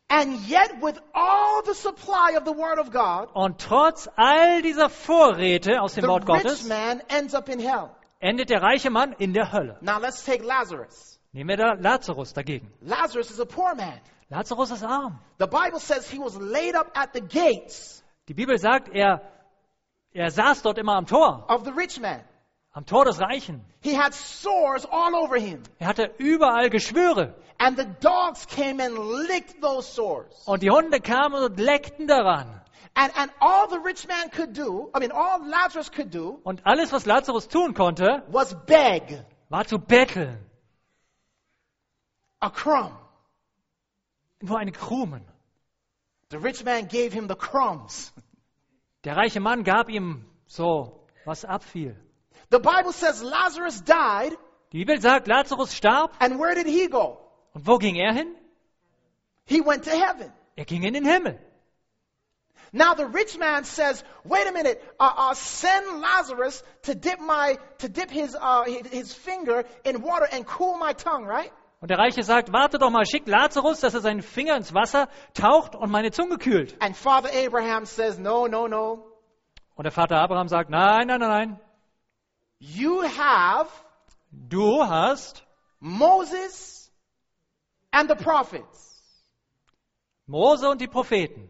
And 0.09 0.39
yet, 0.47 0.81
with 0.81 0.97
all 1.13 1.61
the 1.63 1.73
supply 1.73 2.37
of 2.37 2.45
the 2.45 2.53
Word 2.53 2.79
of 2.79 2.91
God, 2.91 3.29
Und 3.33 3.59
trotz 3.59 4.07
all 4.15 4.61
dieser 4.61 4.89
Vorräte 4.89 5.81
aus 5.81 5.95
dem 5.95 6.03
the 6.03 6.07
Wort 6.09 6.23
rich 6.29 6.43
Gottes 6.43 6.67
man 6.67 7.01
ends 7.09 7.33
up 7.35 7.49
in 7.49 7.59
hell. 7.59 7.89
endet 8.19 8.49
der 8.49 8.61
reiche 8.61 8.89
Mann 8.89 9.13
in 9.19 9.33
der 9.33 9.51
Hölle. 9.51 9.77
Now, 9.81 9.99
let's 9.99 10.23
take 10.23 10.43
Lazarus. 10.45 11.19
Nehmen 11.33 11.49
wir 11.49 11.57
da 11.57 11.73
Lazarus 11.73 12.33
dagegen. 12.33 12.71
Lazarus 12.81 13.29
is 13.31 13.39
a 13.39 13.45
poor 13.45 13.75
man. 13.75 13.99
Lazarus 14.29 14.71
ist 14.71 14.83
arm. 14.83 15.19
The 15.39 15.47
Bible 15.47 15.79
says 15.79 16.09
he 16.09 16.19
was 16.19 16.35
laid 16.37 16.75
up 16.75 16.91
at 16.95 17.13
the 17.13 17.21
gates 17.21 18.01
Die 18.29 18.33
Bibel 18.33 18.57
sagt, 18.57 18.89
er, 18.93 19.21
er 20.13 20.31
saß 20.31 20.61
dort 20.63 20.77
immer 20.77 20.95
am 20.95 21.05
Tor, 21.05 21.45
of 21.49 21.63
the 21.65 21.71
rich 21.71 21.99
man. 21.99 22.21
am 22.71 22.85
Tor 22.85 23.05
des 23.05 23.19
Reichen. 23.19 23.61
He 23.81 23.93
had 23.93 24.13
sores 24.13 24.85
all 24.85 25.15
over 25.15 25.37
him. 25.37 25.63
Er 25.79 25.87
hatte 25.87 26.11
überall 26.17 26.69
Geschwüre. 26.69 27.35
And 27.59 27.75
the 27.75 27.85
dogs 27.85 28.45
came 28.45 28.79
and 28.79 28.97
licked 28.97 29.61
those 29.61 29.87
sores. 29.87 30.31
Und 30.45 30.61
die 30.61 30.69
Hunde 30.69 30.99
kamen 31.01 31.43
und 31.43 31.57
leckten 31.59 32.07
daran. 32.07 32.47
And, 32.95 33.11
and 33.17 33.31
all 33.39 33.67
the 33.69 33.79
rich 33.79 34.07
man 34.07 34.29
could 34.31 34.53
do, 34.53 34.89
I 34.95 34.99
mean, 34.99 35.11
all 35.11 35.39
Lazarus 35.47 35.91
could 35.91 36.11
do 36.11 36.39
Und 36.43 36.61
alles, 36.65 36.91
was 36.91 37.05
Lazarus 37.05 37.47
tun 37.47 37.73
konnte, 37.73 38.23
was 38.29 38.53
beg 38.65 39.23
war 39.49 39.65
zu 39.65 39.77
betteln. 39.79 40.37
a 42.41 42.49
crumb. 42.49 42.93
Nur 44.41 44.59
eine 44.59 44.71
Krumen. 44.71 45.21
The 46.29 46.37
rich 46.39 46.63
man 46.63 46.87
gave 46.87 47.13
him 47.13 47.27
the 47.27 47.35
crumbs. 47.35 48.11
Der 49.03 49.15
reiche 49.15 49.39
Mann 49.39 49.63
gab 49.63 49.89
ihm 49.89 50.25
so, 50.47 50.99
was 51.25 51.45
abfiel. 51.45 51.95
The 52.51 52.59
Bible 52.59 52.91
says 52.93 53.21
Lazarus 53.23 53.81
died, 53.81 54.37
Die 54.73 54.79
Bibel 54.85 54.99
sagt, 55.01 55.27
Lazarus 55.27 55.73
starb. 55.73 56.11
and 56.19 56.39
where 56.39 56.53
did 56.55 56.67
he 56.67 56.87
go? 56.87 57.17
Und 57.57 57.65
wo 57.65 57.79
ging 57.79 57.95
er 57.95 58.13
hin? 58.13 58.35
He 59.45 59.61
went 59.61 59.83
to 59.85 59.89
heaven. 59.89 60.31
Er 60.55 60.65
ging 60.65 60.83
in 60.83 60.93
den 60.93 61.05
Himmel. 61.05 61.39
Now 62.71 62.93
the 62.93 63.05
rich 63.05 63.35
man 63.39 63.63
says, 63.63 64.03
"Wait 64.23 64.45
a 64.47 64.51
minute, 64.51 64.79
uh, 64.99 65.31
uh, 65.31 65.33
send 65.33 65.99
Lazarus 65.99 66.63
to 66.83 66.93
dip 66.93 67.19
my 67.19 67.57
to 67.79 67.89
dip 67.89 68.11
his 68.11 68.35
uh, 68.35 68.63
his- 68.65 69.11
finger 69.11 69.65
in 69.83 70.03
water 70.03 70.27
and 70.31 70.45
cool 70.45 70.77
my 70.77 70.93
tongue." 70.93 71.25
Right? 71.25 71.51
Und 71.81 71.89
der 71.89 71.97
Reiche 71.97 72.21
sagt, 72.21 72.53
warte 72.53 72.77
doch 72.77 72.91
mal, 72.91 73.05
schick 73.07 73.27
Lazarus, 73.27 73.79
dass 73.79 73.95
er 73.95 74.01
seinen 74.01 74.21
Finger 74.21 74.55
ins 74.55 74.75
Wasser 74.75 75.09
taucht 75.33 75.75
und 75.75 75.89
meine 75.89 76.11
Zunge 76.11 76.37
kühlt. 76.37 76.75
And 76.79 76.95
Father 76.95 77.31
Abraham 77.33 77.85
says, 77.85 78.19
"No, 78.19 78.45
no, 78.47 78.67
no. 78.67 79.03
Und 79.75 79.83
der 79.83 79.91
Vater 79.91 80.17
Abraham 80.21 80.47
sagt, 80.47 80.69
nein, 80.69 81.07
nein, 81.07 81.19
nein, 81.19 81.29
nein. 81.29 81.59
You 82.59 83.01
have 83.01 83.69
Du 84.31 84.83
hast 84.87 85.43
Moses 85.79 86.86
and 87.97 88.07
the 88.09 88.15
prophets. 88.15 88.95
Mose 90.27 90.63
und 90.69 90.79
die 90.79 90.87
Propheten. 90.87 91.49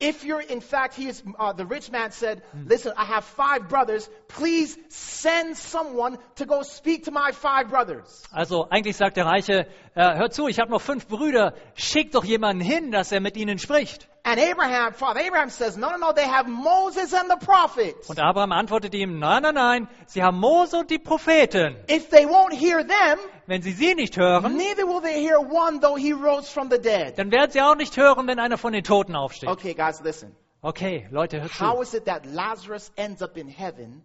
If 0.00 0.24
you're, 0.24 0.40
in 0.40 0.60
fact, 0.60 0.94
he 0.94 1.08
is, 1.08 1.24
uh, 1.40 1.52
the 1.52 1.66
rich 1.66 1.90
man 1.90 2.12
said, 2.12 2.42
listen, 2.66 2.92
I 2.96 3.04
have 3.04 3.24
five 3.24 3.68
brothers. 3.68 4.08
Please 4.28 4.78
send 4.90 5.56
someone 5.56 6.18
to 6.36 6.46
go 6.46 6.62
speak 6.62 7.06
to 7.06 7.10
my 7.10 7.32
five 7.32 7.68
brothers. 7.68 8.22
Also 8.30 8.68
eigentlich 8.70 8.96
sagt 8.96 9.16
der 9.16 9.26
Reiche, 9.26 9.66
äh, 9.96 10.16
hör 10.16 10.30
zu, 10.30 10.46
ich 10.46 10.60
habe 10.60 10.70
noch 10.70 10.80
fünf 10.80 11.08
Brüder, 11.08 11.54
schick 11.74 12.12
doch 12.12 12.24
jemanden 12.24 12.62
hin, 12.62 12.92
dass 12.92 13.10
er 13.10 13.20
mit 13.20 13.36
ihnen 13.36 13.58
spricht. 13.58 14.06
And 14.22 14.38
Abraham, 14.38 14.92
Father 14.92 15.20
Abraham 15.20 15.50
says, 15.50 15.76
no, 15.76 15.90
no, 15.90 15.96
no, 15.96 16.12
they 16.12 16.26
have 16.26 16.48
Moses 16.48 17.12
and 17.12 17.28
the 17.28 17.44
prophets. 17.44 18.08
Und 18.08 18.20
Abraham 18.20 18.52
antwortete 18.52 18.96
ihm, 18.96 19.18
nein, 19.18 19.42
nein, 19.42 19.54
nein, 19.54 19.88
sie 20.06 20.22
haben 20.22 20.38
Mose 20.38 20.76
und 20.76 20.90
die 20.90 20.98
Propheten. 20.98 21.76
If 21.90 22.10
they 22.10 22.24
won't 22.24 22.52
hear 22.52 22.86
them, 22.86 23.18
Wenn 23.48 23.62
sie 23.62 23.72
sie 23.72 23.94
nicht 23.94 24.18
hören, 24.18 24.58
neither 24.58 24.86
will 24.86 25.00
they 25.00 25.22
hear 25.26 25.38
one 25.40 25.80
though 25.80 25.96
he 25.96 26.12
rose 26.12 26.52
from 26.52 26.68
the 26.70 26.78
dead. 26.78 27.16
dann 27.16 27.30
werden 27.30 27.50
sie 27.50 27.62
auch 27.62 27.76
nicht 27.76 27.96
hören, 27.96 28.26
wenn 28.26 28.38
einer 28.38 28.58
von 28.58 28.74
den 28.74 28.84
Toten 28.84 29.16
aufsteht. 29.16 29.48
Okay, 29.48 29.72
guys, 29.72 30.02
listen. 30.02 30.36
Okay, 30.60 31.08
Leute, 31.10 31.40
hört 31.40 31.58
How 31.58 31.76
zu. 31.76 31.82
is 31.82 31.94
it 31.94 32.04
that 32.04 32.26
Lazarus 32.26 32.92
ends 32.96 33.22
up 33.22 33.38
in 33.38 33.48
heaven 33.48 34.02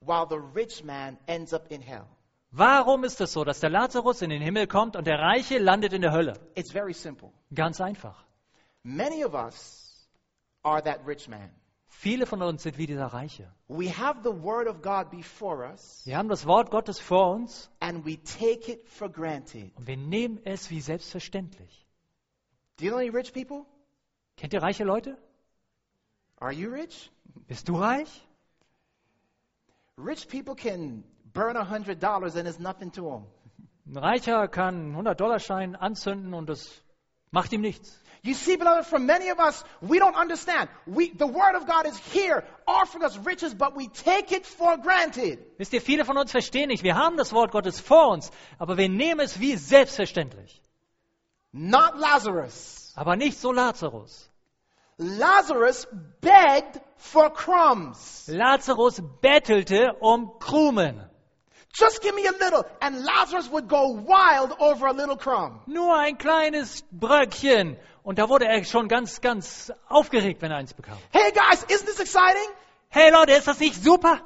while 0.00 0.26
the 0.28 0.40
rich 0.54 0.82
man 0.82 1.16
ends 1.28 1.54
up 1.54 1.70
in 1.70 1.80
hell? 1.80 2.06
Warum 2.50 3.04
ist 3.04 3.20
es 3.20 3.32
so, 3.32 3.44
dass 3.44 3.60
der 3.60 3.70
Lazarus 3.70 4.22
in 4.22 4.30
den 4.30 4.42
Himmel 4.42 4.66
kommt 4.66 4.96
und 4.96 5.06
der 5.06 5.20
Reiche 5.20 5.58
landet 5.58 5.92
in 5.92 6.02
der 6.02 6.10
Hölle? 6.10 6.32
It's 6.56 6.72
very 6.72 6.94
simple. 6.94 7.30
Ganz 7.54 7.80
einfach. 7.80 8.24
Many 8.82 9.24
of 9.24 9.34
us 9.34 10.08
are 10.64 10.82
that 10.82 10.98
rich 11.06 11.28
man. 11.28 11.50
Viele 11.98 12.26
von 12.26 12.42
uns 12.42 12.62
sind 12.62 12.76
wie 12.76 12.86
dieser 12.86 13.06
Reiche. 13.06 13.50
We 13.68 13.90
have 13.90 14.20
the 14.22 14.30
word 14.42 14.68
of 14.68 14.82
God 14.82 15.10
before 15.10 15.66
us 15.66 16.02
Wir 16.04 16.18
haben 16.18 16.28
das 16.28 16.46
Wort 16.46 16.70
Gottes 16.70 17.00
vor 17.00 17.32
uns 17.34 17.70
and 17.80 18.04
we 18.04 18.18
take 18.22 18.70
it 18.70 18.86
for 18.88 19.08
granted. 19.10 19.74
und 19.76 19.86
wir 19.86 19.96
nehmen 19.96 20.38
es 20.44 20.70
wie 20.70 20.80
selbstverständlich. 20.80 21.86
Do 22.78 22.84
you 22.84 22.90
know 22.90 22.98
any 22.98 23.08
rich 23.08 23.32
people? 23.32 23.64
Kennt 24.36 24.52
ihr 24.52 24.62
reiche 24.62 24.84
Leute? 24.84 25.16
Are 26.38 26.52
you 26.52 26.70
rich? 26.70 27.10
Bist 27.48 27.66
du 27.68 27.76
reich? 27.76 28.08
Rich 29.98 30.28
people 30.28 30.54
can 30.54 31.02
burn 31.32 31.56
a 31.56 31.64
hundred 31.68 32.02
dollars 32.02 32.36
and 32.36 32.46
it's 32.46 32.58
nothing 32.58 32.92
to 32.92 33.02
them. 33.02 33.26
Ein 33.86 33.96
Reicher 33.96 34.48
kann 34.48 34.94
einen 34.94 35.06
100-Dollar-Schein 35.06 35.76
anzünden 35.76 36.34
und 36.34 36.48
das 36.50 36.82
macht 37.30 37.52
ihm 37.52 37.62
nichts. 37.62 37.98
You 38.22 38.34
see, 38.34 38.56
beloved, 38.56 38.86
for 38.86 38.98
many 38.98 39.28
of 39.28 39.38
us, 39.38 39.62
we 39.80 39.98
don't 39.98 40.16
understand. 40.16 40.68
We, 40.86 41.10
the 41.10 41.26
word 41.26 41.54
of 41.54 41.66
God 41.66 41.86
is 41.86 41.96
here, 42.12 42.44
offering 42.66 43.04
us 43.04 43.16
riches, 43.18 43.54
but 43.54 43.76
we 43.76 43.88
take 43.88 44.32
it 44.32 44.46
for 44.46 44.76
granted. 44.76 45.38
Wisst 45.58 45.72
ihr, 45.72 45.80
viele 45.80 46.04
von 46.04 46.16
uns 46.16 46.32
verstehen 46.32 46.68
nicht, 46.68 46.82
wir 46.82 46.96
haben 46.96 47.16
das 47.16 47.32
Wort 47.32 47.52
Gottes 47.52 47.80
vor 47.80 48.08
uns, 48.08 48.30
aber 48.58 48.76
wir 48.76 48.88
nehmen 48.88 49.20
es 49.20 49.38
wie 49.40 49.56
selbstverständlich. 49.56 50.60
Not 51.52 51.98
Lazarus. 51.98 52.92
Aber 52.96 53.16
nicht 53.16 53.38
so 53.38 53.52
Lazarus. 53.52 54.30
Lazarus 54.98 55.86
begged 56.20 56.80
for 56.96 57.30
crumbs. 57.30 58.28
Lazarus 58.28 59.00
bettelte 59.20 59.92
um 60.00 60.38
Krumen. 60.38 61.02
Just 61.78 62.00
give 62.00 62.14
me 62.14 62.26
a 62.26 62.32
little. 62.32 62.64
And 62.80 63.04
Lazarus 63.04 63.50
would 63.50 63.68
go 63.68 63.90
wild 63.90 64.52
over 64.60 64.86
a 64.86 64.92
little 64.92 65.16
crumb. 65.16 65.60
Nur 65.66 65.94
ein 65.94 66.16
kleines 66.16 66.82
Bröckchen. 66.90 67.76
Und 68.02 68.18
da 68.18 68.28
wurde 68.28 68.46
er 68.46 68.64
schon 68.64 68.88
ganz, 68.88 69.20
ganz 69.20 69.70
aufgeregt, 69.88 70.40
wenn 70.40 70.50
er 70.50 70.56
eins 70.56 70.72
bekam. 70.72 70.96
Hey 71.12 71.32
guys, 71.32 71.64
isn't 71.64 71.86
this 71.86 72.00
exciting? 72.00 72.48
Hey 72.88 73.10
Leute, 73.10 73.32
ist 73.32 73.46
das 73.46 73.58
nicht 73.60 73.82
super? 73.82 74.20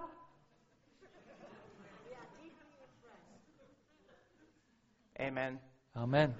Amen. 5.19 5.59
Amen. 5.95 6.35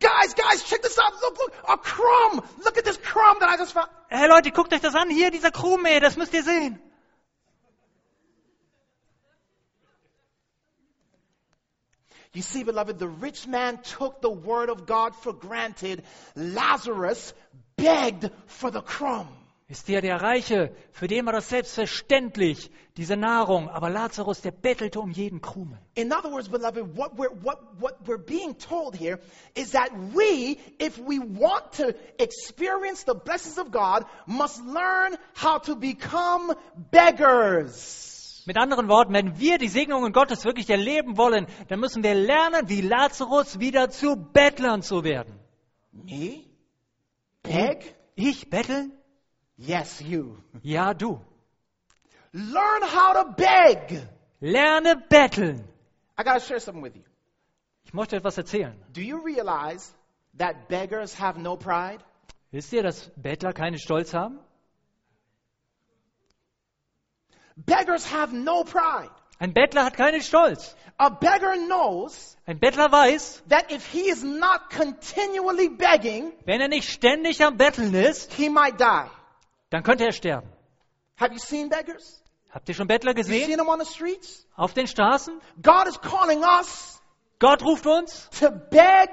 Guys, 0.00 0.34
guys, 0.34 0.64
check 0.64 0.82
this 0.82 0.98
out. 0.98 1.12
Look, 1.22 1.38
look, 1.38 1.52
a 1.68 1.76
crumb. 1.76 2.42
Look 2.64 2.76
at 2.76 2.84
this 2.84 2.96
crumb 2.96 3.38
that 3.38 3.48
I 3.48 3.56
just 3.56 3.72
found. 3.72 3.88
Hey 4.08 4.26
Leute, 4.26 4.50
guckt 4.50 4.72
euch 4.72 4.80
das 4.80 4.96
an. 4.96 5.10
Hier, 5.10 5.30
dieser 5.30 5.52
Krume, 5.52 6.00
das 6.00 6.16
müsst 6.16 6.34
ihr 6.34 6.42
sehen. 6.42 6.80
You 12.32 12.42
see, 12.42 12.64
beloved, 12.64 12.98
the 12.98 13.08
rich 13.08 13.46
man 13.46 13.78
took 13.82 14.20
the 14.20 14.30
word 14.30 14.68
of 14.68 14.86
God 14.86 15.14
for 15.14 15.32
granted. 15.32 16.02
Lazarus 16.34 17.32
begged 17.76 18.30
for 18.46 18.70
the 18.70 18.82
crumb. 18.82 19.28
Wisst 19.68 19.88
ihr, 19.88 20.00
der 20.00 20.22
Reiche, 20.22 20.70
für 20.92 21.08
den 21.08 21.26
war 21.26 21.32
das 21.32 21.48
selbstverständlich, 21.48 22.70
diese 22.96 23.16
Nahrung. 23.16 23.68
Aber 23.68 23.90
Lazarus, 23.90 24.40
der 24.40 24.52
bettelte 24.52 25.00
um 25.00 25.10
jeden 25.10 25.40
Krumen. 25.40 25.76
In 25.96 26.12
other 26.12 26.30
words, 26.30 26.48
beloved, 26.48 26.96
what 26.96 27.18
we're, 27.18 27.32
what, 27.42 27.58
what 27.80 28.06
we're 28.06 28.16
being 28.16 28.56
told 28.58 28.94
here 28.94 29.18
is 29.56 29.72
that 29.72 29.90
we, 30.14 30.60
if 30.78 30.98
we 30.98 31.18
want 31.18 31.72
to 31.72 31.96
experience 32.20 33.02
the 33.02 33.14
blessings 33.14 33.58
of 33.58 33.72
God, 33.72 34.04
must 34.26 34.64
learn 34.64 35.16
how 35.34 35.58
to 35.58 35.74
become 35.74 36.54
beggars. 36.92 38.15
Mit 38.46 38.56
anderen 38.58 38.88
Worten, 38.88 39.12
wenn 39.12 39.40
wir 39.40 39.58
die 39.58 39.68
Segnungen 39.68 40.12
Gottes 40.12 40.44
wirklich 40.44 40.70
erleben 40.70 41.16
wollen, 41.16 41.46
dann 41.66 41.80
müssen 41.80 42.04
wir 42.04 42.14
lernen, 42.14 42.68
wie 42.68 42.80
Lazarus 42.80 43.58
wieder 43.58 43.90
zu 43.90 44.14
Bettlern 44.14 44.82
zu 44.82 45.02
werden. 45.02 45.38
Me? 45.92 46.44
Beg? 47.42 47.96
Ich 48.14 48.48
betteln? 48.48 48.92
Yes, 49.56 50.00
you. 50.00 50.36
Ja, 50.62 50.94
du. 50.94 51.20
Learn 52.32 52.82
how 52.82 53.14
to 53.14 53.32
beg. 53.34 54.06
Lerne 54.40 54.96
betteln. 55.08 55.64
I 56.18 56.22
got 56.22 56.34
to 56.34 56.40
share 56.40 56.60
something 56.60 56.84
with 56.84 56.94
you. 56.94 57.02
Ich 57.84 57.94
möchte 57.94 58.16
etwas 58.16 58.38
erzählen. 58.38 58.74
Do 58.92 59.00
you 59.00 59.18
realize 59.24 59.92
that 60.38 60.68
beggars 60.68 61.18
have 61.18 61.40
no 61.40 61.56
pride? 61.56 61.98
Wisst 62.52 62.72
ihr, 62.72 62.82
dass 62.82 63.10
Bettler 63.16 63.52
keinen 63.52 63.78
Stolz 63.78 64.14
haben? 64.14 64.38
Beggars 67.56 68.04
have 68.12 68.32
no 68.34 68.64
pride. 68.64 69.10
Ein 69.38 69.52
Bettler 69.52 69.84
hat 69.84 69.96
keinen 69.96 70.22
Stolz. 70.22 70.74
A 70.98 71.08
beggar 71.10 71.56
knows 71.56 72.36
Ein 72.46 72.58
Bettler 72.58 72.90
weiß, 72.92 73.42
that 73.48 73.70
if 73.72 73.84
he 73.92 74.08
is 74.08 74.22
not 74.22 74.70
continually 74.70 75.68
begging, 75.68 76.32
wenn 76.44 76.60
er 76.60 76.68
nicht 76.68 76.88
ständig 76.88 77.42
am 77.42 77.56
Betteln 77.56 77.92
ist, 77.94 78.32
he 78.32 78.48
might 78.48 78.78
die. 78.78 79.10
dann 79.70 79.82
könnte 79.82 80.04
er 80.04 80.12
sterben. 80.12 80.48
Have 81.18 81.32
you 81.32 81.38
seen 81.38 81.68
beggars? 81.68 82.22
Habt 82.50 82.68
ihr 82.68 82.74
schon 82.74 82.86
Bettler 82.86 83.14
You 83.16 83.22
seen 83.24 83.40
gesehen 83.40 83.58
them 83.58 83.68
on 83.68 83.78
the 83.80 83.84
streets? 83.86 84.46
auf 84.56 84.72
den 84.74 84.86
Straßen? 84.86 85.40
God 85.60 85.86
is 85.88 85.98
calling 86.00 86.42
us 86.44 87.00
Gott 87.38 87.62
ruft 87.62 87.86
uns 87.86 88.28
to 88.38 88.50
beg 88.50 89.10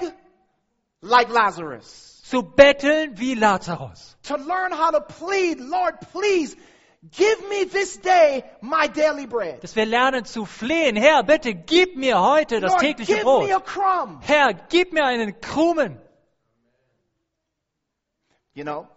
like 1.01 1.27
Lazarus, 1.29 2.21
zu 2.23 2.43
betteln 2.43 3.17
wie 3.19 3.33
Lazarus. 3.35 4.15
to 4.23 4.37
learn 4.37 4.71
how 4.71 4.91
to 4.91 5.01
plead, 5.01 5.59
Lord, 5.59 5.99
please 6.13 6.55
give 7.11 7.49
me 7.49 7.65
this 7.65 7.97
day 7.97 8.43
my 8.61 8.87
daily 8.87 9.25
bread. 9.25 9.61
Dass 9.61 9.75
wir 9.75 9.85
lernen 9.85 10.25
zu 10.25 10.45
flehen. 10.45 10.95
Herr, 10.95 11.23
bitte 11.23 11.53
gib 11.53 11.95
mir 11.95 12.21
heute 12.21 12.59
das 12.59 12.71
Lord, 12.71 12.81
tägliche 12.81 13.13
give 13.13 13.23
Brot. 13.23 13.47
me 13.47 13.55
a 13.55 13.59
crumb. 13.59 14.21
Herr, 14.23 14.53
gib 14.53 14.93
mir 14.93 15.05
einen 15.05 15.39
Krumen. 15.41 15.99
You 18.53 18.63
know, 18.63 18.87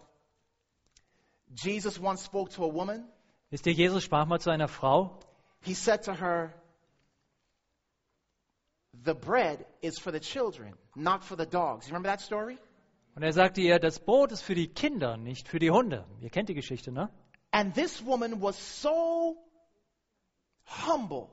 Jesus 1.55 1.99
once 1.99 2.23
spoke 2.25 2.51
to 2.53 2.65
a 2.65 2.73
woman. 2.73 3.05
Wisst 3.51 3.67
ihr, 3.67 3.73
Jesus 3.73 4.05
sprach 4.05 4.27
mal 4.27 4.41
zu 4.41 4.51
einer 4.51 4.69
Frau. 4.69 5.19
He 5.63 5.75
said 5.75 6.05
to 6.05 6.13
her, 6.13 6.55
The 9.05 9.15
bread 9.15 9.65
is 9.83 9.99
for 9.99 10.13
the 10.13 10.21
children, 10.21 10.75
not 10.95 11.23
for 11.23 11.37
the 11.37 11.47
dogs. 11.47 11.87
You 11.87 11.93
remember 11.95 12.09
that 12.09 12.21
story? 12.21 12.59
Und 13.15 13.23
er 13.23 13.33
sagte 13.33 13.61
ihr, 13.63 13.79
das 13.79 13.99
Brot 14.01 14.33
ist 14.33 14.43
für 14.43 14.55
die 14.55 14.69
Kinder, 14.69 15.17
nicht 15.17 15.49
für 15.49 15.59
die 15.59 15.71
Hunde. 15.71 16.05
Ihr 16.21 16.29
kennt 16.29 16.49
die 16.49 16.55
Geschichte, 16.55 16.93
ne? 16.93 17.09
And 17.57 17.73
this 17.75 18.05
woman 18.05 18.43
was 18.43 18.55
so 18.83 19.35
humble 20.67 21.31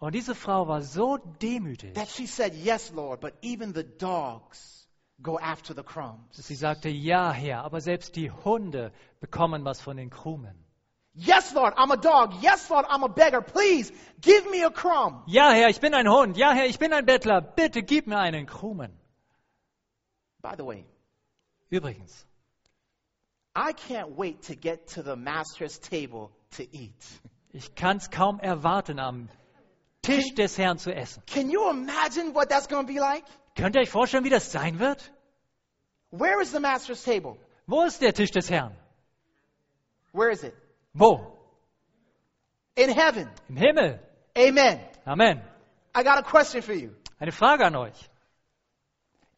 Und 0.00 0.14
diese 0.14 0.34
Frau 0.34 0.66
war 0.68 0.82
so 0.82 1.16
demütig, 1.40 1.94
that 1.94 2.08
she 2.08 2.26
said, 2.26 2.54
Yes, 2.54 2.92
Lord, 2.92 3.20
but 3.22 3.32
even 3.40 3.72
the 3.72 3.82
dogs 3.82 4.86
go 5.22 5.38
after 5.38 5.74
the 5.74 5.82
crumbs. 5.82 6.36
dass 6.36 6.46
sie 6.48 6.56
sagte, 6.56 6.90
ja, 6.90 7.32
Herr, 7.32 7.64
aber 7.64 7.80
selbst 7.80 8.16
die 8.16 8.30
Hunde 8.30 8.92
bekommen 9.20 9.64
was 9.64 9.80
von 9.80 9.96
den 9.96 10.10
Krumen. 10.10 10.62
Yes, 11.14 11.54
Lord, 11.54 11.74
I'm 11.78 11.90
a 11.90 11.96
dog. 11.96 12.42
Yes, 12.42 12.68
Lord, 12.68 12.84
I'm 12.86 13.02
a 13.04 13.08
beggar. 13.08 13.40
Please 13.40 13.92
give 14.20 14.50
me 14.50 14.64
a 14.66 14.70
crumb. 14.70 15.22
Ja, 15.26 15.52
Herr, 15.52 15.70
ich 15.70 15.80
bin 15.80 15.94
ein 15.94 16.08
Hund. 16.08 16.36
Ja, 16.36 16.52
Herr, 16.52 16.66
ich 16.66 16.78
bin 16.78 16.92
ein 16.92 17.06
Bettler. 17.06 17.40
Bitte 17.40 17.82
gib 17.82 18.06
mir 18.06 18.18
einen 18.18 18.44
Krumen. 18.44 18.92
By 20.42 20.54
the 20.58 20.66
way, 20.66 20.84
Übrigens, 21.70 22.26
I 23.54 23.72
can't 23.72 24.16
wait 24.16 24.42
to 24.44 24.54
get 24.54 24.88
to 24.88 25.02
the 25.02 25.16
master's 25.16 25.78
table 25.78 26.30
to 26.52 26.66
eat. 26.74 27.04
ich 27.52 27.74
kann 27.74 27.98
es 27.98 28.08
kaum 28.08 28.40
erwarten, 28.40 28.98
am 28.98 29.28
Tisch 30.02 30.34
des 30.34 30.56
Herrn 30.56 30.78
zu 30.78 30.90
essen. 30.90 31.22
Can 31.26 31.50
you 31.50 31.70
imagine 31.70 32.32
what 32.32 32.48
that's 32.48 32.66
going 32.66 32.86
to 32.86 32.92
be 32.92 32.98
like? 32.98 33.24
Könnt 33.54 33.76
ihr 33.76 33.82
euch 33.82 33.90
vorstellen, 33.90 34.24
wie 34.24 34.30
das 34.30 34.50
sein 34.50 34.78
wird? 34.78 35.12
Where 36.10 36.40
is 36.40 36.50
the 36.50 36.60
master's 36.60 37.02
table? 37.04 37.36
Wo 37.66 37.82
ist 37.84 38.00
der 38.00 38.12
Tisch 38.12 38.30
des 38.30 38.48
Herrn? 38.48 38.74
Where 40.12 40.30
is 40.30 40.42
it? 40.42 40.54
Wo? 40.94 41.38
In 42.76 42.90
heaven. 42.90 43.28
Im 43.48 43.56
Himmel. 43.56 44.00
Amen. 44.36 44.80
Amen. 45.06 45.42
I 45.94 46.02
got 46.02 46.18
a 46.18 46.22
question 46.22 46.62
for 46.62 46.72
you. 46.72 46.94
Eine 47.20 47.32
Frage 47.32 47.64
an 47.64 47.76
euch. 47.76 48.08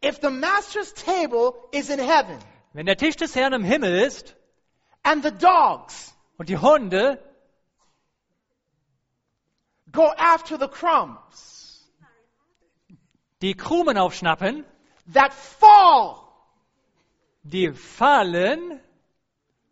If 0.00 0.20
the 0.20 0.30
master's 0.30 0.92
table 0.92 1.56
is 1.72 1.90
in 1.90 1.98
heaven 1.98 2.38
Wenn 2.74 2.86
der 2.86 2.96
Tisch 2.96 3.14
des 3.14 3.36
Herrn 3.36 3.52
im 3.52 3.62
Himmel 3.64 4.02
ist 4.02 4.36
and 5.04 5.22
the 5.24 5.30
dogs 5.30 6.12
und 6.38 6.48
die 6.48 6.58
Hunde 6.58 7.22
go 9.92 10.12
after 10.18 10.58
the 10.58 10.66
crumbs 10.66 11.88
die 13.40 13.54
Krumen 13.54 13.96
aufschnappen, 13.96 14.64
that 15.12 15.32
fall 15.32 16.20
die 17.44 17.72
fallen 17.72 18.80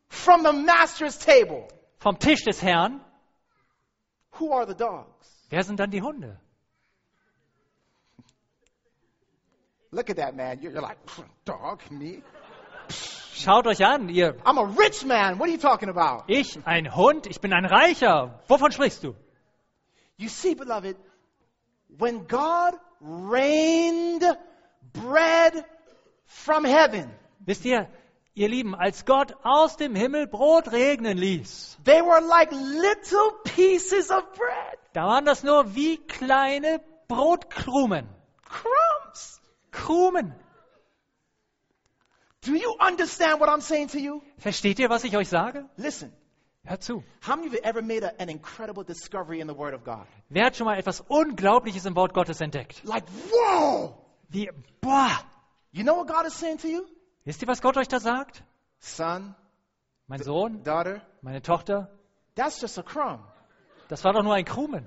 from 0.09 0.45
the 0.45 0.53
master's 0.53 1.19
table, 1.19 1.67
vom 1.99 2.21
Tisch 2.21 2.45
des 2.45 2.63
Herrn, 2.63 3.01
who 4.39 4.53
are 4.53 4.67
the 4.67 4.77
dogs? 4.77 5.47
wer 5.51 5.65
sind 5.65 5.81
dann 5.81 5.91
die 5.91 6.03
Hunde? 6.03 6.39
Look 9.91 10.09
at 10.09 10.17
that 10.17 10.37
man. 10.37 10.61
You're, 10.61 10.73
you're 10.73 10.81
like, 10.81 10.99
dog, 11.45 11.81
me? 11.91 12.23
Schaut 13.35 13.67
euch 13.67 13.85
an, 13.85 14.09
ihr. 14.09 14.37
I'm 14.45 14.59
a 14.59 14.65
rich 14.65 15.05
man. 15.05 15.39
What 15.39 15.49
are 15.49 15.53
you 15.53 15.59
talking 15.59 15.89
about? 15.89 16.25
Ich, 16.29 16.59
ein 16.65 16.95
Hund, 16.95 17.27
ich 17.27 17.41
bin 17.41 17.53
ein 17.53 17.65
Reicher. 17.65 18.39
Wovon 18.49 18.71
sprichst 18.73 19.03
du? 19.03 19.15
You 20.17 20.29
see, 20.29 20.55
beloved, 20.55 20.97
when 21.99 22.27
God 22.29 22.75
rained 23.01 24.23
bread 24.93 25.65
from 26.27 26.65
heaven, 26.65 27.11
Wisst 27.45 27.65
ihr, 27.65 27.89
ihr 28.35 28.49
Lieben, 28.49 28.75
als 28.77 29.05
Gott 29.05 29.35
aus 29.43 29.77
dem 29.77 29.97
Himmel 29.97 30.29
Brot 30.29 30.71
regnen 30.71 31.19
ließ, 31.19 31.79
they 31.85 32.01
were 32.01 32.21
like 32.21 32.53
little 32.53 33.33
pieces 33.45 34.11
of 34.11 34.23
bread, 34.35 34.79
da 34.93 35.07
waren 35.07 35.25
das 35.25 35.43
nur 35.43 35.75
wie 35.75 35.97
kleine 35.97 36.81
Brotkrumen. 37.09 38.07
crumbs. 38.45 39.41
Krumen. 39.73 40.35
Do 42.45 42.55
you 42.55 42.75
understand 42.81 43.41
what 43.41 43.49
I'm 43.49 43.61
saying 43.61 43.89
to 43.89 43.99
you? 44.01 44.23
Versteht 44.39 44.79
ihr, 44.81 44.91
was 44.91 45.05
ich 45.05 45.17
euch 45.17 45.29
sage? 45.29 45.65
Listen, 45.77 46.13
Hört 46.65 46.83
zu. 46.83 47.03
how 47.21 47.37
many 47.37 47.47
of 47.49 47.55
you 47.55 47.61
ever 47.63 47.83
made 47.83 48.05
a, 48.05 48.13
an 48.21 48.29
incredible 48.29 48.85
discovery 48.85 49.41
in 49.41 49.47
the 49.49 49.55
Word 49.57 49.75
of 49.75 49.85
God? 49.85 50.07
Wer 50.29 50.47
hat 50.47 50.57
schon 50.57 50.67
mal 50.67 50.77
etwas 50.79 51.01
Unglaubliches 51.09 51.87
im 51.87 51.95
Wort 51.97 52.15
Gottes 52.15 52.41
entdeckt? 52.41 52.83
Like, 52.85 53.05
whoa! 53.31 53.95
Wie, 54.29 54.51
boah. 54.81 55.19
You 55.73 55.85
know 55.85 55.97
what 55.97 56.09
God 56.09 56.27
is 56.27 56.35
saying 56.35 56.59
to 56.59 56.69
you? 56.69 56.87
Wisst 57.25 57.43
ihr, 57.43 57.49
was 57.49 57.61
Gott 57.63 57.77
euch 57.77 57.89
da 57.89 58.01
sagt? 58.01 58.43
Son, 58.81 59.35
Mein 60.09 60.21
Sohn, 60.23 60.63
daughter, 60.65 61.01
meine 61.23 61.41
Tochter, 61.43 61.89
that's 62.35 62.61
just 62.61 62.77
a 62.79 62.83
crumb. 62.83 63.21
das 63.89 64.03
war 64.05 64.13
doch 64.13 64.23
nur 64.25 64.35
ein 64.35 64.45
Krumen. 64.45 64.85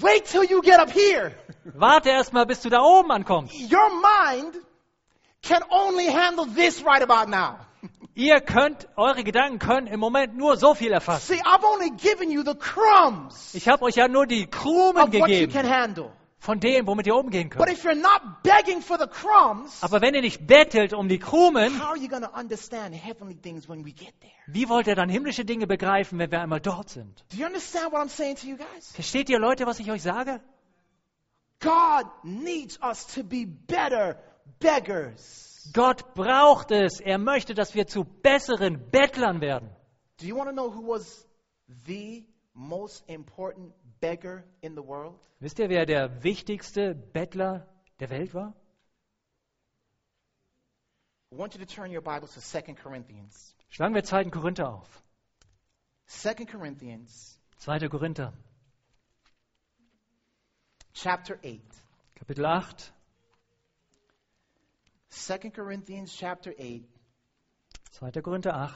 Wait 0.00 0.24
till 0.24 0.42
you 0.44 0.60
get 0.62 0.80
up 0.80 0.90
here. 0.90 1.32
Warte 1.64 2.08
erst 2.10 2.32
mal, 2.32 2.44
bis 2.46 2.60
du 2.62 2.70
da 2.70 2.80
oben 2.82 3.10
ankommst. 3.12 3.54
Your 3.70 3.88
mind 3.90 4.56
can 5.42 5.62
only 5.70 6.06
handle 6.06 6.46
this 6.46 6.82
right 6.84 7.02
about 7.02 7.28
now. 7.28 7.58
Ihr 8.14 8.40
könnt, 8.40 8.86
eure 8.96 9.24
Gedanken 9.24 9.58
können 9.58 9.86
im 9.86 9.98
Moment 9.98 10.36
nur 10.36 10.56
so 10.56 10.74
viel 10.74 10.92
erfassen. 10.92 11.34
See, 11.36 11.42
I've 11.42 11.64
only 11.64 11.90
given 11.90 12.30
you 12.30 12.42
the 12.44 12.54
crumbs 12.54 13.54
Ich 13.54 13.68
habe 13.68 13.82
euch 13.84 13.96
ja 13.96 14.06
nur 14.06 14.26
die 14.26 14.46
Krumen 14.46 15.02
of 15.02 15.12
what 15.12 15.14
you 15.14 15.20
gegeben 15.24 15.52
can 15.52 15.66
handle. 15.68 16.12
von 16.38 16.60
dem, 16.60 16.86
womit 16.86 17.06
ihr 17.06 17.14
umgehen 17.16 17.48
But 17.48 17.66
könnt. 17.66 17.70
if 17.78 17.84
you're 17.84 17.94
not 17.94 18.42
begging 18.42 18.82
for 18.82 18.98
the 18.98 19.06
crumbs, 19.06 19.82
Aber 19.82 20.00
wenn 20.02 20.14
ihr 20.14 20.20
nicht 20.20 20.46
bettelt 20.46 20.92
um 20.92 21.08
die 21.08 21.18
Krumen, 21.18 21.80
how 21.80 21.88
are 21.90 21.96
you 21.96 22.08
going 22.08 22.22
to 22.22 22.30
understand 22.38 22.94
heavenly 22.94 23.34
things 23.36 23.68
when 23.68 23.84
we 23.84 23.92
get 23.92 24.12
there? 24.20 24.32
wie 24.48 24.68
wollt 24.68 24.86
ihr 24.88 24.94
dann 24.94 25.08
himmlische 25.08 25.44
Dinge 25.46 25.66
begreifen, 25.66 26.18
wenn 26.18 26.30
wir 26.30 26.40
einmal 26.42 26.60
dort 26.60 26.90
sind? 26.90 27.24
Do 27.30 27.38
you 27.38 27.46
understand 27.46 27.92
what 27.92 28.00
I'm 28.02 28.08
saying 28.10 28.36
to 28.36 28.46
you 28.46 28.56
guys? 28.58 28.92
Versteht 28.92 29.30
ihr, 29.30 29.38
Leute, 29.38 29.66
was 29.66 29.80
ich 29.80 29.90
euch 29.90 30.02
sage? 30.02 30.40
God 31.60 32.06
needs 32.24 32.78
us 32.82 33.06
to 33.14 33.22
be 33.22 33.46
better 33.46 34.16
beggars. 34.62 35.70
Gott 35.72 36.14
braucht 36.14 36.70
es. 36.70 37.00
Er 37.00 37.18
möchte, 37.18 37.54
dass 37.54 37.74
wir 37.74 37.86
zu 37.86 38.04
besseren 38.04 38.90
Bettlern 38.90 39.40
werden. 39.40 39.70
Do 40.18 40.26
you 40.26 40.36
want 40.36 40.48
to 40.48 40.52
know 40.52 40.70
who 40.70 40.86
was 40.86 41.26
the 41.86 42.24
most 42.54 43.08
important 43.08 43.72
beggar 44.00 44.44
in 44.60 44.74
the 44.74 44.82
world? 44.82 45.18
Wisst 45.40 45.58
ihr, 45.58 45.68
wer 45.68 45.86
der 45.86 46.22
wichtigste 46.22 46.94
Bettler 46.94 47.66
der 48.00 48.10
Welt 48.10 48.34
war? 48.34 48.54
I 51.32 51.36
want 51.38 51.54
you 51.54 51.64
to 51.64 51.66
turn 51.66 51.90
your 51.90 52.02
Bibles 52.02 52.34
to 52.34 52.40
2 52.40 52.74
Corinthians. 52.74 53.54
Schlagen 53.70 53.94
wir 53.94 54.04
2. 54.04 54.24
Korinther 54.24 54.68
auf. 54.68 55.02
2 56.06 56.44
Corinthians 56.44 57.38
2. 57.58 57.88
Korinther, 57.88 58.34
chapter 60.92 61.36
8. 61.42 61.60
Kapitel 62.16 62.44
8. 62.44 62.92
2 65.12 65.50
Corinthians 65.50 66.14
chapter 66.18 66.54
8. 66.58 66.84
2. 68.00 68.22
Korinther 68.22 68.50
8. 68.50 68.70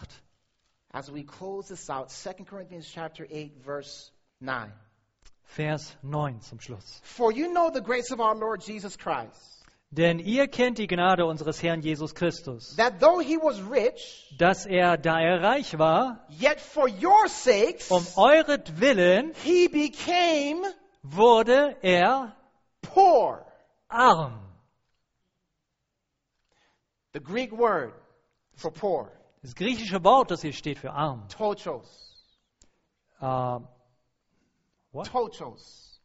As 0.92 1.10
we 1.10 1.22
close 1.22 1.68
this 1.68 1.88
out, 1.90 2.10
2 2.10 2.44
Corinthians 2.44 2.88
chapter 2.92 3.26
8 3.30 3.64
verse 3.64 4.10
9. 4.40 4.70
Vers 5.56 5.94
9 6.02 6.40
zum 6.42 6.58
Schluss. 6.60 7.00
For 7.04 7.32
you 7.32 7.52
know 7.52 7.70
the 7.70 7.80
grace 7.80 8.10
of 8.10 8.20
our 8.20 8.34
Lord 8.34 8.60
Jesus 8.62 8.96
Christ, 8.96 9.64
Denn 9.90 10.18
ihr 10.18 10.48
kennt 10.48 10.78
die 10.78 10.86
Gnade 10.88 11.24
unseres 11.24 11.62
Herrn 11.62 11.80
Jesus 11.80 12.12
Christus, 12.12 12.74
that 12.76 12.98
though 13.00 13.18
he 13.20 13.36
was 13.38 13.60
rich, 13.62 14.26
dass 14.36 14.66
er, 14.66 14.96
da 14.96 15.18
er 15.20 15.40
reich 15.42 15.78
war, 15.78 16.20
yet 16.28 16.60
for 16.60 16.88
your 16.88 17.28
sakes 17.28 17.90
um 17.90 18.04
euretwillen 18.16 19.32
he 19.44 19.68
became 19.68 20.62
wurde 21.02 21.76
er 21.82 22.36
poor. 22.82 23.46
arm. 23.88 24.45
The 27.16 27.22
Greek 27.22 27.50
word 27.50 27.94
for 28.56 28.70
poor, 28.70 29.10
Das 29.40 29.54
griechische 29.54 30.04
Wort, 30.04 30.30
das 30.30 30.42
hier 30.42 30.52
steht 30.52 30.78
für 30.78 30.92
arm. 30.92 31.26
tochos. 31.30 32.22
Äh, 33.22 33.58
What? 34.92 35.06
Tochos. 35.06 35.98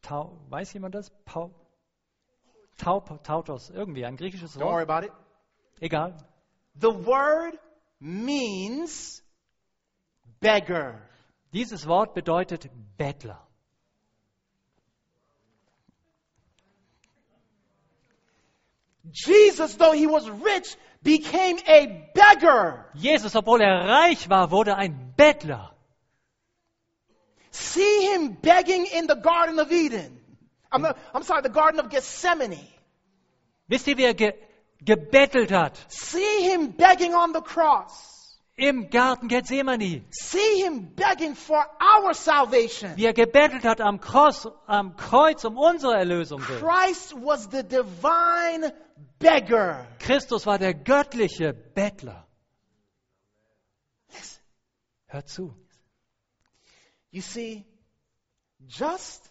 tau, 0.00 0.38
weiß 0.48 0.72
jemand 0.72 0.94
das? 0.94 1.10
Pau, 1.26 1.50
tau, 2.78 3.00
tautos, 3.22 3.68
irgendwie 3.68 4.06
ein 4.06 4.16
griechisches 4.16 4.56
Don't 4.56 4.64
worry 4.64 4.88
Wort. 4.88 4.90
about 4.90 5.06
it. 5.08 5.12
Egal. 5.78 6.16
The 6.80 6.88
word 7.04 7.58
means 7.98 9.22
beggar. 10.40 11.02
Dieses 11.52 11.86
Wort 11.86 12.14
bedeutet 12.14 12.70
Bettler. 12.96 13.46
Jesus, 19.10 19.74
though 19.76 19.92
he 19.92 20.06
was 20.06 20.28
rich, 20.28 20.76
became 21.02 21.58
a 21.66 22.10
beggar. 22.14 22.86
Jesus, 22.94 23.34
obwohl 23.34 23.60
er 23.60 23.86
reich 23.88 24.28
war, 24.28 24.50
wurde 24.50 24.76
ein 24.76 25.14
Bettler. 25.16 25.70
See 27.50 28.06
him 28.12 28.36
begging 28.40 28.86
in 28.86 29.06
the 29.06 29.16
Garden 29.16 29.58
of 29.58 29.72
Eden. 29.72 30.18
I'm, 30.72 30.82
not- 30.82 30.96
I'm 31.14 31.22
sorry, 31.24 31.42
the 31.42 31.48
Garden 31.48 31.80
of 31.80 31.88
Gethsemane. 31.90 32.66
Wisst 33.68 33.86
ihr, 33.88 33.96
wie 33.96 34.04
er 34.04 34.14
ge 34.14 34.32
gebettelt 34.84 35.50
hat? 35.50 35.76
See 35.88 36.42
him 36.42 36.68
begging 36.72 37.14
on 37.14 37.32
the 37.32 37.40
cross. 37.40 38.38
Im 38.56 38.90
Garten 38.90 39.28
Gethsemane. 39.28 40.02
See 40.10 40.62
him 40.62 40.92
begging 40.94 41.34
for 41.34 41.64
our 41.80 42.14
salvation. 42.14 42.94
Wie 42.96 43.06
er 43.06 43.14
gebettelt 43.14 43.64
hat 43.64 43.80
am 43.80 44.00
Kreuz, 44.00 44.46
am 44.66 44.96
Kreuz 44.96 45.44
um 45.44 45.56
unsere 45.56 45.96
Erlösung. 45.96 46.40
Christ 46.40 47.14
was 47.14 47.48
the 47.48 47.62
divine 47.62 48.70
beggar. 49.20 49.86
Christus 50.00 50.46
war 50.46 50.58
der 50.58 50.74
göttliche 50.74 51.52
Bettler. 51.52 52.26
Listen, 54.08 54.42
Hört 55.06 55.28
zu. 55.28 55.54
you 57.12 57.20
see, 57.20 57.64
just 58.66 59.30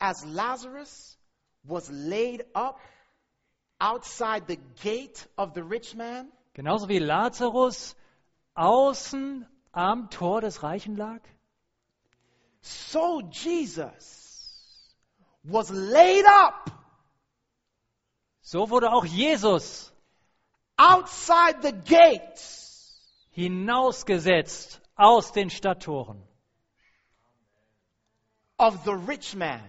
as 0.00 0.24
Lazarus 0.24 1.16
was 1.64 1.90
laid 1.90 2.44
up 2.54 2.78
outside 3.80 4.46
the 4.46 4.58
gate 4.82 5.26
of 5.36 5.54
the 5.54 5.62
rich 5.62 5.94
man, 5.94 6.30
Genauso 6.54 6.88
wie 6.88 6.98
Lazarus 6.98 7.96
außen 8.54 9.46
am 9.72 10.10
Tor 10.10 10.40
des 10.40 10.62
Reichen 10.62 10.96
lag, 10.96 11.20
so 12.60 13.22
Jesus 13.30 14.96
was 15.44 15.70
laid 15.70 16.24
up 16.26 16.70
so 18.50 18.68
wurde 18.68 18.90
auch 18.90 19.04
Jesus 19.04 19.92
outside 20.76 21.62
the 21.62 21.70
gates 21.70 23.00
hinausgesetzt 23.30 24.80
aus 24.96 25.30
den 25.30 25.50
Stadttoren 25.50 26.20
of 28.58 28.82
the 28.84 28.96
rich 28.96 29.36
man. 29.36 29.62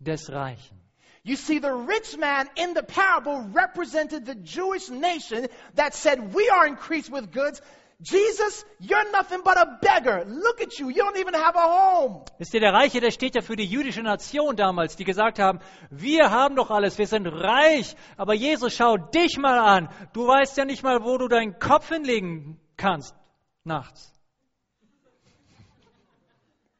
des 0.00 0.28
Reichen. 0.28 0.76
You 1.22 1.36
see, 1.36 1.60
the 1.60 1.72
rich 1.72 2.16
man 2.16 2.50
in 2.56 2.74
the 2.74 2.82
parable 2.82 3.42
represented 3.52 4.26
the 4.26 4.34
Jewish 4.34 4.88
nation 4.88 5.46
that 5.74 5.94
said, 5.94 6.34
We 6.34 6.48
are 6.48 6.66
increased 6.66 7.10
with 7.10 7.30
goods. 7.30 7.62
Jesus, 8.02 8.64
you're 8.78 9.10
nothing 9.12 9.42
but 9.44 9.58
a 9.58 9.78
beggar. 9.82 10.24
Look 10.24 10.62
at 10.62 10.78
you. 10.78 10.88
You 10.88 11.02
don't 11.02 11.18
even 11.18 11.34
have 11.34 11.54
a 11.54 11.60
home. 11.60 12.24
Wisst 12.38 12.54
ihr, 12.54 12.60
der 12.60 12.72
Reiche, 12.72 13.00
der 13.00 13.10
steht 13.10 13.34
ja 13.34 13.42
für 13.42 13.56
die 13.56 13.66
jüdische 13.66 14.02
Nation 14.02 14.56
damals, 14.56 14.96
die 14.96 15.04
gesagt 15.04 15.38
haben, 15.38 15.60
wir 15.90 16.30
haben 16.30 16.56
doch 16.56 16.70
alles, 16.70 16.96
wir 16.96 17.06
sind 17.06 17.26
reich, 17.26 17.94
aber 18.16 18.32
Jesus, 18.32 18.74
schau 18.74 18.96
dich 18.96 19.36
mal 19.36 19.58
an. 19.58 19.90
Du 20.14 20.26
weißt 20.26 20.56
ja 20.56 20.64
nicht 20.64 20.82
mal, 20.82 21.04
wo 21.04 21.18
du 21.18 21.28
deinen 21.28 21.58
Kopf 21.58 21.90
hinlegen 21.90 22.58
kannst 22.78 23.14
nachts. 23.64 24.10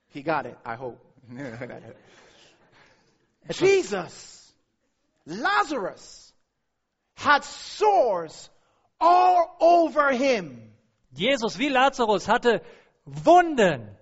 He 0.08 0.22
got 0.22 0.46
it, 0.46 0.56
I 0.64 0.74
hope. 0.74 0.98
Jesus, 3.50 4.52
Lazarus, 5.26 6.32
had 7.14 7.44
sores 7.44 8.48
all 8.98 9.54
over 9.60 10.12
him. 10.12 10.70
Jesus 11.10 11.58
wie 11.58 11.68
Lazarus 11.68 12.28
hatte 12.28 12.62
Wunden 13.04 13.96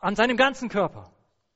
an 0.00 0.16
seinem 0.16 0.36
ganzen 0.36 0.68
Körper. 0.68 1.12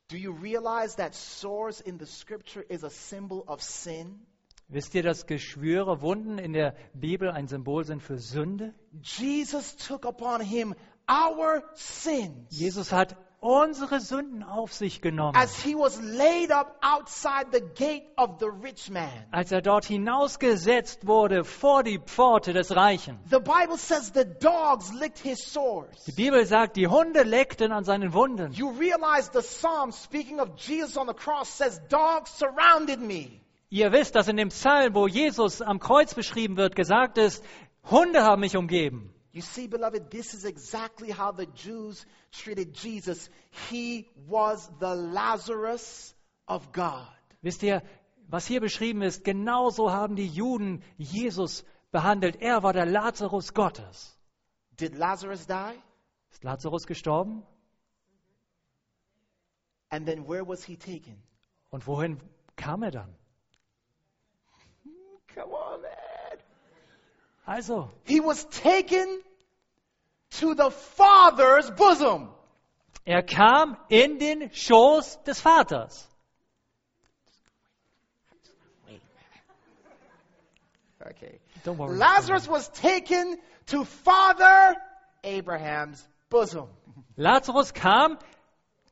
Do 0.09 0.17
you 0.17 0.33
realize 0.33 0.97
that 0.97 1.15
sores 1.15 1.81
in 1.81 1.99
the 1.99 2.07
scripture 2.07 2.65
is 2.69 2.85
a 2.85 2.91
symbol 2.91 3.43
of 3.47 3.61
sin? 3.61 4.27
Wisst 4.69 4.95
ihr, 4.95 5.03
dass 5.03 5.27
Geschwüre, 5.27 6.01
Wunden 6.01 6.39
in 6.39 6.53
der 6.53 6.75
Bibel 6.93 7.31
ein 7.31 7.47
Symbol 7.47 7.85
sind 7.85 8.03
für 8.03 8.19
Sünde? 8.19 8.75
Jesus 9.01 9.77
took 9.77 10.05
upon 10.05 10.41
him 10.41 10.75
our 11.09 11.63
sins. 11.75 12.49
Jesus 12.51 12.93
hat 12.93 13.17
unsere 13.41 14.01
Sünden 14.01 14.43
auf 14.43 14.73
sich 14.73 15.01
genommen, 15.01 15.37
as 15.37 15.57
he 15.63 15.75
was 15.75 16.01
laid 16.03 16.51
up 16.51 16.77
outside 16.83 17.47
the 17.53 17.61
gate 17.61 18.05
of 18.17 18.39
the 18.41 18.47
rich 18.47 18.91
man. 18.91 19.09
als 19.31 19.53
er 19.53 19.63
dort 19.63 19.85
hinausgesetzt 19.85 21.07
wurde 21.07 21.45
vor 21.45 21.83
die 21.83 21.99
Pforte 21.99 22.53
des 22.53 22.75
Reichen. 22.75 23.19
The 23.31 23.39
Bible 23.39 23.77
says 23.77 24.13
the 24.15 24.25
dogs 24.25 24.93
licked 24.93 25.19
his 25.19 25.39
sores. 25.53 26.05
Die 26.07 26.13
Bibel 26.13 26.45
sagt, 26.47 26.77
die 26.77 26.89
Hunde 26.89 27.23
leckten 27.23 27.73
an 27.73 27.85
seinen 27.85 28.13
Wunden. 28.13 28.53
You 28.53 28.71
realize 28.71 29.31
the 29.33 29.41
psalm 29.41 29.93
speaking 29.93 30.41
of 30.41 30.51
Jesus 30.57 30.97
on 30.97 31.07
the 31.07 31.15
cross 31.15 31.49
says, 31.57 31.81
Dogs 31.89 32.31
surrounded 32.39 33.01
me. 33.01 33.41
Ihr 33.69 33.91
wisst, 33.93 34.15
dass 34.15 34.29
in 34.29 34.37
dem 34.37 34.51
Psalm, 34.51 34.95
wo 34.95 35.09
Jesus 35.09 35.61
am 35.61 35.81
Kreuz 35.81 36.15
beschrieben 36.15 36.57
wird, 36.57 36.77
gesagt 36.77 37.19
ist, 37.19 37.45
Hunde 37.91 38.23
haben 38.23 38.41
mich 38.41 38.57
umgeben. 38.57 39.13
You 39.37 39.43
see, 39.43 39.67
beloved, 39.67 40.11
this 40.11 40.33
is 40.33 40.47
exactly 40.47 41.11
how 41.11 41.31
the 41.31 41.45
Jews 41.45 42.07
treated 42.33 42.73
Jesus. 42.73 43.29
He 43.69 44.09
was 44.27 44.67
the 44.81 44.95
Lazarus 44.95 46.15
of 46.49 46.73
God. 46.73 47.07
Wisst 47.43 47.63
ihr, 47.63 47.83
was 48.31 48.47
hier 48.47 48.63
beschrieben 48.63 49.03
ist, 49.03 49.25
genauso 49.25 49.93
haben 49.93 50.17
die 50.17 50.27
Juden 50.27 50.83
Jesus 50.97 51.67
behandelt. 51.93 52.37
Er 52.41 52.63
war 52.63 52.73
der 52.73 52.87
Lazarus 52.87 53.53
Gottes. 53.53 54.17
Did 54.81 54.95
Lazarus 54.95 55.47
die? 55.47 55.75
Ist 56.31 56.43
Lazarus 56.43 56.87
gestorben? 56.87 57.43
And 59.91 60.07
then 60.07 60.27
where 60.27 60.49
was 60.49 60.65
he 60.65 60.79
taken? 60.79 61.23
Und 61.69 61.87
wohin 61.87 62.23
kam 62.57 62.83
er 62.83 62.91
dann? 62.91 63.15
Come 65.35 65.53
on, 65.53 65.83
man. 65.83 66.06
Also, 67.47 67.91
He 68.05 68.21
was 68.21 68.45
taken 68.45 69.23
to 70.39 70.55
the 70.55 70.71
Father's 70.71 71.71
bosom. 71.71 72.31
er 73.07 73.23
kam 73.23 73.77
in 73.89 74.19
den 74.19 74.51
Schoß 74.51 75.25
des 75.25 75.41
Vaters. 75.41 76.07
Okay. 81.11 81.39
Don't 81.63 81.79
worry. 81.79 81.97
Lazarus 81.97 82.49
was 82.49 82.69
taken 82.69 83.39
to 83.67 83.85
Father 83.85 84.75
Abraham's 85.23 86.05
bosom. 86.29 86.69
Lazarus 87.17 87.73
kam 87.73 88.19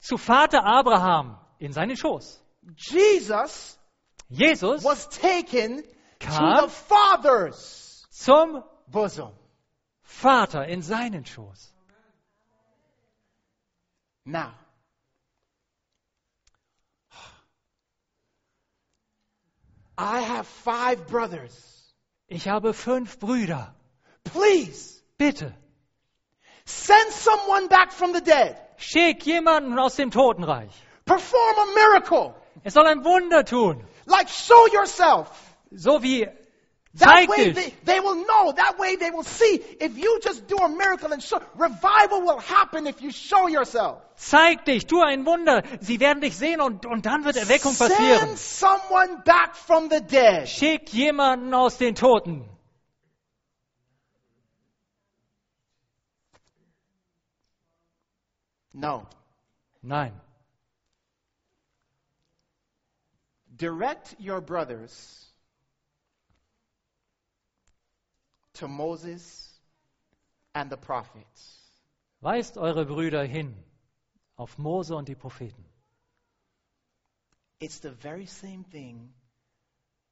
zu 0.00 0.16
Vater 0.16 0.61
Abraham 0.64 1.36
in 1.59 1.72
seinen 1.72 1.96
Schoß. 1.96 2.38
Jesus 2.76 3.78
Jesus 4.30 4.82
was 4.84 5.07
taken 5.09 5.82
to 6.20 6.61
the 6.62 6.68
Father's 6.68 7.93
zum 8.14 8.62
bosom. 8.86 9.32
Vater 10.02 10.66
in 10.66 10.82
seinen 10.82 11.24
Schoß. 11.24 11.72
Now, 14.26 14.54
I 19.98 20.20
have 20.20 20.46
five 20.46 21.06
brothers. 21.06 21.94
Ich 22.26 22.48
habe 22.48 22.72
fünf 22.72 23.18
Brüder. 23.18 23.74
Please 24.24 24.94
Bitte, 25.16 25.54
send 26.64 27.12
someone 27.12 27.68
back 27.68 27.92
from 27.92 28.12
the 28.12 28.20
dead. 28.20 28.56
schick 28.76 29.24
jemanden 29.26 29.78
aus 29.78 29.96
dem 29.96 30.10
Totenreich. 30.10 30.72
Perform 31.04 31.58
a 31.58 31.66
miracle. 31.74 32.34
Er 32.64 32.70
soll 32.70 32.86
ein 32.86 33.04
Wunder 33.04 33.44
tun. 33.44 33.84
Like 34.06 34.28
show 34.28 34.66
yourself. 34.72 35.28
So 35.70 36.02
wie 36.02 36.28
That 36.97 37.09
Zeig 37.09 37.28
way 37.28 37.53
dich. 37.53 37.55
they, 37.55 37.74
they 37.84 38.01
will 38.01 38.24
know. 38.24 38.53
That 38.53 38.78
way 38.78 38.95
they 38.95 39.11
will 39.11 39.24
see. 39.24 39.61
If 39.80 39.99
you 39.99 40.20
just 40.22 40.47
do 40.47 40.57
a 40.59 40.68
miracle 40.68 41.12
and 41.12 41.20
show, 41.20 41.42
revival 41.57 42.22
will 42.22 42.38
happen 42.38 42.86
if 42.86 43.03
you 43.03 43.11
show 43.11 43.49
yourself. 43.49 44.01
Zeig 44.16 44.64
dich, 44.64 44.86
tu 44.86 45.03
ein 45.03 45.26
Wunder. 45.26 45.64
Sie 45.80 45.99
werden 45.99 46.20
dich 46.20 46.36
sehen 46.36 46.61
und, 46.61 46.86
und 46.86 47.05
dann 47.05 47.24
wird 47.24 47.36
Erweckung 47.36 47.74
passieren. 47.74 48.36
Send 48.36 48.38
someone 48.38 49.22
back 49.24 49.57
from 49.57 49.88
the 49.90 50.01
dead. 50.01 50.49
Schick 50.49 50.92
jemanden 50.92 51.53
aus 51.53 51.78
den 51.78 51.97
Toten. 51.97 52.49
No. 58.72 59.07
Nein. 59.82 60.12
Direct 63.57 64.14
your 64.20 64.40
brothers 64.40 65.34
to 68.55 68.68
Moses 68.68 69.52
and 70.55 70.70
the 70.70 70.76
prophets. 70.76 71.61
Weist 72.20 72.57
eure 72.57 72.86
Brüder 72.86 73.24
hin 73.24 73.55
auf 74.36 74.57
Mose 74.59 74.94
und 74.94 75.09
die 75.09 75.14
Propheten. 75.14 75.64
It's 77.61 77.80
the 77.80 77.90
very 77.90 78.26
same 78.26 78.64
thing 78.64 79.12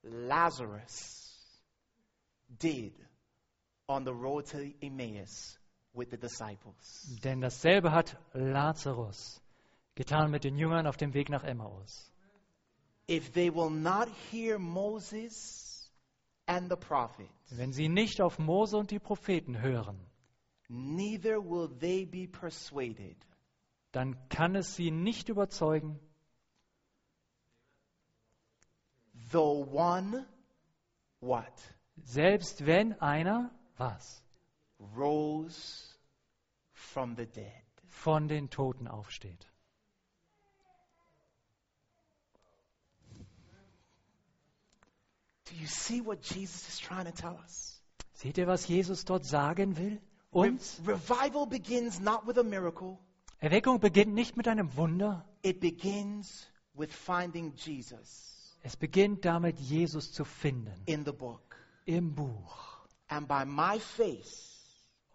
Lazarus 0.03 1.33
did 2.59 2.93
on 3.89 4.05
the 4.05 4.15
road 4.15 4.47
to 4.47 4.73
Emmaus 4.81 5.59
with 5.95 6.11
the 6.11 6.17
disciples. 6.17 7.19
Denn 7.23 7.41
dasselbe 7.41 7.93
hat 7.93 8.17
Lazarus 8.33 9.41
getan 9.95 10.31
mit 10.31 10.45
den 10.45 10.57
Jüngern 10.57 10.87
auf 10.87 10.97
dem 10.97 11.15
Weg 11.15 11.29
nach 11.29 11.45
Emmaus. 11.45 12.11
If 13.09 13.33
they 13.33 13.51
will 13.51 13.71
not 13.71 14.09
hear 14.31 14.59
Moses 14.59 15.72
Wenn 17.51 17.73
sie 17.73 17.89
nicht 17.89 18.21
auf 18.21 18.39
Mose 18.39 18.77
und 18.77 18.91
die 18.91 18.99
Propheten 18.99 19.61
hören, 19.61 19.99
neither 20.69 21.37
will 21.43 21.69
they 21.79 22.05
be 22.07 22.27
persuaded. 22.29 23.17
dann 23.93 24.17
kann 24.29 24.55
es 24.57 24.75
sie 24.75 24.91
nicht 24.91 25.29
überzeugen, 25.29 25.99
Though 29.31 29.67
one, 29.71 30.27
what? 31.21 31.53
selbst 32.05 32.67
wenn 32.67 32.99
einer, 33.01 33.51
was, 33.77 34.23
Rose 34.97 35.95
from 36.73 37.15
the 37.17 37.27
dead. 37.27 37.63
von 37.87 38.29
den 38.29 38.51
Toten 38.51 38.89
aufsteht. 38.89 39.52
Do 45.53 45.59
you 45.59 45.67
see 45.67 46.01
what 46.01 46.23
Jesus 46.23 46.67
is 46.69 46.79
trying 46.79 47.05
to 47.05 47.13
tell 47.13 47.37
us? 47.45 47.79
Seht 48.15 48.39
ihr, 48.39 48.47
was 48.47 48.67
Jesus 48.69 49.05
dort 49.05 49.25
sagen 49.27 49.77
will? 49.77 49.99
Re- 50.33 50.49
Uns? 50.49 50.81
revival 50.85 51.45
begins 51.47 52.01
not 52.01 52.27
with 52.27 52.39
a 52.39 52.43
miracle, 52.43 52.99
Erweckung 53.41 53.81
beginnt 53.81 54.15
nicht 54.15 54.37
mit 54.37 54.49
einem 54.49 54.75
Wunder, 54.77 55.25
it 55.43 55.61
begins 55.61 56.47
with 56.75 56.91
finding 56.93 57.53
Jesus 57.57 58.31
es 58.65 58.77
beginnt 58.77 59.25
damit, 59.27 59.59
Jesus 59.59 60.13
zu 60.13 60.25
finden 60.25 60.73
in 60.87 61.05
the 61.05 61.13
book. 61.13 61.57
im 61.85 62.15
Buch. 62.15 62.79
And 63.09 63.29
by 63.29 63.45
my 63.45 63.79
face 63.79 64.49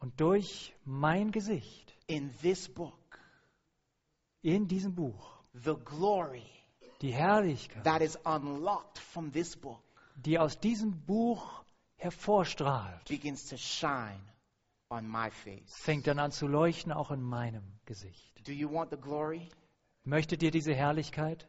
Und 0.02 0.20
durch 0.22 0.72
mein 0.86 1.32
Gesicht 1.32 1.96
in 2.08 2.32
this 2.44 2.68
book, 2.68 3.18
in 4.44 4.68
diesem 4.68 4.94
Buch, 4.94 5.42
the 5.54 5.74
glory 5.84 6.44
die 7.02 7.12
Herrlichkeit, 7.14 7.84
that 7.86 8.02
is 8.02 8.16
unlocked 8.26 9.00
from 9.00 9.32
this 9.32 9.56
book 9.56 9.82
die 10.18 10.38
aus 10.40 10.60
diesem 10.60 11.06
Buch 11.06 11.64
hervorstrahlt, 11.96 13.06
begins 13.08 13.48
to 13.50 13.58
shine 13.58 14.20
on 14.90 15.08
my 15.08 15.30
face. 15.32 15.76
fängt 15.76 16.08
dann 16.08 16.20
an 16.20 16.32
zu 16.32 16.48
leuchten, 16.48 16.92
auch 16.92 17.12
in 17.12 17.22
meinem 17.22 17.64
Gesicht. 17.86 18.48
Do 18.48 18.52
you 18.52 18.72
want 18.72 18.90
the 18.92 18.98
glory? 18.98 19.50
Möchtet 20.04 20.42
ihr 20.44 20.52
diese 20.52 20.74
Herrlichkeit? 20.74 21.48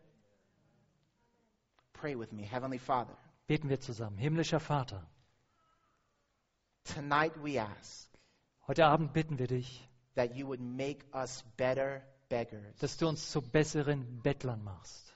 Pray 1.93 2.19
with 2.19 2.33
me. 2.33 2.43
Heavenly 2.43 2.79
Father, 2.79 3.17
Beten 3.47 3.69
wir 3.69 3.81
zusammen. 3.81 4.19
Himmlischer 4.19 4.61
Vater, 4.61 5.07
tonight 6.85 7.33
we 7.43 7.61
ask 7.61 8.09
heute 8.67 8.85
Abend 8.87 9.13
bitten 9.13 9.39
wir 9.39 9.47
dich, 9.47 9.89
that 10.15 10.35
you 10.35 10.47
would 10.47 10.61
make 10.61 11.05
us 11.15 11.43
better 11.57 12.03
beggars. 12.29 12.77
dass 12.81 12.97
du 12.99 13.09
uns 13.09 13.31
zu 13.31 13.41
besseren 13.41 14.21
Bettlern 14.23 14.63
machst. 14.63 15.15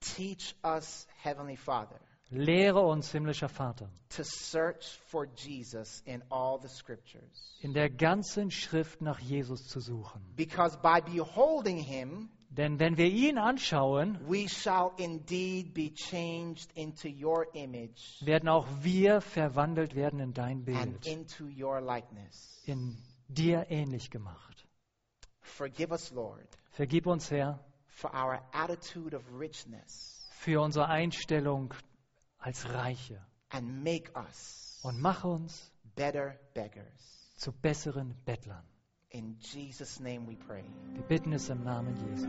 Teach 0.00 0.54
us, 0.64 1.06
Heavenly 1.22 1.56
Father, 1.56 2.00
Lehre 2.30 2.80
uns, 2.80 3.12
himmlischer 3.12 3.48
Vater, 3.48 3.88
to 4.08 4.22
search 4.24 4.98
for 5.06 5.26
Jesus 5.36 6.02
in 6.06 6.22
all 6.30 6.58
the 6.60 6.68
scriptures. 6.68 7.56
in 7.60 7.72
der 7.72 7.88
ganzen 7.88 8.50
Schrift 8.50 9.00
nach 9.00 9.20
Jesus 9.20 9.68
zu 9.68 9.80
suchen. 9.80 10.20
Because 10.36 10.76
by 10.82 11.00
beholding 11.00 11.78
him, 11.78 12.28
Denn 12.50 12.78
wenn 12.80 12.96
wir 12.96 13.06
ihn 13.06 13.38
anschauen, 13.38 14.18
we 14.28 14.48
shall 14.48 14.92
indeed 14.96 15.74
be 15.74 15.92
changed 15.92 16.70
into 16.74 17.08
your 17.08 17.46
image 17.54 18.24
werden 18.24 18.48
auch 18.48 18.66
wir 18.80 19.20
verwandelt 19.20 19.94
werden 19.94 20.20
in 20.20 20.32
dein 20.32 20.58
and 20.58 20.64
Bild, 20.64 21.06
into 21.06 21.44
your 21.44 21.80
likeness. 21.80 22.62
in 22.64 22.96
dir 23.28 23.66
ähnlich 23.70 24.10
gemacht. 24.10 24.66
Forgive 25.42 25.92
us, 25.92 26.10
Lord, 26.12 26.48
Vergib 26.70 27.06
uns, 27.06 27.30
Herr, 27.30 27.60
for 27.88 28.12
our 28.14 28.40
attitude 28.52 29.14
of 29.14 29.22
richness 29.38 30.28
für 30.38 30.60
unsere 30.60 30.86
Einstellung 30.88 31.72
als 32.46 32.64
Reiche 32.72 33.20
and 33.50 33.82
make 33.82 34.12
us 34.14 34.78
und 34.84 35.00
mach 35.00 35.24
uns 35.24 35.72
better 35.96 36.38
beggars. 36.54 37.32
zu 37.34 37.50
besseren 37.50 38.14
Bettlern. 38.24 38.62
In 39.10 39.36
Jesus' 39.40 39.98
name 39.98 40.28
we 40.28 40.36
pray. 40.36 40.64
Wir 40.94 41.02
bitten 41.02 41.32
es 41.32 41.48
im 41.48 41.64
Namen 41.64 41.96
Jesu. 41.96 42.28